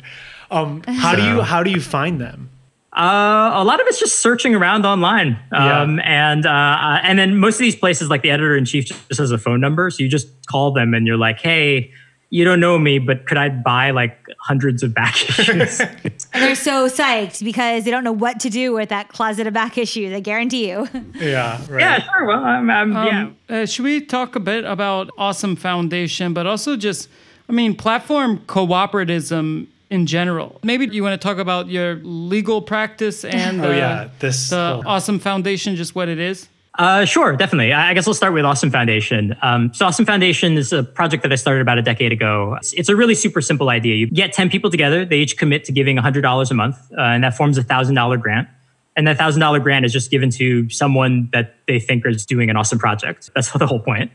Um, 0.50 0.82
how 0.88 1.16
do 1.16 1.24
you 1.24 1.42
how 1.42 1.64
do 1.64 1.72
you 1.72 1.82
find 1.82 2.22
them? 2.22 2.50
Uh, 2.96 3.52
a 3.54 3.64
lot 3.64 3.80
of 3.82 3.86
it's 3.88 4.00
just 4.00 4.20
searching 4.20 4.56
around 4.56 4.86
online, 4.86 5.38
Yeah. 5.52 5.82
um, 5.82 6.00
and 6.00 6.46
uh, 6.46 6.50
uh, 6.50 7.00
and 7.04 7.20
then 7.20 7.38
most 7.38 7.56
of 7.56 7.60
these 7.60 7.76
places, 7.76 8.10
like 8.10 8.22
the 8.24 8.32
editor 8.32 8.56
in 8.58 8.66
chief, 8.66 8.86
just 8.86 9.20
has 9.20 9.30
a 9.32 9.38
phone 9.38 9.60
number, 9.60 9.90
so 9.92 10.02
you 10.02 10.10
just 10.10 10.28
call 10.48 10.72
them 10.72 10.94
and 10.94 11.06
you're 11.06 11.18
like, 11.18 11.40
"Hey, 11.40 11.92
you 12.30 12.44
don't 12.44 12.60
know 12.60 12.78
me, 12.78 13.00
but 13.00 13.26
could 13.26 13.38
I 13.38 13.50
buy 13.50 13.92
like 13.92 14.18
hundreds 14.40 14.84
of 14.84 14.94
back 14.94 15.16
issues?" 15.40 15.80
And 16.34 16.44
they're 16.44 16.56
so 16.56 16.88
psyched 16.88 17.44
because 17.44 17.84
they 17.86 17.92
don't 17.92 18.04
know 18.04 18.12
what 18.12 18.40
to 18.42 18.50
do 18.50 18.74
with 18.74 18.90
that 18.90 19.08
closet 19.10 19.48
of 19.48 19.54
back 19.54 19.78
issues. 19.78 20.14
I 20.14 20.20
guarantee 20.20 20.70
you. 20.70 20.88
Yeah, 21.16 21.60
right. 21.70 21.80
yeah, 21.82 22.00
sure. 22.04 22.26
Well, 22.26 22.44
I'm, 22.44 22.70
I'm 22.70 22.92
yeah. 22.94 23.22
Um, 23.24 23.38
uh, 23.50 23.66
should 23.66 23.84
we 23.86 24.02
talk 24.06 24.36
a 24.36 24.40
bit 24.40 24.66
about 24.66 25.10
Awesome 25.18 25.56
Foundation, 25.56 26.34
but 26.34 26.46
also 26.46 26.76
just, 26.78 27.10
I 27.50 27.54
mean, 27.54 27.76
platform 27.76 28.40
cooperativism 28.46 29.68
in 29.90 30.06
general? 30.06 30.60
Maybe 30.64 30.86
you 30.88 31.04
want 31.04 31.20
to 31.20 31.26
talk 31.28 31.38
about 31.38 31.70
your 31.70 31.96
legal 32.04 32.62
practice 32.62 33.24
and 33.26 33.62
Oh 33.62 33.72
uh, 33.72 33.76
yeah, 33.76 34.10
this. 34.20 34.50
the 34.50 34.82
oh. 34.84 34.84
Awesome 34.86 35.20
Foundation, 35.20 35.76
just 35.76 35.96
what 35.96 36.10
it 36.10 36.20
is. 36.20 36.50
Uh, 36.78 37.06
sure, 37.06 37.36
definitely. 37.36 37.74
I 37.74 37.94
guess 37.94 38.06
we'll 38.06 38.14
start 38.14 38.34
with 38.34 38.46
Awesome 38.46 38.70
Foundation. 38.70 39.36
Um, 39.42 39.74
so, 39.74 39.88
Awesome 39.88 40.06
Foundation 40.06 40.58
is 40.58 40.72
a 40.72 40.84
project 40.84 41.24
that 41.24 41.32
I 41.32 41.36
started 41.36 41.62
about 41.62 41.80
a 41.80 41.82
decade 41.82 42.12
ago. 42.12 42.56
It's, 42.60 42.74
it's 42.74 42.90
a 42.90 42.96
really 42.96 43.16
super 43.16 43.42
simple 43.42 43.70
idea. 43.70 43.96
You 43.96 44.08
get 44.08 44.32
10 44.32 44.50
people 44.50 44.70
together, 44.70 45.04
they 45.04 45.18
each 45.18 45.38
commit 45.38 45.64
to 45.66 45.72
giving 45.72 45.98
$100 45.98 46.52
a 46.52 46.54
month, 46.54 46.78
uh, 46.96 47.02
and 47.02 47.24
that 47.24 47.36
forms 47.36 47.58
a 47.58 47.64
$1,000 47.64 48.22
grant. 48.22 48.48
And 48.96 49.08
that 49.08 49.18
$1,000 49.18 49.64
grant 49.64 49.86
is 49.86 49.94
just 49.94 50.12
given 50.12 50.30
to 50.32 50.70
someone 50.70 51.30
that 51.34 51.56
they 51.68 51.80
think 51.80 52.06
is 52.06 52.26
doing 52.26 52.50
an 52.50 52.58
awesome 52.58 52.80
project. 52.80 53.32
That's 53.34 53.52
the 53.58 53.66
whole 53.66 53.80
point. 53.80 54.12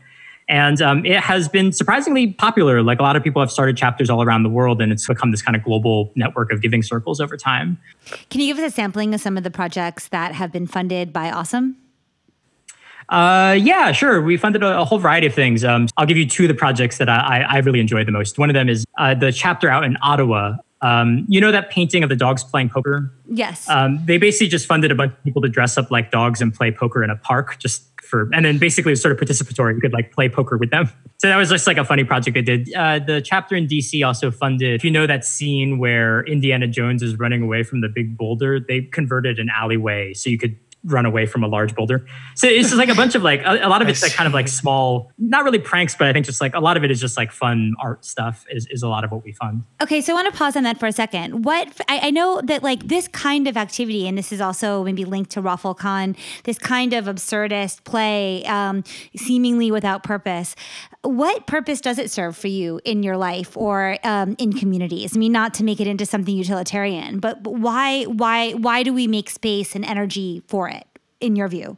And 0.49 0.81
um, 0.81 1.05
it 1.05 1.19
has 1.19 1.47
been 1.47 1.71
surprisingly 1.71 2.33
popular. 2.33 2.83
Like 2.83 2.99
a 2.99 3.03
lot 3.03 3.15
of 3.15 3.23
people 3.23 3.41
have 3.41 3.51
started 3.51 3.77
chapters 3.77 4.09
all 4.09 4.21
around 4.23 4.43
the 4.43 4.49
world, 4.49 4.81
and 4.81 4.91
it's 4.91 5.07
become 5.07 5.31
this 5.31 5.41
kind 5.41 5.55
of 5.55 5.63
global 5.63 6.11
network 6.15 6.51
of 6.51 6.61
giving 6.61 6.81
circles 6.81 7.19
over 7.19 7.35
time. 7.37 7.77
Can 8.29 8.41
you 8.41 8.47
give 8.47 8.61
us 8.61 8.71
a 8.71 8.75
sampling 8.75 9.13
of 9.13 9.21
some 9.21 9.37
of 9.37 9.43
the 9.43 9.51
projects 9.51 10.09
that 10.09 10.33
have 10.35 10.51
been 10.51 10.67
funded 10.67 11.11
by 11.11 11.29
Awesome? 11.29 11.77
Uh, 13.09 13.57
yeah, 13.59 13.91
sure. 13.91 14.21
We 14.21 14.37
funded 14.37 14.63
a, 14.63 14.79
a 14.79 14.85
whole 14.85 14.99
variety 14.99 15.27
of 15.27 15.33
things. 15.33 15.63
Um, 15.63 15.87
I'll 15.97 16.05
give 16.05 16.17
you 16.17 16.27
two 16.27 16.43
of 16.43 16.47
the 16.47 16.53
projects 16.55 16.97
that 16.97 17.09
I, 17.09 17.45
I 17.47 17.57
really 17.59 17.79
enjoyed 17.79 18.07
the 18.07 18.11
most. 18.11 18.37
One 18.37 18.49
of 18.49 18.53
them 18.53 18.69
is 18.69 18.85
uh, 18.97 19.13
the 19.13 19.31
chapter 19.31 19.69
out 19.69 19.83
in 19.83 19.97
Ottawa. 20.01 20.57
Um, 20.81 21.25
you 21.29 21.39
know 21.39 21.51
that 21.51 21.69
painting 21.69 22.03
of 22.03 22.09
the 22.09 22.15
dogs 22.15 22.43
playing 22.43 22.69
poker? 22.69 23.11
Yes. 23.27 23.69
Um, 23.69 24.05
they 24.05 24.17
basically 24.17 24.49
just 24.49 24.67
funded 24.67 24.91
a 24.91 24.95
bunch 24.95 25.13
of 25.13 25.23
people 25.23 25.41
to 25.41 25.47
dress 25.47 25.77
up 25.77 25.89
like 25.89 26.11
dogs 26.11 26.41
and 26.41 26.53
play 26.53 26.71
poker 26.71 27.03
in 27.03 27.09
a 27.09 27.15
park, 27.15 27.57
just 27.59 27.83
for, 28.03 28.29
and 28.33 28.43
then 28.43 28.57
basically 28.57 28.91
it 28.91 28.93
was 28.93 29.01
sort 29.01 29.13
of 29.13 29.27
participatory. 29.27 29.75
You 29.75 29.81
could 29.81 29.93
like 29.93 30.11
play 30.11 30.29
poker 30.29 30.57
with 30.57 30.69
them. 30.69 30.89
So 31.19 31.29
that 31.29 31.37
was 31.37 31.49
just 31.49 31.67
like 31.67 31.77
a 31.77 31.85
funny 31.85 32.03
project 32.03 32.35
they 32.35 32.41
did. 32.41 32.73
Uh, 32.73 32.99
the 32.99 33.21
chapter 33.21 33.55
in 33.55 33.65
DC 33.65 34.05
also 34.05 34.29
funded, 34.29 34.75
if 34.75 34.83
you 34.83 34.91
know 34.91 35.07
that 35.07 35.23
scene 35.23 35.77
where 35.77 36.25
Indiana 36.25 36.67
Jones 36.67 37.01
is 37.01 37.17
running 37.17 37.41
away 37.41 37.63
from 37.63 37.79
the 37.79 37.87
big 37.87 38.17
boulder, 38.17 38.59
they 38.59 38.81
converted 38.81 39.39
an 39.39 39.47
alleyway 39.55 40.13
so 40.13 40.29
you 40.29 40.37
could 40.37 40.57
run 40.85 41.05
away 41.05 41.25
from 41.25 41.43
a 41.43 41.47
large 41.47 41.75
boulder. 41.75 42.05
So 42.35 42.47
it's 42.47 42.69
just 42.69 42.77
like 42.77 42.89
a 42.89 42.95
bunch 42.95 43.15
of 43.15 43.23
like 43.23 43.41
a, 43.43 43.65
a 43.65 43.69
lot 43.69 43.81
of 43.81 43.87
it's 43.87 44.01
like 44.01 44.13
kind 44.13 44.27
of 44.27 44.33
like 44.33 44.47
small, 44.47 45.11
not 45.17 45.43
really 45.43 45.59
pranks, 45.59 45.95
but 45.95 46.07
I 46.07 46.13
think 46.13 46.25
just 46.25 46.41
like 46.41 46.53
a 46.55 46.59
lot 46.59 46.75
of 46.77 46.83
it 46.83 46.91
is 46.91 46.99
just 46.99 47.15
like 47.15 47.31
fun 47.31 47.73
art 47.79 48.03
stuff 48.03 48.45
is, 48.49 48.67
is 48.69 48.83
a 48.83 48.87
lot 48.87 49.03
of 49.03 49.11
what 49.11 49.23
we 49.23 49.31
fund. 49.31 49.63
Okay, 49.81 50.01
so 50.01 50.13
I 50.13 50.15
want 50.15 50.33
to 50.33 50.37
pause 50.37 50.55
on 50.55 50.63
that 50.63 50.79
for 50.79 50.87
a 50.87 50.91
second. 50.91 51.45
What 51.45 51.69
I, 51.87 51.99
I 52.03 52.09
know 52.11 52.41
that 52.43 52.63
like 52.63 52.87
this 52.87 53.07
kind 53.07 53.47
of 53.47 53.55
activity, 53.55 54.07
and 54.07 54.17
this 54.17 54.31
is 54.31 54.41
also 54.41 54.83
maybe 54.83 55.05
linked 55.05 55.31
to 55.31 55.41
ROFLCon, 55.41 56.17
this 56.43 56.57
kind 56.57 56.93
of 56.93 57.05
absurdist 57.05 57.83
play, 57.83 58.43
um, 58.45 58.83
seemingly 59.15 59.71
without 59.71 60.03
purpose. 60.03 60.55
What 61.01 61.47
purpose 61.47 61.81
does 61.81 61.99
it 61.99 62.09
serve 62.11 62.35
for 62.35 62.47
you 62.47 62.79
in 62.85 63.03
your 63.03 63.17
life 63.17 63.55
or 63.57 63.97
um, 64.03 64.35
in 64.37 64.53
communities? 64.53 65.15
I 65.15 65.19
mean, 65.19 65.31
not 65.31 65.53
to 65.55 65.63
make 65.63 65.79
it 65.79 65.87
into 65.87 66.05
something 66.05 66.35
utilitarian, 66.35 67.19
but, 67.19 67.43
but 67.43 67.53
why 67.55 68.03
why 68.03 68.51
why 68.53 68.83
do 68.83 68.93
we 68.93 69.07
make 69.07 69.29
space 69.29 69.75
and 69.75 69.85
energy 69.85 70.43
for 70.47 70.69
it? 70.69 70.72
In 71.23 71.35
your 71.35 71.47
view? 71.47 71.77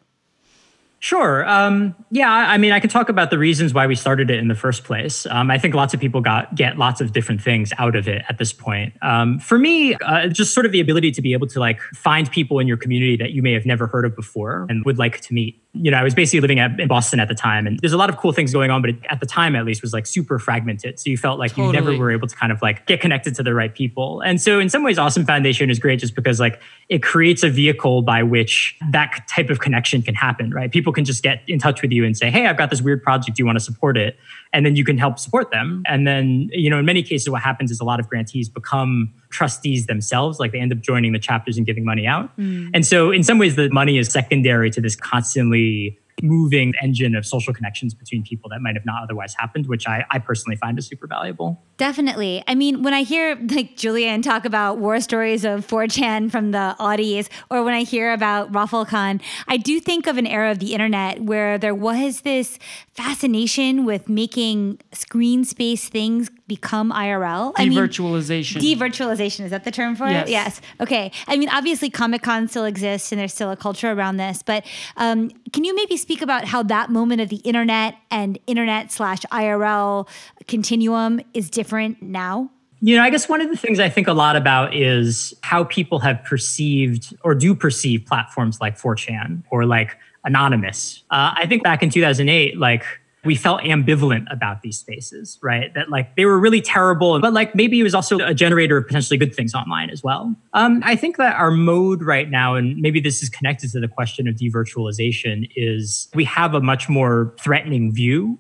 Sure. 0.99 1.47
Um, 1.47 1.93
yeah, 2.09 2.31
I 2.31 2.57
mean, 2.57 2.71
I 2.71 2.79
can 2.79 2.89
talk 2.89 3.09
about 3.09 3.29
the 3.29 3.37
reasons 3.37 3.75
why 3.75 3.85
we 3.85 3.93
started 3.93 4.31
it 4.31 4.39
in 4.39 4.47
the 4.47 4.55
first 4.55 4.83
place. 4.83 5.27
Um, 5.27 5.51
I 5.51 5.59
think 5.59 5.75
lots 5.75 5.93
of 5.93 5.99
people 5.99 6.19
got 6.19 6.55
get 6.55 6.79
lots 6.79 6.99
of 6.99 7.13
different 7.13 7.43
things 7.43 7.71
out 7.77 7.95
of 7.95 8.07
it 8.07 8.23
at 8.27 8.39
this 8.39 8.51
point. 8.51 8.93
Um, 9.03 9.37
for 9.37 9.59
me, 9.59 9.93
uh, 9.95 10.27
just 10.29 10.53
sort 10.53 10.65
of 10.65 10.71
the 10.71 10.79
ability 10.79 11.11
to 11.11 11.21
be 11.21 11.33
able 11.33 11.45
to 11.47 11.59
like 11.59 11.79
find 11.93 12.31
people 12.31 12.57
in 12.57 12.65
your 12.65 12.77
community 12.77 13.17
that 13.17 13.33
you 13.33 13.43
may 13.43 13.53
have 13.53 13.67
never 13.67 13.85
heard 13.85 14.03
of 14.03 14.15
before 14.15 14.65
and 14.67 14.83
would 14.83 14.97
like 14.97 15.21
to 15.21 15.33
meet 15.33 15.61
you 15.81 15.91
know, 15.91 15.97
I 15.97 16.03
was 16.03 16.13
basically 16.13 16.41
living 16.41 16.59
at, 16.59 16.79
in 16.79 16.87
Boston 16.87 17.19
at 17.19 17.27
the 17.27 17.35
time, 17.35 17.67
and 17.67 17.79
there's 17.79 17.93
a 17.93 17.97
lot 17.97 18.09
of 18.09 18.17
cool 18.17 18.31
things 18.31 18.53
going 18.53 18.71
on, 18.71 18.81
but 18.81 18.91
it, 18.91 18.97
at 19.09 19.19
the 19.19 19.25
time, 19.25 19.55
at 19.55 19.65
least, 19.65 19.81
was 19.81 19.93
like 19.93 20.05
super 20.05 20.39
fragmented. 20.39 20.99
So 20.99 21.09
you 21.09 21.17
felt 21.17 21.39
like 21.39 21.51
totally. 21.51 21.67
you 21.67 21.73
never 21.73 21.97
were 21.97 22.11
able 22.11 22.27
to 22.27 22.35
kind 22.35 22.51
of 22.51 22.61
like 22.61 22.85
get 22.85 23.01
connected 23.01 23.35
to 23.35 23.43
the 23.43 23.53
right 23.53 23.73
people. 23.73 24.21
And 24.21 24.41
so, 24.41 24.59
in 24.59 24.69
some 24.69 24.83
ways, 24.83 24.97
Awesome 24.97 25.25
Foundation 25.25 25.69
is 25.69 25.79
great 25.79 25.99
just 25.99 26.15
because 26.15 26.39
like 26.39 26.61
it 26.89 27.03
creates 27.03 27.43
a 27.43 27.49
vehicle 27.49 28.01
by 28.01 28.23
which 28.23 28.77
that 28.91 29.27
type 29.29 29.49
of 29.49 29.59
connection 29.59 30.01
can 30.01 30.15
happen. 30.15 30.51
Right? 30.51 30.71
People 30.71 30.93
can 30.93 31.05
just 31.05 31.23
get 31.23 31.43
in 31.47 31.59
touch 31.59 31.81
with 31.81 31.91
you 31.91 32.05
and 32.05 32.17
say, 32.17 32.31
"Hey, 32.31 32.47
I've 32.47 32.57
got 32.57 32.69
this 32.69 32.81
weird 32.81 33.03
project. 33.03 33.37
Do 33.37 33.41
you 33.41 33.45
want 33.45 33.57
to 33.57 33.63
support 33.63 33.97
it?" 33.97 34.17
And 34.55 34.65
then 34.65 34.75
you 34.75 34.85
can 34.85 34.97
help 34.97 35.19
support 35.19 35.51
them. 35.51 35.83
And 35.85 36.07
then, 36.07 36.49
you 36.51 36.69
know, 36.69 36.79
in 36.79 36.85
many 36.85 37.03
cases, 37.03 37.29
what 37.29 37.41
happens 37.41 37.71
is 37.71 37.79
a 37.81 37.83
lot 37.83 37.99
of 37.99 38.07
grantees 38.07 38.47
become 38.47 39.13
trustees 39.35 39.85
themselves 39.87 40.39
like 40.39 40.53
they 40.53 40.59
end 40.59 40.71
up 40.71 40.79
joining 40.79 41.11
the 41.11 41.19
chapters 41.19 41.57
and 41.57 41.65
giving 41.65 41.83
money 41.83 42.07
out 42.07 42.35
mm. 42.37 42.69
and 42.73 42.85
so 42.85 43.11
in 43.11 43.21
some 43.21 43.37
ways 43.37 43.57
the 43.57 43.69
money 43.69 43.97
is 43.97 44.07
secondary 44.07 44.71
to 44.71 44.79
this 44.79 44.95
constantly 44.95 45.99
moving 46.21 46.73
engine 46.81 47.15
of 47.15 47.25
social 47.25 47.53
connections 47.53 47.93
between 47.93 48.23
people 48.23 48.49
that 48.49 48.61
might 48.61 48.75
have 48.75 48.85
not 48.85 49.03
otherwise 49.03 49.33
happened, 49.35 49.67
which 49.67 49.87
I, 49.87 50.05
I 50.11 50.19
personally 50.19 50.55
find 50.55 50.77
is 50.79 50.87
super 50.87 51.07
valuable. 51.07 51.63
Definitely. 51.77 52.43
I 52.47 52.55
mean, 52.55 52.83
when 52.83 52.93
I 52.93 53.03
hear 53.03 53.35
like 53.49 53.75
Julian 53.75 54.21
talk 54.21 54.45
about 54.45 54.77
war 54.77 55.01
stories 55.01 55.43
of 55.43 55.67
4chan 55.67 56.31
from 56.31 56.51
the 56.51 56.75
Audis, 56.79 57.27
or 57.49 57.63
when 57.63 57.73
I 57.73 57.83
hear 57.83 58.13
about 58.13 58.51
ROFLCon, 58.51 59.21
I 59.47 59.57
do 59.57 59.79
think 59.79 60.07
of 60.07 60.17
an 60.17 60.25
era 60.25 60.51
of 60.51 60.59
the 60.59 60.73
internet 60.73 61.21
where 61.21 61.57
there 61.57 61.75
was 61.75 62.21
this 62.21 62.57
fascination 62.93 63.83
with 63.83 64.07
making 64.07 64.79
screen 64.93 65.43
space 65.43 65.89
things 65.89 66.29
become 66.47 66.91
IRL. 66.91 67.53
I 67.55 67.65
Devirtualization. 67.65 68.61
Mean, 68.61 68.77
devirtualization. 68.77 69.45
Is 69.45 69.51
that 69.51 69.63
the 69.63 69.71
term 69.71 69.95
for 69.95 70.07
yes. 70.07 70.27
it? 70.27 70.31
Yes. 70.31 70.61
Okay. 70.79 71.11
I 71.27 71.37
mean, 71.37 71.49
obviously, 71.49 71.89
Comic 71.89 72.21
Con 72.21 72.47
still 72.47 72.65
exists 72.65 73.11
and 73.11 73.19
there's 73.19 73.33
still 73.33 73.51
a 73.51 73.57
culture 73.57 73.91
around 73.91 74.17
this, 74.17 74.43
but 74.43 74.65
um, 74.97 75.31
can 75.53 75.63
you 75.63 75.75
maybe 75.75 75.97
speak 75.97 76.21
about 76.21 76.45
how 76.45 76.63
that 76.63 76.89
moment 76.89 77.21
of 77.21 77.29
the 77.29 77.37
internet 77.37 77.95
and 78.11 78.37
internet 78.47 78.91
slash 78.91 79.21
IRL 79.31 80.07
continuum 80.47 81.21
is 81.33 81.49
different 81.49 82.01
now? 82.01 82.51
You 82.81 82.97
know, 82.97 83.03
I 83.03 83.09
guess 83.09 83.27
one 83.27 83.41
of 83.41 83.49
the 83.49 83.57
things 83.57 83.79
I 83.79 83.89
think 83.89 84.07
a 84.07 84.13
lot 84.13 84.35
about 84.35 84.75
is 84.75 85.33
how 85.41 85.63
people 85.63 85.99
have 85.99 86.23
perceived 86.23 87.15
or 87.23 87.33
do 87.33 87.55
perceive 87.55 88.05
platforms 88.05 88.61
like 88.61 88.77
4chan 88.77 89.43
or 89.49 89.65
like 89.65 89.97
Anonymous. 90.23 91.03
Uh, 91.09 91.33
I 91.35 91.45
think 91.47 91.63
back 91.63 91.83
in 91.83 91.89
2008, 91.89 92.57
like 92.57 92.83
we 93.25 93.35
felt 93.35 93.61
ambivalent 93.61 94.31
about 94.31 94.61
these 94.61 94.77
spaces, 94.77 95.39
right? 95.41 95.73
That 95.73 95.89
like 95.89 96.15
they 96.15 96.25
were 96.25 96.39
really 96.39 96.61
terrible, 96.61 97.19
but 97.19 97.33
like 97.33 97.55
maybe 97.55 97.79
it 97.79 97.83
was 97.83 97.95
also 97.95 98.19
a 98.19 98.33
generator 98.33 98.77
of 98.77 98.87
potentially 98.87 99.17
good 99.17 99.35
things 99.35 99.53
online 99.53 99.89
as 99.89 100.03
well. 100.03 100.35
Um, 100.53 100.81
I 100.85 100.95
think 100.95 101.17
that 101.17 101.35
our 101.35 101.51
mode 101.51 102.03
right 102.03 102.29
now, 102.29 102.55
and 102.55 102.77
maybe 102.77 102.99
this 102.99 103.23
is 103.23 103.29
connected 103.29 103.71
to 103.71 103.79
the 103.79 103.87
question 103.87 104.27
of 104.27 104.35
devirtualization, 104.35 105.49
is 105.55 106.07
we 106.13 106.23
have 106.25 106.53
a 106.53 106.61
much 106.61 106.87
more 106.87 107.33
threatening 107.39 107.91
view 107.91 108.39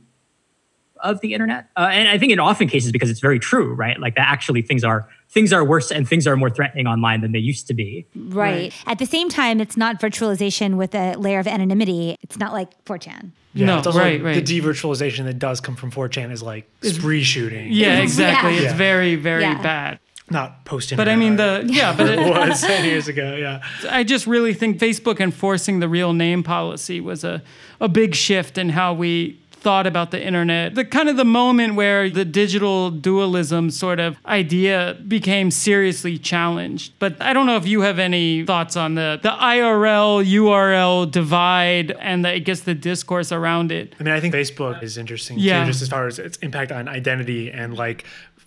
of 1.01 1.21
the 1.21 1.33
internet. 1.33 1.69
Uh, 1.77 1.89
and 1.91 2.09
I 2.09 2.17
think 2.17 2.31
in 2.31 2.39
often 2.39 2.67
cases 2.67 2.91
because 2.91 3.09
it's 3.09 3.19
very 3.19 3.39
true, 3.39 3.73
right? 3.73 3.99
Like 3.99 4.15
that 4.15 4.27
actually 4.27 4.61
things 4.61 4.83
are 4.83 5.07
things 5.29 5.53
are 5.53 5.63
worse 5.63 5.91
and 5.91 6.07
things 6.07 6.25
are 6.27 6.35
more 6.35 6.49
threatening 6.49 6.87
online 6.87 7.21
than 7.21 7.31
they 7.31 7.39
used 7.39 7.67
to 7.67 7.73
be. 7.73 8.07
Right. 8.15 8.53
right. 8.53 8.73
At 8.87 8.99
the 8.99 9.05
same 9.05 9.29
time, 9.29 9.59
it's 9.59 9.77
not 9.77 9.99
virtualization 9.99 10.75
with 10.75 10.95
a 10.95 11.15
layer 11.15 11.39
of 11.39 11.47
anonymity. 11.47 12.15
It's 12.21 12.37
not 12.37 12.53
like 12.53 12.83
4chan. 12.85 13.31
Yeah, 13.55 13.67
no, 13.67 13.75
right, 13.91 14.21
like 14.21 14.23
right. 14.23 14.45
The 14.45 14.61
devirtualization 14.61 15.23
that 15.23 15.39
does 15.39 15.61
come 15.61 15.77
from 15.77 15.89
4chan 15.89 16.31
is 16.31 16.43
like 16.43 16.69
spree 16.83 17.23
shooting. 17.23 17.71
Yeah, 17.71 17.99
exactly. 17.99 18.51
Yeah. 18.51 18.57
It's 18.57 18.65
yeah. 18.65 18.77
very, 18.77 19.15
very 19.15 19.43
yeah. 19.43 19.61
bad. 19.61 19.99
Not 20.29 20.65
posting. 20.65 20.97
But 20.97 21.07
I 21.07 21.15
mean 21.15 21.35
the 21.35 21.63
yeah, 21.67 21.93
but 21.97 22.09
it 22.09 22.19
was 22.19 22.59
ten 22.65 22.83
years 22.83 23.07
ago. 23.07 23.35
Yeah. 23.35 23.63
I 23.89 24.03
just 24.03 24.25
really 24.25 24.55
think 24.55 24.79
Facebook 24.79 25.19
enforcing 25.19 25.79
the 25.79 25.87
real 25.87 26.13
name 26.13 26.41
policy 26.41 26.99
was 26.99 27.23
a 27.23 27.43
a 27.79 27.87
big 27.87 28.15
shift 28.15 28.57
in 28.57 28.69
how 28.69 28.93
we 28.93 29.39
thought 29.65 29.87
about 29.87 30.11
the 30.11 30.23
internet. 30.23 30.75
The 30.75 30.85
kind 30.85 31.09
of 31.09 31.17
the 31.17 31.25
moment 31.25 31.73
where 31.73 32.07
the 32.07 32.23
digital 32.23 32.91
dualism 32.91 33.71
sort 33.71 33.99
of 33.99 34.15
idea 34.27 34.95
became 35.07 35.49
seriously 35.49 36.19
challenged. 36.19 36.93
But 36.99 37.19
I 37.19 37.33
don't 37.33 37.47
know 37.47 37.57
if 37.57 37.65
you 37.65 37.81
have 37.81 37.97
any 37.97 38.45
thoughts 38.45 38.77
on 38.77 38.93
the 38.93 39.19
the 39.23 39.31
IRL 39.31 40.23
URL 40.23 41.09
divide 41.09 41.89
and 41.99 42.23
the, 42.23 42.29
I 42.33 42.39
guess 42.39 42.59
the 42.59 42.75
discourse 42.75 43.31
around 43.31 43.71
it. 43.71 43.95
I 43.99 44.03
mean, 44.03 44.13
I 44.13 44.19
think 44.19 44.35
Facebook 44.35 44.83
is 44.83 44.99
interesting 44.99 45.39
yeah. 45.39 45.63
too, 45.63 45.71
just 45.71 45.81
as 45.81 45.89
far 45.89 46.05
as 46.05 46.19
its 46.19 46.37
impact 46.37 46.71
on 46.71 46.87
identity 46.87 47.51
and 47.51 47.75
like 47.75 48.05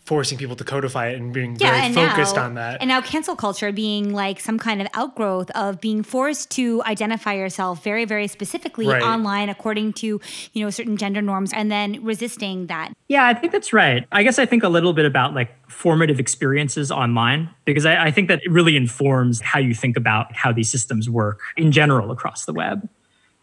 forcing 0.09 0.39
people 0.39 0.57
to 0.57 0.65
codify 0.65 1.09
it 1.09 1.21
and 1.21 1.35
being 1.35 1.55
yeah, 1.61 1.71
very 1.71 1.83
and 1.83 1.95
focused 1.95 2.37
now, 2.37 2.45
on 2.45 2.55
that. 2.55 2.81
And 2.81 2.89
now 2.89 3.03
cancel 3.03 3.37
culture 3.37 3.71
being 3.73 4.15
like 4.15 4.41
some 4.41 4.59
kind 4.59 4.81
of 4.81 4.89
outgrowth 4.95 5.51
of 5.51 5.83
being 5.83 6.03
forced 6.03 6.51
to 6.53 6.83
identify 6.85 7.35
yourself 7.35 7.85
very, 7.85 8.07
very 8.07 8.27
specifically 8.27 8.89
right. 8.89 9.03
online 9.03 9.51
according 9.51 9.93
to, 9.95 10.19
you 10.55 10.65
know, 10.65 10.71
certain 10.71 10.97
gender 10.97 11.21
norms 11.21 11.53
and 11.53 11.71
then 11.71 12.03
resisting 12.03 12.69
that. 12.69 12.95
Yeah, 13.09 13.27
I 13.27 13.35
think 13.35 13.53
that's 13.53 13.75
right. 13.75 14.07
I 14.11 14.23
guess 14.23 14.39
I 14.39 14.47
think 14.47 14.63
a 14.63 14.71
little 14.71 14.95
bit 14.95 15.05
about 15.05 15.35
like 15.35 15.51
formative 15.69 16.19
experiences 16.19 16.91
online 16.91 17.51
because 17.67 17.85
I, 17.85 18.07
I 18.07 18.11
think 18.11 18.29
that 18.29 18.41
it 18.43 18.51
really 18.51 18.77
informs 18.77 19.43
how 19.43 19.59
you 19.59 19.75
think 19.75 19.99
about 19.99 20.35
how 20.35 20.53
these 20.53 20.71
systems 20.71 21.11
work 21.11 21.41
in 21.59 21.71
general 21.71 22.11
across 22.11 22.47
the 22.47 22.55
web. 22.55 22.89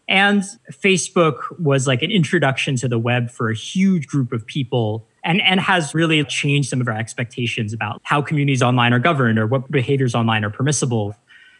And 0.08 0.42
Facebook 0.72 1.58
was 1.60 1.86
like 1.86 2.02
an 2.02 2.10
introduction 2.10 2.74
to 2.76 2.88
the 2.88 2.98
web 2.98 3.30
for 3.30 3.50
a 3.50 3.54
huge 3.54 4.08
group 4.08 4.32
of 4.32 4.46
people 4.46 5.06
and, 5.26 5.42
and 5.42 5.60
has 5.60 5.94
really 5.94 6.22
changed 6.24 6.70
some 6.70 6.80
of 6.80 6.88
our 6.88 6.96
expectations 6.96 7.74
about 7.74 8.00
how 8.04 8.22
communities 8.22 8.62
online 8.62 8.94
are 8.94 9.00
governed 9.00 9.38
or 9.38 9.46
what 9.46 9.70
behaviors 9.70 10.14
online 10.14 10.44
are 10.44 10.50
permissible. 10.50 11.14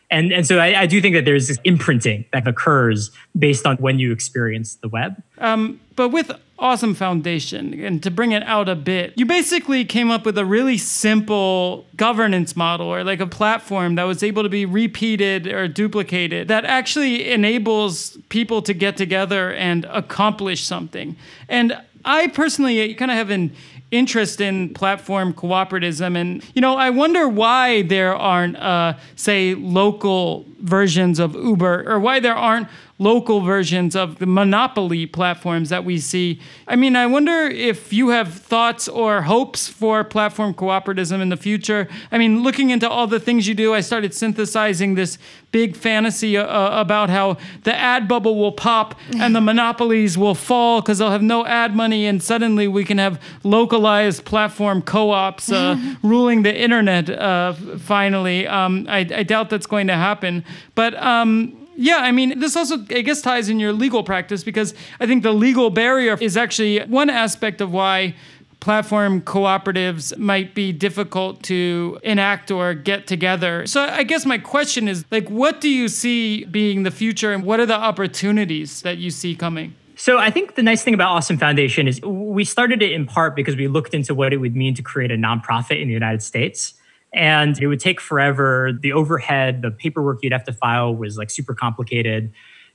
And, 0.08 0.32
and 0.32 0.46
so 0.46 0.58
I, 0.60 0.82
I 0.82 0.86
do 0.86 1.00
think 1.00 1.16
that 1.16 1.24
there's 1.24 1.48
this 1.48 1.58
imprinting 1.64 2.24
that 2.32 2.46
occurs 2.46 3.10
based 3.36 3.66
on 3.66 3.76
when 3.78 3.98
you 3.98 4.12
experience 4.12 4.76
the 4.76 4.88
web. 4.88 5.20
Um, 5.38 5.80
but 5.96 6.10
with 6.10 6.30
Awesome 6.60 6.94
Foundation, 6.94 7.74
and 7.84 8.00
to 8.04 8.10
bring 8.10 8.30
it 8.30 8.44
out 8.44 8.68
a 8.68 8.76
bit, 8.76 9.14
you 9.16 9.26
basically 9.26 9.84
came 9.84 10.12
up 10.12 10.24
with 10.24 10.38
a 10.38 10.44
really 10.44 10.78
simple 10.78 11.86
governance 11.96 12.54
model 12.54 12.86
or 12.86 13.02
like 13.02 13.18
a 13.18 13.26
platform 13.26 13.96
that 13.96 14.04
was 14.04 14.22
able 14.22 14.44
to 14.44 14.48
be 14.48 14.64
repeated 14.64 15.48
or 15.48 15.66
duplicated 15.66 16.46
that 16.48 16.64
actually 16.64 17.28
enables 17.30 18.16
people 18.28 18.62
to 18.62 18.72
get 18.72 18.96
together 18.96 19.52
and 19.52 19.86
accomplish 19.86 20.62
something. 20.62 21.16
And 21.48 21.76
I 22.06 22.28
personally 22.28 22.94
kind 22.94 23.10
of 23.10 23.16
have 23.16 23.30
an 23.30 23.52
interest 23.90 24.40
in 24.40 24.72
platform 24.74 25.32
cooperativism 25.32 26.16
and 26.16 26.44
you 26.54 26.60
know 26.60 26.76
i 26.76 26.90
wonder 26.90 27.28
why 27.28 27.82
there 27.82 28.16
aren't 28.16 28.56
uh, 28.56 28.92
say 29.14 29.54
local 29.54 30.44
versions 30.60 31.20
of 31.20 31.34
Uber 31.34 31.88
or 31.88 32.00
why 32.00 32.18
there 32.18 32.34
aren't 32.34 32.66
local 32.98 33.40
versions 33.40 33.94
of 33.94 34.18
the 34.18 34.26
monopoly 34.26 35.06
platforms 35.06 35.68
that 35.68 35.84
we 35.84 35.98
see. 35.98 36.40
I 36.66 36.76
mean, 36.76 36.96
I 36.96 37.06
wonder 37.06 37.42
if 37.46 37.92
you 37.92 38.08
have 38.08 38.32
thoughts 38.32 38.88
or 38.88 39.22
hopes 39.22 39.68
for 39.68 40.02
platform 40.02 40.54
cooperativism 40.54 41.20
in 41.20 41.28
the 41.28 41.36
future. 41.36 41.88
I 42.10 42.18
mean, 42.18 42.42
looking 42.42 42.70
into 42.70 42.88
all 42.88 43.06
the 43.06 43.20
things 43.20 43.46
you 43.46 43.54
do, 43.54 43.74
I 43.74 43.80
started 43.80 44.14
synthesizing 44.14 44.94
this 44.94 45.18
big 45.52 45.76
fantasy 45.76 46.36
uh, 46.36 46.80
about 46.80 47.10
how 47.10 47.36
the 47.64 47.74
ad 47.74 48.08
bubble 48.08 48.36
will 48.36 48.52
pop 48.52 48.98
and 49.16 49.34
the 49.34 49.40
monopolies 49.40 50.16
will 50.16 50.34
fall 50.34 50.80
because 50.80 50.98
they'll 50.98 51.10
have 51.10 51.22
no 51.22 51.44
ad 51.44 51.74
money, 51.76 52.06
and 52.06 52.22
suddenly 52.22 52.66
we 52.66 52.84
can 52.84 52.98
have 52.98 53.20
localized 53.42 54.24
platform 54.24 54.80
co 54.80 55.10
ops 55.10 55.52
uh, 55.52 55.76
ruling 56.02 56.42
the 56.42 56.54
internet 56.54 57.10
uh, 57.10 57.52
finally. 57.78 58.46
Um, 58.46 58.86
I, 58.88 58.98
I, 58.98 59.22
doubt 59.22 59.50
that's 59.50 59.66
going 59.66 59.88
to 59.88 59.94
happen. 59.94 60.44
But 60.74 60.94
um, 61.02 61.65
yeah, 61.76 61.98
I 61.98 62.12
mean, 62.12 62.38
this 62.38 62.56
also, 62.56 62.78
I 62.90 63.02
guess, 63.02 63.20
ties 63.22 63.48
in 63.48 63.60
your 63.60 63.72
legal 63.72 64.02
practice 64.02 64.42
because 64.42 64.74
I 65.00 65.06
think 65.06 65.22
the 65.22 65.32
legal 65.32 65.70
barrier 65.70 66.16
is 66.20 66.36
actually 66.36 66.80
one 66.84 67.10
aspect 67.10 67.60
of 67.60 67.72
why 67.72 68.14
platform 68.60 69.20
cooperatives 69.20 70.16
might 70.16 70.54
be 70.54 70.72
difficult 70.72 71.42
to 71.44 71.98
enact 72.02 72.50
or 72.50 72.74
get 72.74 73.06
together. 73.06 73.66
So 73.66 73.82
I 73.82 74.02
guess 74.02 74.26
my 74.26 74.38
question 74.38 74.88
is 74.88 75.04
like 75.10 75.28
what 75.28 75.60
do 75.60 75.68
you 75.68 75.88
see 75.88 76.44
being 76.46 76.82
the 76.82 76.90
future 76.90 77.32
and 77.32 77.44
what 77.44 77.60
are 77.60 77.66
the 77.66 77.76
opportunities 77.76 78.82
that 78.82 78.98
you 78.98 79.10
see 79.10 79.36
coming? 79.36 79.74
So 79.94 80.18
I 80.18 80.30
think 80.30 80.56
the 80.56 80.62
nice 80.62 80.82
thing 80.82 80.94
about 80.94 81.10
Awesome 81.10 81.38
Foundation 81.38 81.88
is 81.88 82.00
we 82.02 82.44
started 82.44 82.82
it 82.82 82.92
in 82.92 83.06
part 83.06 83.36
because 83.36 83.56
we 83.56 83.68
looked 83.68 83.94
into 83.94 84.14
what 84.14 84.32
it 84.32 84.38
would 84.38 84.56
mean 84.56 84.74
to 84.74 84.82
create 84.82 85.10
a 85.10 85.16
nonprofit 85.16 85.80
in 85.80 85.88
the 85.88 85.94
United 85.94 86.22
States. 86.22 86.74
And 87.16 87.58
it 87.58 87.66
would 87.66 87.80
take 87.80 88.00
forever. 88.00 88.70
The 88.78 88.92
overhead, 88.92 89.62
the 89.62 89.70
paperwork 89.70 90.22
you'd 90.22 90.32
have 90.32 90.44
to 90.44 90.52
file 90.52 90.94
was 90.94 91.16
like 91.16 91.30
super 91.30 91.54
complicated. 91.54 92.32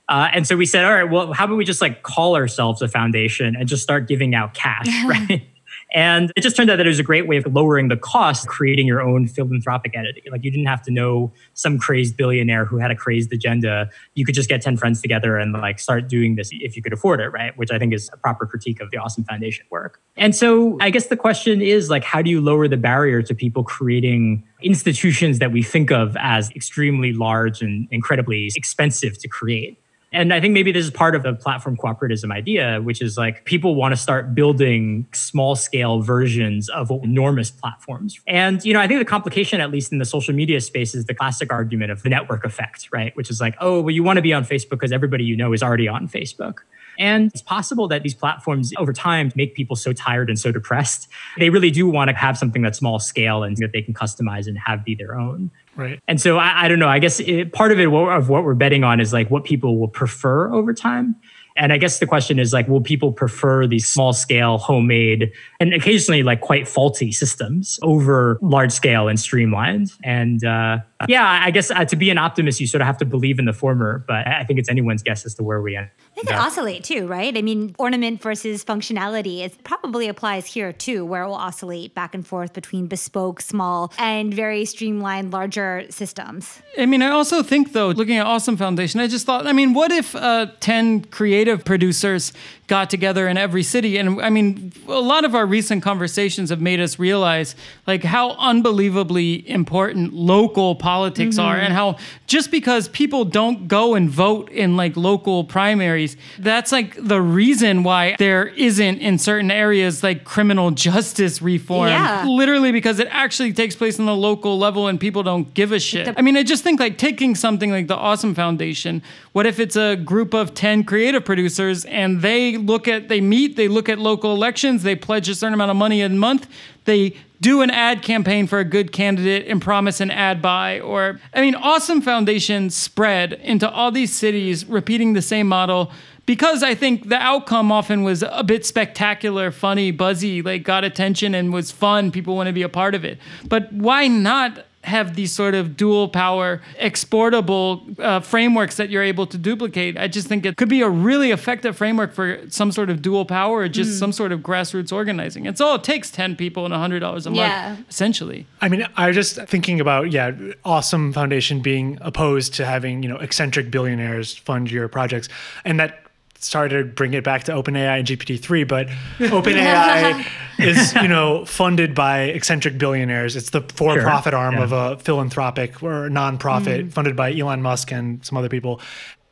Uh, 0.08 0.28
and 0.32 0.46
so 0.46 0.56
we 0.56 0.66
said, 0.66 0.84
all 0.84 0.92
right, 0.92 1.10
well, 1.10 1.32
how 1.32 1.44
about 1.44 1.56
we 1.56 1.64
just 1.64 1.80
like 1.80 2.02
call 2.02 2.34
ourselves 2.34 2.82
a 2.82 2.88
foundation 2.88 3.54
and 3.56 3.68
just 3.68 3.82
start 3.82 4.08
giving 4.08 4.34
out 4.34 4.52
cash, 4.52 4.88
right? 5.06 5.46
And 5.92 6.32
it 6.36 6.40
just 6.40 6.56
turned 6.56 6.70
out 6.70 6.76
that 6.76 6.86
it 6.86 6.88
was 6.88 6.98
a 6.98 7.04
great 7.04 7.28
way 7.28 7.36
of 7.36 7.46
lowering 7.46 7.88
the 7.88 7.96
cost, 7.96 8.44
of 8.44 8.50
creating 8.50 8.86
your 8.86 9.02
own 9.02 9.26
philanthropic 9.26 9.94
entity. 9.94 10.22
Like 10.30 10.42
you 10.42 10.50
didn't 10.50 10.66
have 10.66 10.82
to 10.82 10.90
know 10.90 11.32
some 11.54 11.78
crazed 11.78 12.16
billionaire 12.16 12.64
who 12.64 12.78
had 12.78 12.90
a 12.90 12.96
crazed 12.96 13.32
agenda. 13.32 13.90
You 14.14 14.24
could 14.24 14.34
just 14.34 14.48
get 14.48 14.62
10 14.62 14.78
friends 14.78 15.02
together 15.02 15.36
and 15.36 15.52
like 15.52 15.78
start 15.78 16.08
doing 16.08 16.36
this 16.36 16.48
if 16.52 16.76
you 16.76 16.82
could 16.82 16.94
afford 16.94 17.20
it, 17.20 17.28
right? 17.28 17.56
Which 17.58 17.70
I 17.70 17.78
think 17.78 17.92
is 17.92 18.08
a 18.12 18.16
proper 18.16 18.46
critique 18.46 18.80
of 18.80 18.90
the 18.90 18.96
Awesome 18.96 19.24
Foundation 19.24 19.66
work. 19.70 20.00
And 20.16 20.34
so 20.34 20.78
I 20.80 20.90
guess 20.90 21.08
the 21.08 21.16
question 21.16 21.60
is 21.60 21.90
like, 21.90 22.04
how 22.04 22.22
do 22.22 22.30
you 22.30 22.40
lower 22.40 22.68
the 22.68 22.76
barrier 22.78 23.20
to 23.22 23.34
people 23.34 23.62
creating 23.62 24.44
institutions 24.62 25.40
that 25.40 25.52
we 25.52 25.62
think 25.62 25.90
of 25.90 26.16
as 26.18 26.50
extremely 26.52 27.12
large 27.12 27.60
and 27.60 27.86
incredibly 27.90 28.50
expensive 28.56 29.18
to 29.18 29.28
create? 29.28 29.78
And 30.12 30.32
I 30.32 30.40
think 30.40 30.52
maybe 30.52 30.72
this 30.72 30.84
is 30.84 30.90
part 30.90 31.14
of 31.14 31.22
the 31.22 31.32
platform 31.32 31.76
cooperativism 31.76 32.30
idea, 32.32 32.80
which 32.82 33.00
is 33.00 33.16
like 33.16 33.44
people 33.44 33.74
want 33.74 33.92
to 33.92 33.96
start 33.96 34.34
building 34.34 35.06
small 35.12 35.56
scale 35.56 36.00
versions 36.00 36.68
of 36.68 36.90
enormous 36.90 37.50
platforms. 37.50 38.20
And, 38.26 38.62
you 38.64 38.74
know, 38.74 38.80
I 38.80 38.86
think 38.86 39.00
the 39.00 39.06
complication, 39.06 39.60
at 39.60 39.70
least 39.70 39.90
in 39.90 39.98
the 39.98 40.04
social 40.04 40.34
media 40.34 40.60
space, 40.60 40.94
is 40.94 41.06
the 41.06 41.14
classic 41.14 41.50
argument 41.50 41.90
of 41.90 42.02
the 42.02 42.10
network 42.10 42.44
effect, 42.44 42.88
right? 42.92 43.16
Which 43.16 43.30
is 43.30 43.40
like, 43.40 43.56
oh, 43.60 43.80
well, 43.80 43.90
you 43.90 44.02
want 44.02 44.18
to 44.18 44.22
be 44.22 44.32
on 44.32 44.44
Facebook 44.44 44.70
because 44.70 44.92
everybody 44.92 45.24
you 45.24 45.36
know 45.36 45.52
is 45.52 45.62
already 45.62 45.88
on 45.88 46.08
Facebook. 46.08 46.58
And 46.98 47.30
it's 47.32 47.42
possible 47.42 47.88
that 47.88 48.02
these 48.02 48.14
platforms 48.14 48.72
over 48.78 48.92
time 48.92 49.32
make 49.34 49.54
people 49.54 49.76
so 49.76 49.92
tired 49.92 50.28
and 50.28 50.38
so 50.38 50.52
depressed. 50.52 51.08
They 51.38 51.50
really 51.50 51.70
do 51.70 51.88
want 51.88 52.10
to 52.10 52.16
have 52.16 52.36
something 52.38 52.62
that's 52.62 52.78
small 52.78 52.98
scale 52.98 53.42
and 53.42 53.56
that 53.58 53.72
they 53.72 53.82
can 53.82 53.94
customize 53.94 54.46
and 54.46 54.58
have 54.58 54.84
be 54.84 54.94
their 54.94 55.18
own. 55.18 55.50
Right. 55.74 56.00
And 56.06 56.20
so 56.20 56.38
I, 56.38 56.64
I 56.64 56.68
don't 56.68 56.78
know. 56.78 56.88
I 56.88 56.98
guess 56.98 57.18
it, 57.20 57.52
part 57.52 57.72
of 57.72 57.80
it 57.80 57.88
of 57.92 58.28
what 58.28 58.44
we're 58.44 58.54
betting 58.54 58.84
on 58.84 59.00
is 59.00 59.12
like 59.12 59.30
what 59.30 59.44
people 59.44 59.78
will 59.78 59.88
prefer 59.88 60.52
over 60.52 60.74
time. 60.74 61.16
And 61.56 61.72
I 61.72 61.76
guess 61.76 61.98
the 61.98 62.06
question 62.06 62.38
is 62.38 62.52
like, 62.52 62.66
will 62.68 62.80
people 62.80 63.12
prefer 63.12 63.66
these 63.66 63.86
small 63.86 64.12
scale, 64.12 64.58
homemade, 64.58 65.32
and 65.60 65.74
occasionally 65.74 66.22
like 66.22 66.40
quite 66.40 66.66
faulty 66.66 67.12
systems 67.12 67.78
over 67.82 68.38
large 68.40 68.72
scale 68.72 69.08
and 69.08 69.20
streamlined? 69.20 69.92
And 70.02 70.42
uh, 70.44 70.78
yeah, 71.08 71.40
I 71.42 71.50
guess 71.50 71.70
uh, 71.70 71.84
to 71.84 71.96
be 71.96 72.10
an 72.10 72.18
optimist, 72.18 72.60
you 72.60 72.66
sort 72.66 72.80
of 72.80 72.86
have 72.86 72.98
to 72.98 73.04
believe 73.04 73.38
in 73.38 73.44
the 73.44 73.52
former, 73.52 74.04
but 74.06 74.26
I 74.26 74.44
think 74.44 74.58
it's 74.58 74.68
anyone's 74.68 75.02
guess 75.02 75.24
as 75.24 75.34
to 75.34 75.42
where 75.42 75.60
we 75.60 75.76
end. 75.76 75.88
They 76.16 76.22
can 76.22 76.38
oscillate 76.38 76.84
too, 76.84 77.06
right? 77.06 77.36
I 77.36 77.42
mean, 77.42 77.74
ornament 77.78 78.20
versus 78.20 78.64
functionality, 78.64 79.40
it 79.40 79.64
probably 79.64 80.08
applies 80.08 80.46
here 80.46 80.72
too, 80.72 81.04
where 81.04 81.22
it 81.22 81.26
will 81.26 81.34
oscillate 81.34 81.94
back 81.94 82.14
and 82.14 82.26
forth 82.26 82.52
between 82.52 82.86
bespoke, 82.86 83.40
small, 83.40 83.92
and 83.98 84.32
very 84.32 84.64
streamlined, 84.64 85.32
larger 85.32 85.84
systems. 85.90 86.60
I 86.78 86.86
mean, 86.86 87.02
I 87.02 87.08
also 87.08 87.42
think, 87.42 87.72
though, 87.72 87.88
looking 87.88 88.18
at 88.18 88.26
Awesome 88.26 88.56
Foundation, 88.56 89.00
I 89.00 89.06
just 89.06 89.26
thought, 89.26 89.46
I 89.46 89.52
mean, 89.52 89.74
what 89.74 89.90
if 89.90 90.14
uh, 90.14 90.46
10 90.60 91.06
creative 91.06 91.64
producers 91.64 92.32
got 92.72 92.88
together 92.88 93.28
in 93.28 93.36
every 93.36 93.62
city. 93.62 93.98
And 93.98 94.18
I 94.22 94.30
mean, 94.30 94.72
a 94.88 94.92
lot 94.92 95.26
of 95.26 95.34
our 95.34 95.44
recent 95.44 95.82
conversations 95.82 96.48
have 96.48 96.62
made 96.62 96.80
us 96.80 96.98
realize 96.98 97.54
like 97.86 98.02
how 98.02 98.30
unbelievably 98.30 99.46
important 99.46 100.14
local 100.14 100.74
politics 100.74 101.36
mm-hmm. 101.36 101.48
are 101.48 101.56
and 101.58 101.74
how 101.74 101.98
just 102.26 102.50
because 102.50 102.88
people 102.88 103.26
don't 103.26 103.68
go 103.68 103.94
and 103.94 104.08
vote 104.08 104.50
in 104.50 104.74
like 104.74 104.96
local 104.96 105.44
primaries, 105.44 106.16
that's 106.38 106.72
like 106.72 106.96
the 106.98 107.20
reason 107.20 107.82
why 107.82 108.16
there 108.18 108.46
isn't 108.46 109.00
in 109.00 109.18
certain 109.18 109.50
areas 109.50 110.02
like 110.02 110.24
criminal 110.24 110.70
justice 110.70 111.42
reform. 111.42 111.88
Yeah. 111.88 112.24
Literally 112.26 112.72
because 112.72 112.98
it 113.00 113.08
actually 113.10 113.52
takes 113.52 113.76
place 113.76 114.00
on 114.00 114.06
the 114.06 114.16
local 114.16 114.58
level 114.58 114.88
and 114.88 114.98
people 114.98 115.22
don't 115.22 115.52
give 115.52 115.72
a 115.72 115.78
shit. 115.78 116.14
I 116.16 116.22
mean, 116.22 116.38
I 116.38 116.42
just 116.42 116.64
think 116.64 116.80
like 116.80 116.96
taking 116.96 117.34
something 117.34 117.70
like 117.70 117.88
the 117.88 117.96
Awesome 117.96 118.34
Foundation, 118.34 119.02
what 119.32 119.44
if 119.44 119.60
it's 119.60 119.76
a 119.76 119.96
group 119.96 120.32
of 120.32 120.54
10 120.54 120.84
creative 120.84 121.26
producers 121.26 121.84
and 121.84 122.22
they 122.22 122.61
look 122.62 122.88
at, 122.88 123.08
they 123.08 123.20
meet, 123.20 123.56
they 123.56 123.68
look 123.68 123.88
at 123.88 123.98
local 123.98 124.32
elections, 124.34 124.82
they 124.82 124.96
pledge 124.96 125.28
a 125.28 125.34
certain 125.34 125.54
amount 125.54 125.70
of 125.70 125.76
money 125.76 126.00
a 126.02 126.08
month, 126.08 126.48
they 126.84 127.16
do 127.40 127.60
an 127.60 127.70
ad 127.70 128.02
campaign 128.02 128.46
for 128.46 128.60
a 128.60 128.64
good 128.64 128.92
candidate 128.92 129.48
and 129.48 129.60
promise 129.60 130.00
an 130.00 130.10
ad 130.10 130.40
buy. 130.40 130.78
Or, 130.80 131.20
I 131.34 131.40
mean, 131.40 131.56
Awesome 131.56 132.00
Foundation 132.00 132.70
spread 132.70 133.32
into 133.32 133.68
all 133.68 133.90
these 133.90 134.12
cities, 134.12 134.64
repeating 134.64 135.12
the 135.12 135.22
same 135.22 135.48
model 135.48 135.90
because 136.24 136.62
I 136.62 136.74
think 136.74 137.08
the 137.08 137.16
outcome 137.16 137.72
often 137.72 138.04
was 138.04 138.22
a 138.22 138.44
bit 138.44 138.64
spectacular, 138.64 139.50
funny, 139.50 139.90
buzzy, 139.90 140.40
like 140.40 140.62
got 140.62 140.84
attention 140.84 141.34
and 141.34 141.52
was 141.52 141.72
fun. 141.72 142.12
People 142.12 142.36
want 142.36 142.46
to 142.46 142.52
be 142.52 142.62
a 142.62 142.68
part 142.68 142.94
of 142.94 143.04
it. 143.04 143.18
But 143.48 143.72
why 143.72 144.06
not 144.06 144.64
have 144.84 145.14
these 145.14 145.32
sort 145.32 145.54
of 145.54 145.76
dual 145.76 146.08
power 146.08 146.60
exportable 146.78 147.82
uh, 147.98 148.20
frameworks 148.20 148.76
that 148.76 148.90
you're 148.90 149.02
able 149.02 149.26
to 149.26 149.38
duplicate 149.38 149.96
i 149.96 150.08
just 150.08 150.26
think 150.26 150.44
it 150.44 150.56
could 150.56 150.68
be 150.68 150.82
a 150.82 150.88
really 150.88 151.30
effective 151.30 151.76
framework 151.76 152.12
for 152.12 152.38
some 152.48 152.72
sort 152.72 152.90
of 152.90 153.00
dual 153.00 153.24
power 153.24 153.58
or 153.58 153.68
just 153.68 153.90
mm. 153.90 153.98
some 153.98 154.12
sort 154.12 154.32
of 154.32 154.40
grassroots 154.40 154.92
organizing 154.92 155.46
it's 155.46 155.60
all 155.60 155.76
it 155.76 155.84
takes 155.84 156.10
10 156.10 156.36
people 156.36 156.64
and 156.64 156.74
$100 156.74 157.02
a 157.02 157.06
month 157.06 157.36
yeah. 157.36 157.76
essentially 157.88 158.46
i 158.60 158.68
mean 158.68 158.86
i 158.96 159.06
was 159.06 159.14
just 159.14 159.36
thinking 159.46 159.80
about 159.80 160.10
yeah 160.10 160.32
awesome 160.64 161.12
foundation 161.12 161.60
being 161.60 161.98
opposed 162.00 162.54
to 162.54 162.64
having 162.64 163.02
you 163.02 163.08
know 163.08 163.16
eccentric 163.18 163.70
billionaires 163.70 164.36
fund 164.36 164.70
your 164.70 164.88
projects 164.88 165.28
and 165.64 165.78
that 165.78 166.01
started 166.44 166.78
to 166.78 166.84
bring 166.84 167.14
it 167.14 167.24
back 167.24 167.44
to 167.44 167.52
OpenAI 167.52 167.98
and 167.98 168.06
GPT-3, 168.06 168.66
but 168.66 168.86
OpenAI 169.18 170.26
is, 170.58 170.94
you 170.94 171.08
know, 171.08 171.44
funded 171.44 171.94
by 171.94 172.22
eccentric 172.22 172.78
billionaires. 172.78 173.36
It's 173.36 173.50
the 173.50 173.62
for-profit 173.62 174.32
sure. 174.32 174.38
arm 174.38 174.54
yeah. 174.54 174.62
of 174.64 174.72
a 174.72 174.98
philanthropic 174.98 175.82
or 175.82 176.08
nonprofit 176.08 176.86
mm. 176.86 176.92
funded 176.92 177.16
by 177.16 177.32
Elon 177.32 177.62
Musk 177.62 177.92
and 177.92 178.24
some 178.24 178.36
other 178.36 178.48
people. 178.48 178.80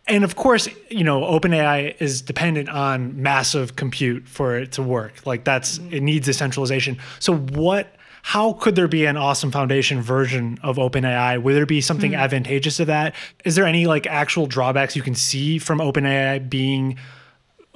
And 0.06 0.24
of 0.24 0.34
course, 0.34 0.68
you 0.88 1.04
know, 1.04 1.20
OpenAI 1.20 1.94
is 2.00 2.22
dependent 2.22 2.68
on 2.68 3.20
massive 3.22 3.76
compute 3.76 4.26
for 4.26 4.56
it 4.56 4.72
to 4.72 4.82
work. 4.82 5.24
Like 5.24 5.44
that's 5.44 5.78
mm. 5.78 5.92
it 5.92 6.02
needs 6.02 6.26
decentralization. 6.26 6.98
So 7.18 7.36
what 7.36 7.94
how 8.22 8.54
could 8.54 8.76
there 8.76 8.88
be 8.88 9.06
an 9.06 9.16
awesome 9.16 9.50
foundation 9.50 10.02
version 10.02 10.58
of 10.62 10.76
OpenAI? 10.76 11.42
Would 11.42 11.54
there 11.54 11.66
be 11.66 11.80
something 11.80 12.12
mm. 12.12 12.18
advantageous 12.18 12.76
to 12.78 12.84
that? 12.86 13.14
Is 13.44 13.54
there 13.54 13.66
any 13.66 13.86
like 13.86 14.06
actual 14.06 14.46
drawbacks 14.46 14.96
you 14.96 15.02
can 15.02 15.14
see 15.14 15.58
from 15.58 15.78
OpenAI 15.78 16.48
being 16.48 16.98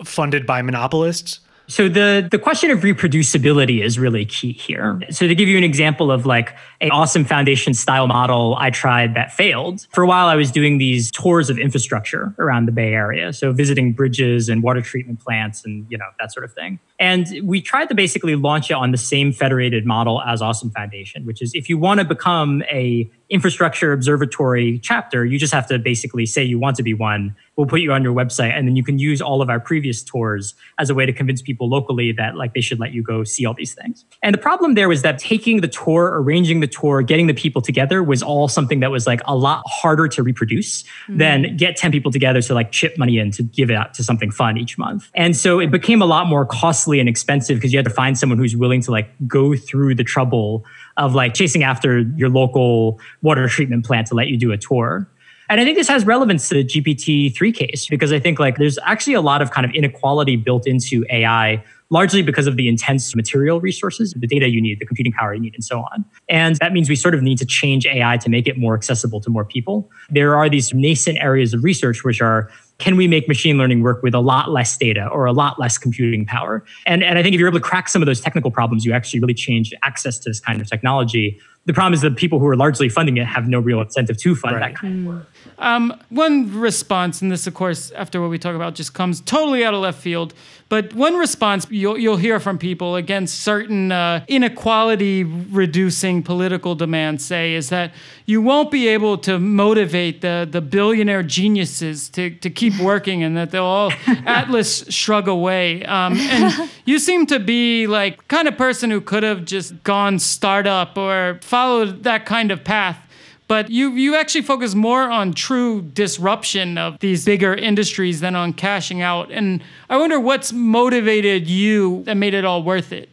funded 0.05 0.47
by 0.47 0.63
monopolists? 0.63 1.41
So 1.67 1.89
the 1.89 2.27
the 2.31 2.39
question 2.39 2.71
of 2.71 2.81
reproducibility 2.81 3.83
is 3.83 3.99
really 3.99 4.27
key 4.27 4.53
here. 4.53 5.01
So 5.11 5.27
to 5.27 5.35
give 5.35 5.49
you 5.49 5.57
an 5.57 5.65
example 5.65 6.13
of 6.13 6.27
like 6.27 6.55
an 6.83 6.91
awesome 6.91 7.25
foundation 7.25 7.73
style 7.73 8.07
model 8.07 8.55
I 8.59 8.69
tried 8.69 9.15
that 9.15 9.33
failed. 9.33 9.87
For 9.91 10.05
a 10.05 10.07
while 10.07 10.27
I 10.27 10.37
was 10.37 10.51
doing 10.51 10.77
these 10.77 11.11
tours 11.11 11.49
of 11.49 11.59
infrastructure 11.59 12.35
around 12.39 12.67
the 12.67 12.73
Bay 12.73 12.93
Area. 12.93 13.33
So 13.33 13.53
visiting 13.53 13.95
bridges 13.95 14.51
and 14.51 14.63
water 14.63 14.83
treatment 14.83 15.21
plants 15.21 15.65
and 15.65 15.87
you 15.89 15.97
know 15.97 16.05
that 16.21 16.33
sort 16.33 16.45
of 16.45 16.53
thing. 16.53 16.81
And 16.99 17.27
we 17.43 17.61
tried 17.61 17.89
to 17.89 17.95
basically 17.95 18.37
launch 18.37 18.71
it 18.71 18.75
on 18.75 18.93
the 18.93 18.99
same 18.99 19.33
federated 19.33 19.85
model 19.85 20.23
as 20.23 20.41
Awesome 20.41 20.71
Foundation, 20.71 21.27
which 21.27 21.43
is 21.43 21.53
if 21.55 21.69
you 21.69 21.77
want 21.77 21.99
to 21.99 22.05
become 22.05 22.63
a 22.71 23.11
infrastructure 23.31 23.93
observatory 23.93 24.79
chapter, 24.81 25.25
you 25.25 25.39
just 25.39 25.53
have 25.53 25.67
to 25.67 25.79
basically 25.79 26.27
say 26.27 26.45
you 26.45 26.59
want 26.59 26.77
to 26.77 26.83
be 26.83 26.95
one. 26.95 27.35
We'll 27.57 27.67
put 27.67 27.81
you 27.81 27.93
on 27.93 28.03
your 28.03 28.13
website, 28.13 28.57
and 28.57 28.69
then 28.69 28.77
you 28.77 28.85
can 28.85 28.99
use 28.99 29.23
all 29.23 29.41
of 29.41 29.49
our 29.49 29.61
previous 29.61 30.03
tours 30.03 30.55
as 30.79 30.91
a 30.91 30.95
way 30.95 31.07
to 31.07 31.13
convince 31.13 31.41
people 31.41 31.69
locally 31.69 32.13
that 32.13 32.37
like 32.37 32.53
they 32.53 32.61
should 32.61 32.81
let 32.81 32.93
you 32.93 33.03
go 33.03 33.25
see 33.25 33.47
all 33.47 33.55
these 33.55 33.75
things. 33.75 34.05
And 34.23 34.35
the 34.35 34.39
problem 34.39 34.75
there 34.75 34.89
was 34.89 35.03
that 35.03 35.19
taking 35.19 35.61
the 35.61 35.69
tour, 35.69 36.21
arranging 36.21 36.61
the 36.61 36.67
tour, 36.67 37.03
getting 37.03 37.27
the 37.27 37.35
people 37.35 37.63
together 37.63 38.03
was 38.03 38.23
all 38.23 38.49
something 38.49 38.81
that 38.81 38.91
was 38.91 39.07
like 39.07 39.21
a 39.27 39.37
lot 39.37 39.63
harder 39.67 40.07
to 40.09 40.23
reproduce 40.23 40.83
mm-hmm. 40.83 41.19
than 41.19 41.57
get 41.57 41.77
10 41.77 41.93
people 41.93 42.13
together 42.13 42.43
to 42.43 42.55
like 42.55 42.73
chip 42.73 42.99
money 42.99 43.19
in 43.19 43.31
to 43.33 43.43
give 43.43 43.71
it 43.71 43.75
out 43.75 43.95
to 43.95 44.05
something 44.05 44.31
fun 44.31 44.59
each 44.59 44.77
month. 44.77 45.11
And 45.15 45.37
so 45.37 45.61
it 45.61 45.71
became 45.71 46.03
a 46.03 46.07
lot 46.07 46.27
more 46.27 46.45
costly 46.45 46.84
and 46.93 47.09
expensive 47.09 47.57
because 47.57 47.73
you 47.73 47.79
had 47.79 47.85
to 47.85 47.91
find 47.91 48.19
someone 48.19 48.39
who's 48.39 48.57
willing 48.57 48.81
to 48.83 48.91
like 48.91 49.09
go 49.27 49.57
through 49.57 49.95
the 49.95 50.05
trouble 50.05 50.65
of 50.97 51.15
like 51.15 51.35
chasing 51.35 51.63
after 51.63 52.01
your 52.17 52.29
local 52.29 53.01
water 53.23 53.49
treatment 53.49 53.85
plant 53.85 54.07
to 54.09 54.15
let 54.15 54.29
you 54.29 54.37
do 54.37 54.53
a 54.53 54.57
tour. 54.57 55.09
And 55.49 55.61
I 55.61 55.65
think 55.65 55.77
this 55.77 55.89
has 55.89 56.07
relevance 56.07 56.49
to 56.49 56.55
the 56.55 56.65
GPT-3 56.65 57.55
case 57.55 57.87
because 57.87 58.13
I 58.13 58.19
think 58.19 58.39
like 58.39 58.57
there's 58.57 58.79
actually 58.85 59.15
a 59.15 59.21
lot 59.21 59.43
of 59.43 59.51
kind 59.51 59.65
of 59.67 59.75
inequality 59.75 60.37
built 60.37 60.67
into 60.67 61.05
AI 61.11 61.63
largely 61.91 62.23
because 62.23 62.47
of 62.47 62.57
the 62.57 62.67
intense 62.67 63.15
material 63.15 63.61
resources, 63.61 64.15
the 64.15 64.27
data 64.27 64.49
you 64.49 64.61
need, 64.61 64.81
the 64.81 64.87
computing 64.87 65.13
power 65.13 65.35
you 65.35 65.41
need, 65.41 65.55
and 65.55 65.63
so 65.63 65.81
on. 65.81 66.05
And 66.29 66.57
that 66.57 66.73
means 66.73 66.89
we 66.89 66.97
sort 66.97 67.15
of 67.15 67.23
need 67.23 67.39
to 67.39 67.47
change 67.47 67.87
AI 67.87 68.17
to 68.17 68.31
make 68.31 68.49
it 68.49 68.59
more 68.59 68.75
accessible 68.75 69.21
to 69.21 69.31
more 69.31 69.45
people. 69.45 69.91
There 70.11 70.35
are 70.35 70.49
these 70.49 70.73
nascent 70.73 71.19
areas 71.19 71.53
of 71.55 71.63
research 71.63 72.03
which 72.03 72.21
are 72.21 72.51
can 72.85 72.97
we 72.97 73.09
make 73.09 73.27
machine 73.29 73.57
learning 73.57 73.81
work 73.81 74.03
with 74.03 74.15
a 74.15 74.21
lot 74.21 74.51
less 74.51 74.77
data 74.77 75.09
or 75.09 75.25
a 75.25 75.33
lot 75.33 75.59
less 75.59 75.79
computing 75.79 76.27
power? 76.27 76.63
And, 76.85 77.03
and 77.03 77.19
I 77.19 77.23
think 77.23 77.33
if 77.33 77.41
you're 77.41 77.49
able 77.49 77.59
to 77.59 77.65
crack 77.65 77.89
some 77.89 78.03
of 78.03 78.07
those 78.07 78.21
technical 78.21 78.51
problems, 78.51 78.85
you 78.85 78.93
actually 78.93 79.21
really 79.21 79.33
change 79.33 79.73
access 79.83 80.19
to 80.19 80.29
this 80.29 80.39
kind 80.39 80.61
of 80.61 80.69
technology. 80.69 81.41
The 81.67 81.73
problem 81.73 81.95
is 81.95 82.03
that 82.03 82.17
people 82.17 82.39
who 82.39 82.47
are 82.47 82.57
largely 82.57 82.89
funding 82.89 83.17
it 83.17 83.27
have 83.27 83.49
no 83.49 83.59
real 83.59 83.81
incentive 83.81 84.19
to 84.19 84.35
fund 84.35 84.57
right. 84.57 84.73
that 84.73 84.79
kind 84.79 85.07
of 85.07 85.15
work. 85.15 85.27
Um, 85.59 85.99
one 86.11 86.59
response, 86.59 87.23
and 87.23 87.31
this, 87.31 87.47
of 87.47 87.55
course, 87.55 87.91
after 87.93 88.21
what 88.21 88.29
we 88.29 88.39
talk 88.39 88.55
about, 88.55 88.75
just 88.75 88.93
comes 88.93 89.21
totally 89.21 89.65
out 89.65 89.73
of 89.73 89.81
left 89.81 90.01
field. 90.01 90.35
But 90.69 90.95
one 90.95 91.15
response 91.15 91.67
you'll, 91.71 91.99
you'll 91.99 92.17
hear 92.17 92.41
from 92.41 92.59
people 92.59 92.97
against 92.97 93.41
certain 93.41 93.93
uh, 93.93 94.25
inequality 94.29 95.23
reducing 95.23 96.23
political 96.23 96.75
demands, 96.75 97.25
say, 97.25 97.55
is 97.55 97.69
that 97.69 97.93
you 98.27 98.41
won't 98.41 98.71
be 98.71 98.89
able 98.89 99.19
to 99.19 99.39
motivate 99.39 100.23
the, 100.23 100.49
the 100.51 100.61
billionaire 100.61 101.23
geniuses 101.23 102.09
to, 102.11 102.31
to 102.37 102.49
keep 102.49 102.79
working 102.81 103.23
and 103.23 103.37
that 103.37 103.51
they'll 103.51 103.63
all 103.63 103.93
Atlas 104.27 104.85
shrug 104.89 105.29
away. 105.29 105.85
Um, 105.85 106.15
and 106.17 106.71
you 106.87 106.99
seem 106.99 107.27
to 107.27 107.39
be 107.39 107.87
like 107.87 108.27
kind 108.29 108.49
of 108.49 108.57
person 108.57 108.91
who 108.91 109.01
could 109.01 109.23
have 109.23 109.45
just 109.45 109.85
gone 109.85 110.19
startup 110.19 110.97
or 110.97 111.39
followed 111.55 112.03
that 112.03 112.27
kind 112.27 112.51
of 112.51 112.65
path 112.65 112.99
but 113.47 113.71
you 113.71 113.91
you 113.93 114.17
actually 114.17 114.43
focus 114.43 114.75
more 114.75 115.11
on 115.11 115.33
true 115.33 115.83
disruption 115.83 116.79
of 116.79 116.99
these 117.01 117.25
bigger 117.25 117.55
industries 117.55 118.21
than 118.21 118.35
on 118.35 118.53
cashing 118.55 119.03
out. 119.03 119.31
And 119.31 119.63
I 119.91 119.99
wonder 119.99 120.19
what's 120.19 120.53
motivated 120.53 121.47
you 121.47 122.03
that 122.05 122.17
made 122.17 122.35
it 122.35 122.45
all 122.45 122.63
worth 122.63 122.91
it, 122.93 123.09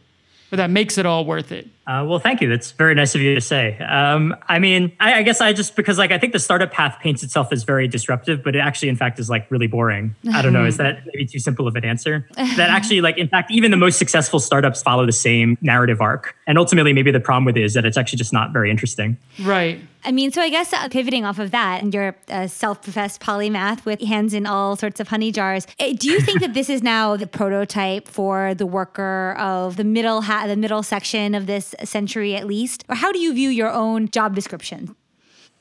or 0.50 0.56
that 0.56 0.70
makes 0.70 0.96
it 0.96 1.04
all 1.04 1.24
worth 1.24 1.52
it. 1.52 1.68
Uh, 1.86 2.04
well, 2.06 2.20
thank 2.20 2.40
you. 2.40 2.48
That's 2.48 2.70
very 2.72 2.94
nice 2.94 3.14
of 3.16 3.20
you 3.20 3.34
to 3.34 3.40
say. 3.40 3.76
Um, 3.78 4.36
I 4.48 4.60
mean, 4.60 4.92
I, 5.00 5.14
I, 5.14 5.22
guess 5.22 5.40
I 5.40 5.52
just 5.52 5.74
because 5.74 5.98
like 5.98 6.12
I 6.12 6.18
think 6.18 6.32
the 6.32 6.38
startup 6.38 6.70
path 6.70 6.98
paints 7.00 7.24
itself 7.24 7.52
as 7.52 7.64
very 7.64 7.88
disruptive, 7.88 8.44
but 8.44 8.54
it 8.54 8.60
actually, 8.60 8.88
in 8.88 8.96
fact, 8.96 9.18
is 9.18 9.28
like 9.28 9.50
really 9.50 9.66
boring. 9.66 10.14
I 10.32 10.42
don't 10.42 10.52
know. 10.52 10.64
Is 10.64 10.76
that 10.76 11.00
maybe 11.06 11.26
too 11.26 11.40
simple 11.40 11.66
of 11.66 11.74
an 11.74 11.84
answer? 11.84 12.28
that 12.36 12.70
actually, 12.70 13.00
like, 13.00 13.18
in 13.18 13.28
fact, 13.28 13.50
even 13.50 13.72
the 13.72 13.76
most 13.76 13.98
successful 13.98 14.38
startups 14.38 14.80
follow 14.80 15.06
the 15.06 15.12
same 15.12 15.58
narrative 15.60 16.00
arc, 16.00 16.36
and 16.46 16.56
ultimately, 16.56 16.92
maybe 16.92 17.10
the 17.10 17.20
problem 17.20 17.44
with 17.44 17.56
it 17.56 17.64
is 17.64 17.74
that 17.74 17.84
it's 17.84 17.96
actually 17.96 18.18
just 18.18 18.32
not 18.32 18.52
very 18.52 18.70
interesting. 18.70 19.16
Right. 19.40 19.80
I 20.04 20.12
mean, 20.12 20.32
so 20.32 20.42
I 20.42 20.50
guess 20.50 20.72
uh, 20.72 20.88
pivoting 20.88 21.24
off 21.24 21.38
of 21.38 21.52
that, 21.52 21.82
and 21.82 21.94
you're 21.94 22.16
a 22.28 22.48
self-professed 22.48 23.20
polymath 23.20 23.84
with 23.84 24.00
hands 24.00 24.34
in 24.34 24.46
all 24.46 24.74
sorts 24.76 24.98
of 25.00 25.08
honey 25.08 25.30
jars. 25.30 25.66
Eh, 25.78 25.94
do 25.98 26.10
you 26.10 26.20
think 26.20 26.40
that 26.44 26.54
this 26.54 26.68
is 26.68 26.82
now 26.82 27.16
the 27.16 27.26
prototype 27.26 28.08
for 28.08 28.54
the 28.54 28.66
worker 28.66 29.36
of 29.38 29.76
the 29.76 29.84
middle 29.84 30.22
ha- 30.22 30.46
the 30.46 30.56
middle 30.56 30.82
section 30.82 31.34
of 31.34 31.46
this 31.46 31.74
century 31.84 32.34
at 32.34 32.46
least? 32.46 32.84
Or 32.88 32.96
how 32.96 33.12
do 33.12 33.18
you 33.18 33.32
view 33.32 33.48
your 33.48 33.70
own 33.70 34.08
job 34.08 34.34
description? 34.34 34.96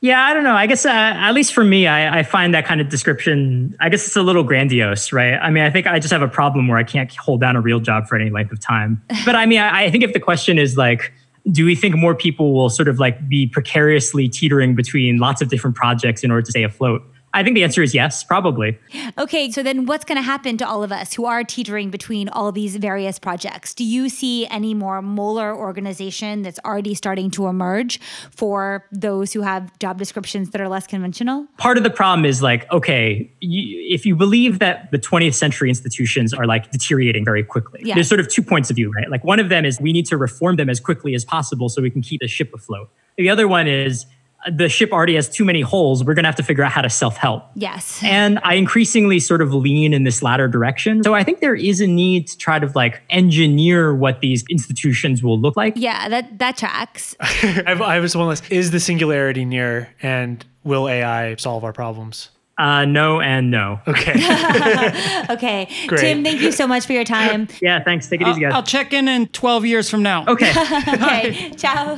Yeah, 0.04 0.20
I 0.20 0.34
don't 0.34 0.44
know. 0.44 0.56
I 0.56 0.66
guess 0.66 0.84
uh, 0.84 0.90
at 0.90 1.32
least 1.34 1.54
for 1.54 1.64
me, 1.64 1.86
I, 1.86 2.20
I, 2.20 2.24
find 2.24 2.56
that 2.56 2.66
kind 2.66 2.82
of 2.82 2.90
description. 2.90 3.78
I 3.80 3.90
guess 3.90 4.08
it's 4.08 4.16
a 4.16 4.24
little 4.24 4.44
grandiose, 4.44 5.14
right? 5.14 5.36
I 5.36 5.52
mean, 5.52 5.64
I 5.64 5.70
think 5.70 5.86
I 5.86 6.00
just 6.00 6.12
have 6.12 6.24
a 6.24 6.28
problem 6.28 6.68
where 6.68 6.80
I 6.80 6.84
can't 6.84 7.16
hold 7.18 7.42
down 7.42 7.56
a 7.56 7.62
real 7.62 7.80
job 7.80 8.08
for 8.08 8.16
any 8.16 8.32
length 8.32 8.52
of 8.52 8.60
time. 8.60 9.04
But 9.26 9.36
I 9.36 9.46
mean, 9.46 9.60
I, 9.60 9.84
I 9.84 9.92
think 9.92 10.04
if 10.04 10.14
the 10.14 10.20
question 10.20 10.58
is 10.58 10.76
like, 10.76 11.14
do 11.50 11.66
we 11.66 11.76
think 11.76 11.96
more 11.96 12.14
people 12.14 12.54
will 12.54 12.70
sort 12.70 12.88
of 12.88 13.00
like 13.00 13.28
be 13.28 13.48
precariously 13.48 14.30
teetering 14.30 14.76
between 14.76 15.18
lots 15.18 15.42
of 15.42 15.50
different 15.50 15.76
projects 15.76 16.24
in 16.24 16.32
order 16.32 16.44
to 16.44 16.52
stay 16.52 16.64
afloat? 16.64 17.02
I 17.34 17.44
think 17.44 17.56
the 17.56 17.64
answer 17.64 17.82
is 17.82 17.94
yes, 17.94 18.24
probably. 18.24 18.78
Okay, 19.18 19.52
so 19.52 19.64
then 19.64 19.86
what's 19.86 20.04
going 20.04 20.18
to 20.18 20.22
happen 20.22 20.58
to 20.58 20.68
all 20.68 20.84
of 20.84 20.92
us 20.92 21.14
who 21.14 21.26
are 21.26 21.44
teetering 21.44 21.90
between 21.90 22.28
all 22.30 22.52
these 22.52 22.76
various 22.76 23.20
projects? 23.20 23.74
Do 23.74 23.86
you 23.86 24.10
see 24.10 24.46
any 24.48 24.74
more 24.74 25.02
molar 25.02 25.56
organization 25.56 26.42
that's 26.42 26.60
already 26.66 26.94
starting 26.94 27.32
to 27.32 27.48
emerge 27.48 28.00
for 28.32 28.86
those 28.92 29.32
who 29.32 29.42
have 29.42 29.78
job 29.80 29.98
descriptions 29.98 30.50
that 30.50 30.60
are 30.60 30.68
less 30.68 30.86
conventional? 30.88 31.48
Part 31.58 31.78
of 31.78 31.84
the 31.84 31.90
problem 31.90 32.26
is 32.26 32.42
like, 32.42 32.70
okay, 32.72 33.32
you, 33.40 33.82
if 33.94 34.06
you 34.06 34.16
believe 34.16 34.60
that 34.60 34.92
the 34.92 35.00
20th 35.00 35.36
century 35.36 35.70
institutions 35.70 36.34
are 36.34 36.46
like 36.46 36.72
deteriorating 36.72 37.24
very 37.24 37.44
quickly, 37.44 37.82
yeah. 37.84 37.96
there's 37.96 38.10
sort 38.10 38.20
of 38.20 38.28
two 38.28 38.42
points 38.42 38.70
of 38.70 38.76
view, 38.76 38.92
right? 38.92 39.10
Like 39.10 39.24
one 39.24 39.40
of 39.40 39.48
them 39.48 39.64
is 39.64 39.80
we 39.80 39.94
need 39.94 40.06
to 40.08 40.18
reform 40.18 40.58
them 40.58 40.70
as 40.70 40.82
quickly 40.82 41.16
as 41.16 41.24
possible 41.24 41.70
so 41.70 41.82
we 41.82 41.90
can 41.90 42.02
keep 42.02 42.20
the 42.20 42.28
ship 42.28 42.54
afloat. 42.54 42.90
The 43.18 43.30
other 43.30 43.48
one 43.48 43.68
is 43.68 44.06
the 44.50 44.70
ship 44.70 44.92
already 44.92 45.16
has 45.16 45.30
too 45.30 45.46
many 45.46 45.62
holes. 45.62 46.04
We're 46.04 46.14
going 46.14 46.24
to 46.24 46.28
have 46.28 46.36
to 46.38 46.44
figure 46.44 46.64
out 46.64 46.72
how 46.72 46.82
to 46.82 46.90
self 46.90 47.18
help. 47.18 47.44
Yes. 47.56 48.02
And 48.04 48.40
I 48.44 48.56
increasingly 48.56 49.20
sort 49.20 49.42
of 49.42 49.54
lean 49.54 49.94
in 49.94 50.04
this 50.04 50.24
latter 50.24 50.48
direction. 50.48 51.04
So 51.04 51.14
I 51.14 51.24
think 51.24 51.40
there 51.40 51.56
is 51.56 51.82
a 51.82 51.88
need 51.88 52.28
to 52.28 52.38
try 52.38 52.60
to 52.60 52.72
like 52.74 53.02
engineer 53.10 53.94
what 53.94 54.22
these 54.22 54.44
institutions 54.50 55.22
will 55.24 55.40
look 55.40 55.56
like. 55.56 55.74
Yeah, 55.76 56.10
that, 56.10 56.40
that 56.40 56.58
tracks. 56.58 57.16
I 57.20 58.00
was 58.00 58.16
one 58.16 58.28
less. 58.28 58.42
Is 58.50 58.72
the 58.72 58.80
singularity 58.80 59.46
near 59.46 59.90
and 60.02 60.44
will 60.64 60.88
AI 60.88 61.36
solve 61.36 61.64
our 61.64 61.74
problems? 61.74 62.30
Uh, 62.58 62.86
no 62.86 63.22
and 63.22 63.50
no. 63.50 63.80
Okay. 63.88 64.12
okay. 65.30 65.68
Great. 65.88 66.00
Tim, 66.00 66.24
thank 66.24 66.42
you 66.42 66.52
so 66.52 66.68
much 66.68 66.86
for 66.86 66.94
your 66.94 67.04
time. 67.04 67.48
yeah, 67.60 67.84
thanks. 67.84 68.08
Take 68.08 68.22
it 68.22 68.28
I'll, 68.28 68.34
easy, 68.34 68.42
guys. 68.42 68.54
I'll 68.54 68.64
check 68.64 68.94
in 68.94 69.08
in 69.08 69.28
12 69.30 69.66
years 69.66 69.90
from 69.90 70.04
now. 70.04 70.26
Okay. 70.28 70.52
okay. 70.88 71.52
Ciao. 71.58 71.98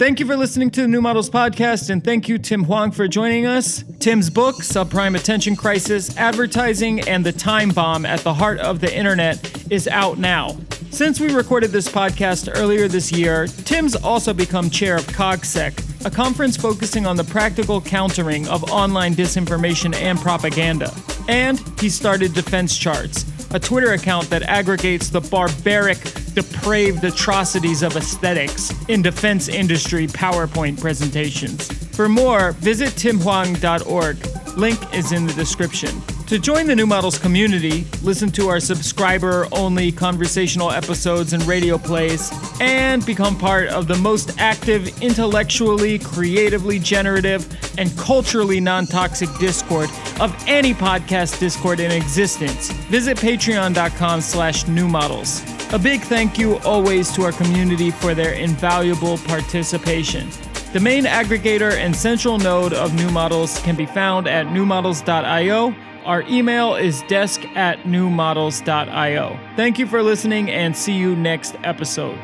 Thank 0.00 0.18
you 0.18 0.24
for 0.24 0.34
listening 0.34 0.70
to 0.70 0.80
the 0.80 0.88
New 0.88 1.02
Models 1.02 1.28
Podcast, 1.28 1.90
and 1.90 2.02
thank 2.02 2.26
you, 2.26 2.38
Tim 2.38 2.64
Hwang, 2.64 2.90
for 2.90 3.06
joining 3.06 3.44
us. 3.44 3.84
Tim's 3.98 4.30
book, 4.30 4.56
Subprime 4.62 5.14
Attention 5.14 5.54
Crisis 5.54 6.16
Advertising 6.16 7.00
and 7.00 7.22
the 7.22 7.32
Time 7.32 7.68
Bomb 7.68 8.06
at 8.06 8.20
the 8.20 8.32
Heart 8.32 8.60
of 8.60 8.80
the 8.80 8.90
Internet, 8.96 9.70
is 9.70 9.86
out 9.88 10.16
now. 10.16 10.56
Since 10.88 11.20
we 11.20 11.34
recorded 11.34 11.70
this 11.70 11.86
podcast 11.86 12.50
earlier 12.54 12.88
this 12.88 13.12
year, 13.12 13.46
Tim's 13.46 13.94
also 13.94 14.32
become 14.32 14.70
chair 14.70 14.96
of 14.96 15.06
CogSec, 15.06 16.06
a 16.06 16.10
conference 16.10 16.56
focusing 16.56 17.04
on 17.04 17.16
the 17.16 17.24
practical 17.24 17.78
countering 17.78 18.48
of 18.48 18.64
online 18.70 19.14
disinformation 19.14 19.94
and 19.94 20.18
propaganda. 20.18 20.94
And 21.28 21.62
he 21.78 21.90
started 21.90 22.32
Defense 22.32 22.74
Charts, 22.78 23.26
a 23.52 23.60
Twitter 23.60 23.92
account 23.92 24.30
that 24.30 24.44
aggregates 24.44 25.10
the 25.10 25.20
barbaric 25.20 25.98
depraved 26.30 27.04
atrocities 27.04 27.82
of 27.82 27.96
aesthetics 27.96 28.72
in 28.88 29.02
defense 29.02 29.48
industry 29.48 30.06
PowerPoint 30.06 30.80
presentations. 30.80 31.70
For 31.96 32.08
more, 32.08 32.52
visit 32.52 32.90
timhwang.org. 32.90 34.56
Link 34.56 34.94
is 34.94 35.12
in 35.12 35.26
the 35.26 35.32
description. 35.34 36.00
To 36.30 36.38
join 36.38 36.68
the 36.68 36.76
New 36.76 36.86
Models 36.86 37.18
community, 37.18 37.84
listen 38.02 38.30
to 38.30 38.48
our 38.48 38.60
subscriber 38.60 39.48
only 39.50 39.90
conversational 39.90 40.70
episodes 40.70 41.32
and 41.32 41.42
radio 41.42 41.76
plays, 41.76 42.30
and 42.60 43.04
become 43.04 43.36
part 43.36 43.66
of 43.68 43.88
the 43.88 43.96
most 43.96 44.38
active, 44.38 45.02
intellectually, 45.02 45.98
creatively 45.98 46.78
generative, 46.78 47.48
and 47.78 47.90
culturally 47.98 48.60
non 48.60 48.86
toxic 48.86 49.28
Discord 49.40 49.90
of 50.20 50.32
any 50.46 50.72
podcast 50.72 51.40
Discord 51.40 51.80
in 51.80 51.90
existence. 51.90 52.70
Visit 52.88 53.16
patreon.com 53.16 54.20
slash 54.20 54.68
new 54.68 54.86
models. 54.86 55.42
A 55.72 55.78
big 55.78 56.00
thank 56.00 56.36
you 56.36 56.58
always 56.58 57.12
to 57.12 57.22
our 57.22 57.30
community 57.30 57.92
for 57.92 58.12
their 58.12 58.32
invaluable 58.32 59.18
participation. 59.18 60.28
The 60.72 60.80
main 60.80 61.04
aggregator 61.04 61.72
and 61.74 61.94
central 61.94 62.38
node 62.38 62.72
of 62.72 62.92
new 62.94 63.08
models 63.10 63.60
can 63.60 63.76
be 63.76 63.86
found 63.86 64.26
at 64.26 64.46
newmodels.io. 64.46 65.72
Our 66.04 66.22
email 66.22 66.74
is 66.74 67.02
desk 67.02 67.44
at 67.54 67.78
newmodels.io. 67.84 69.38
Thank 69.54 69.78
you 69.78 69.86
for 69.86 70.02
listening 70.02 70.50
and 70.50 70.76
see 70.76 70.94
you 70.94 71.14
next 71.14 71.54
episode. 71.62 72.18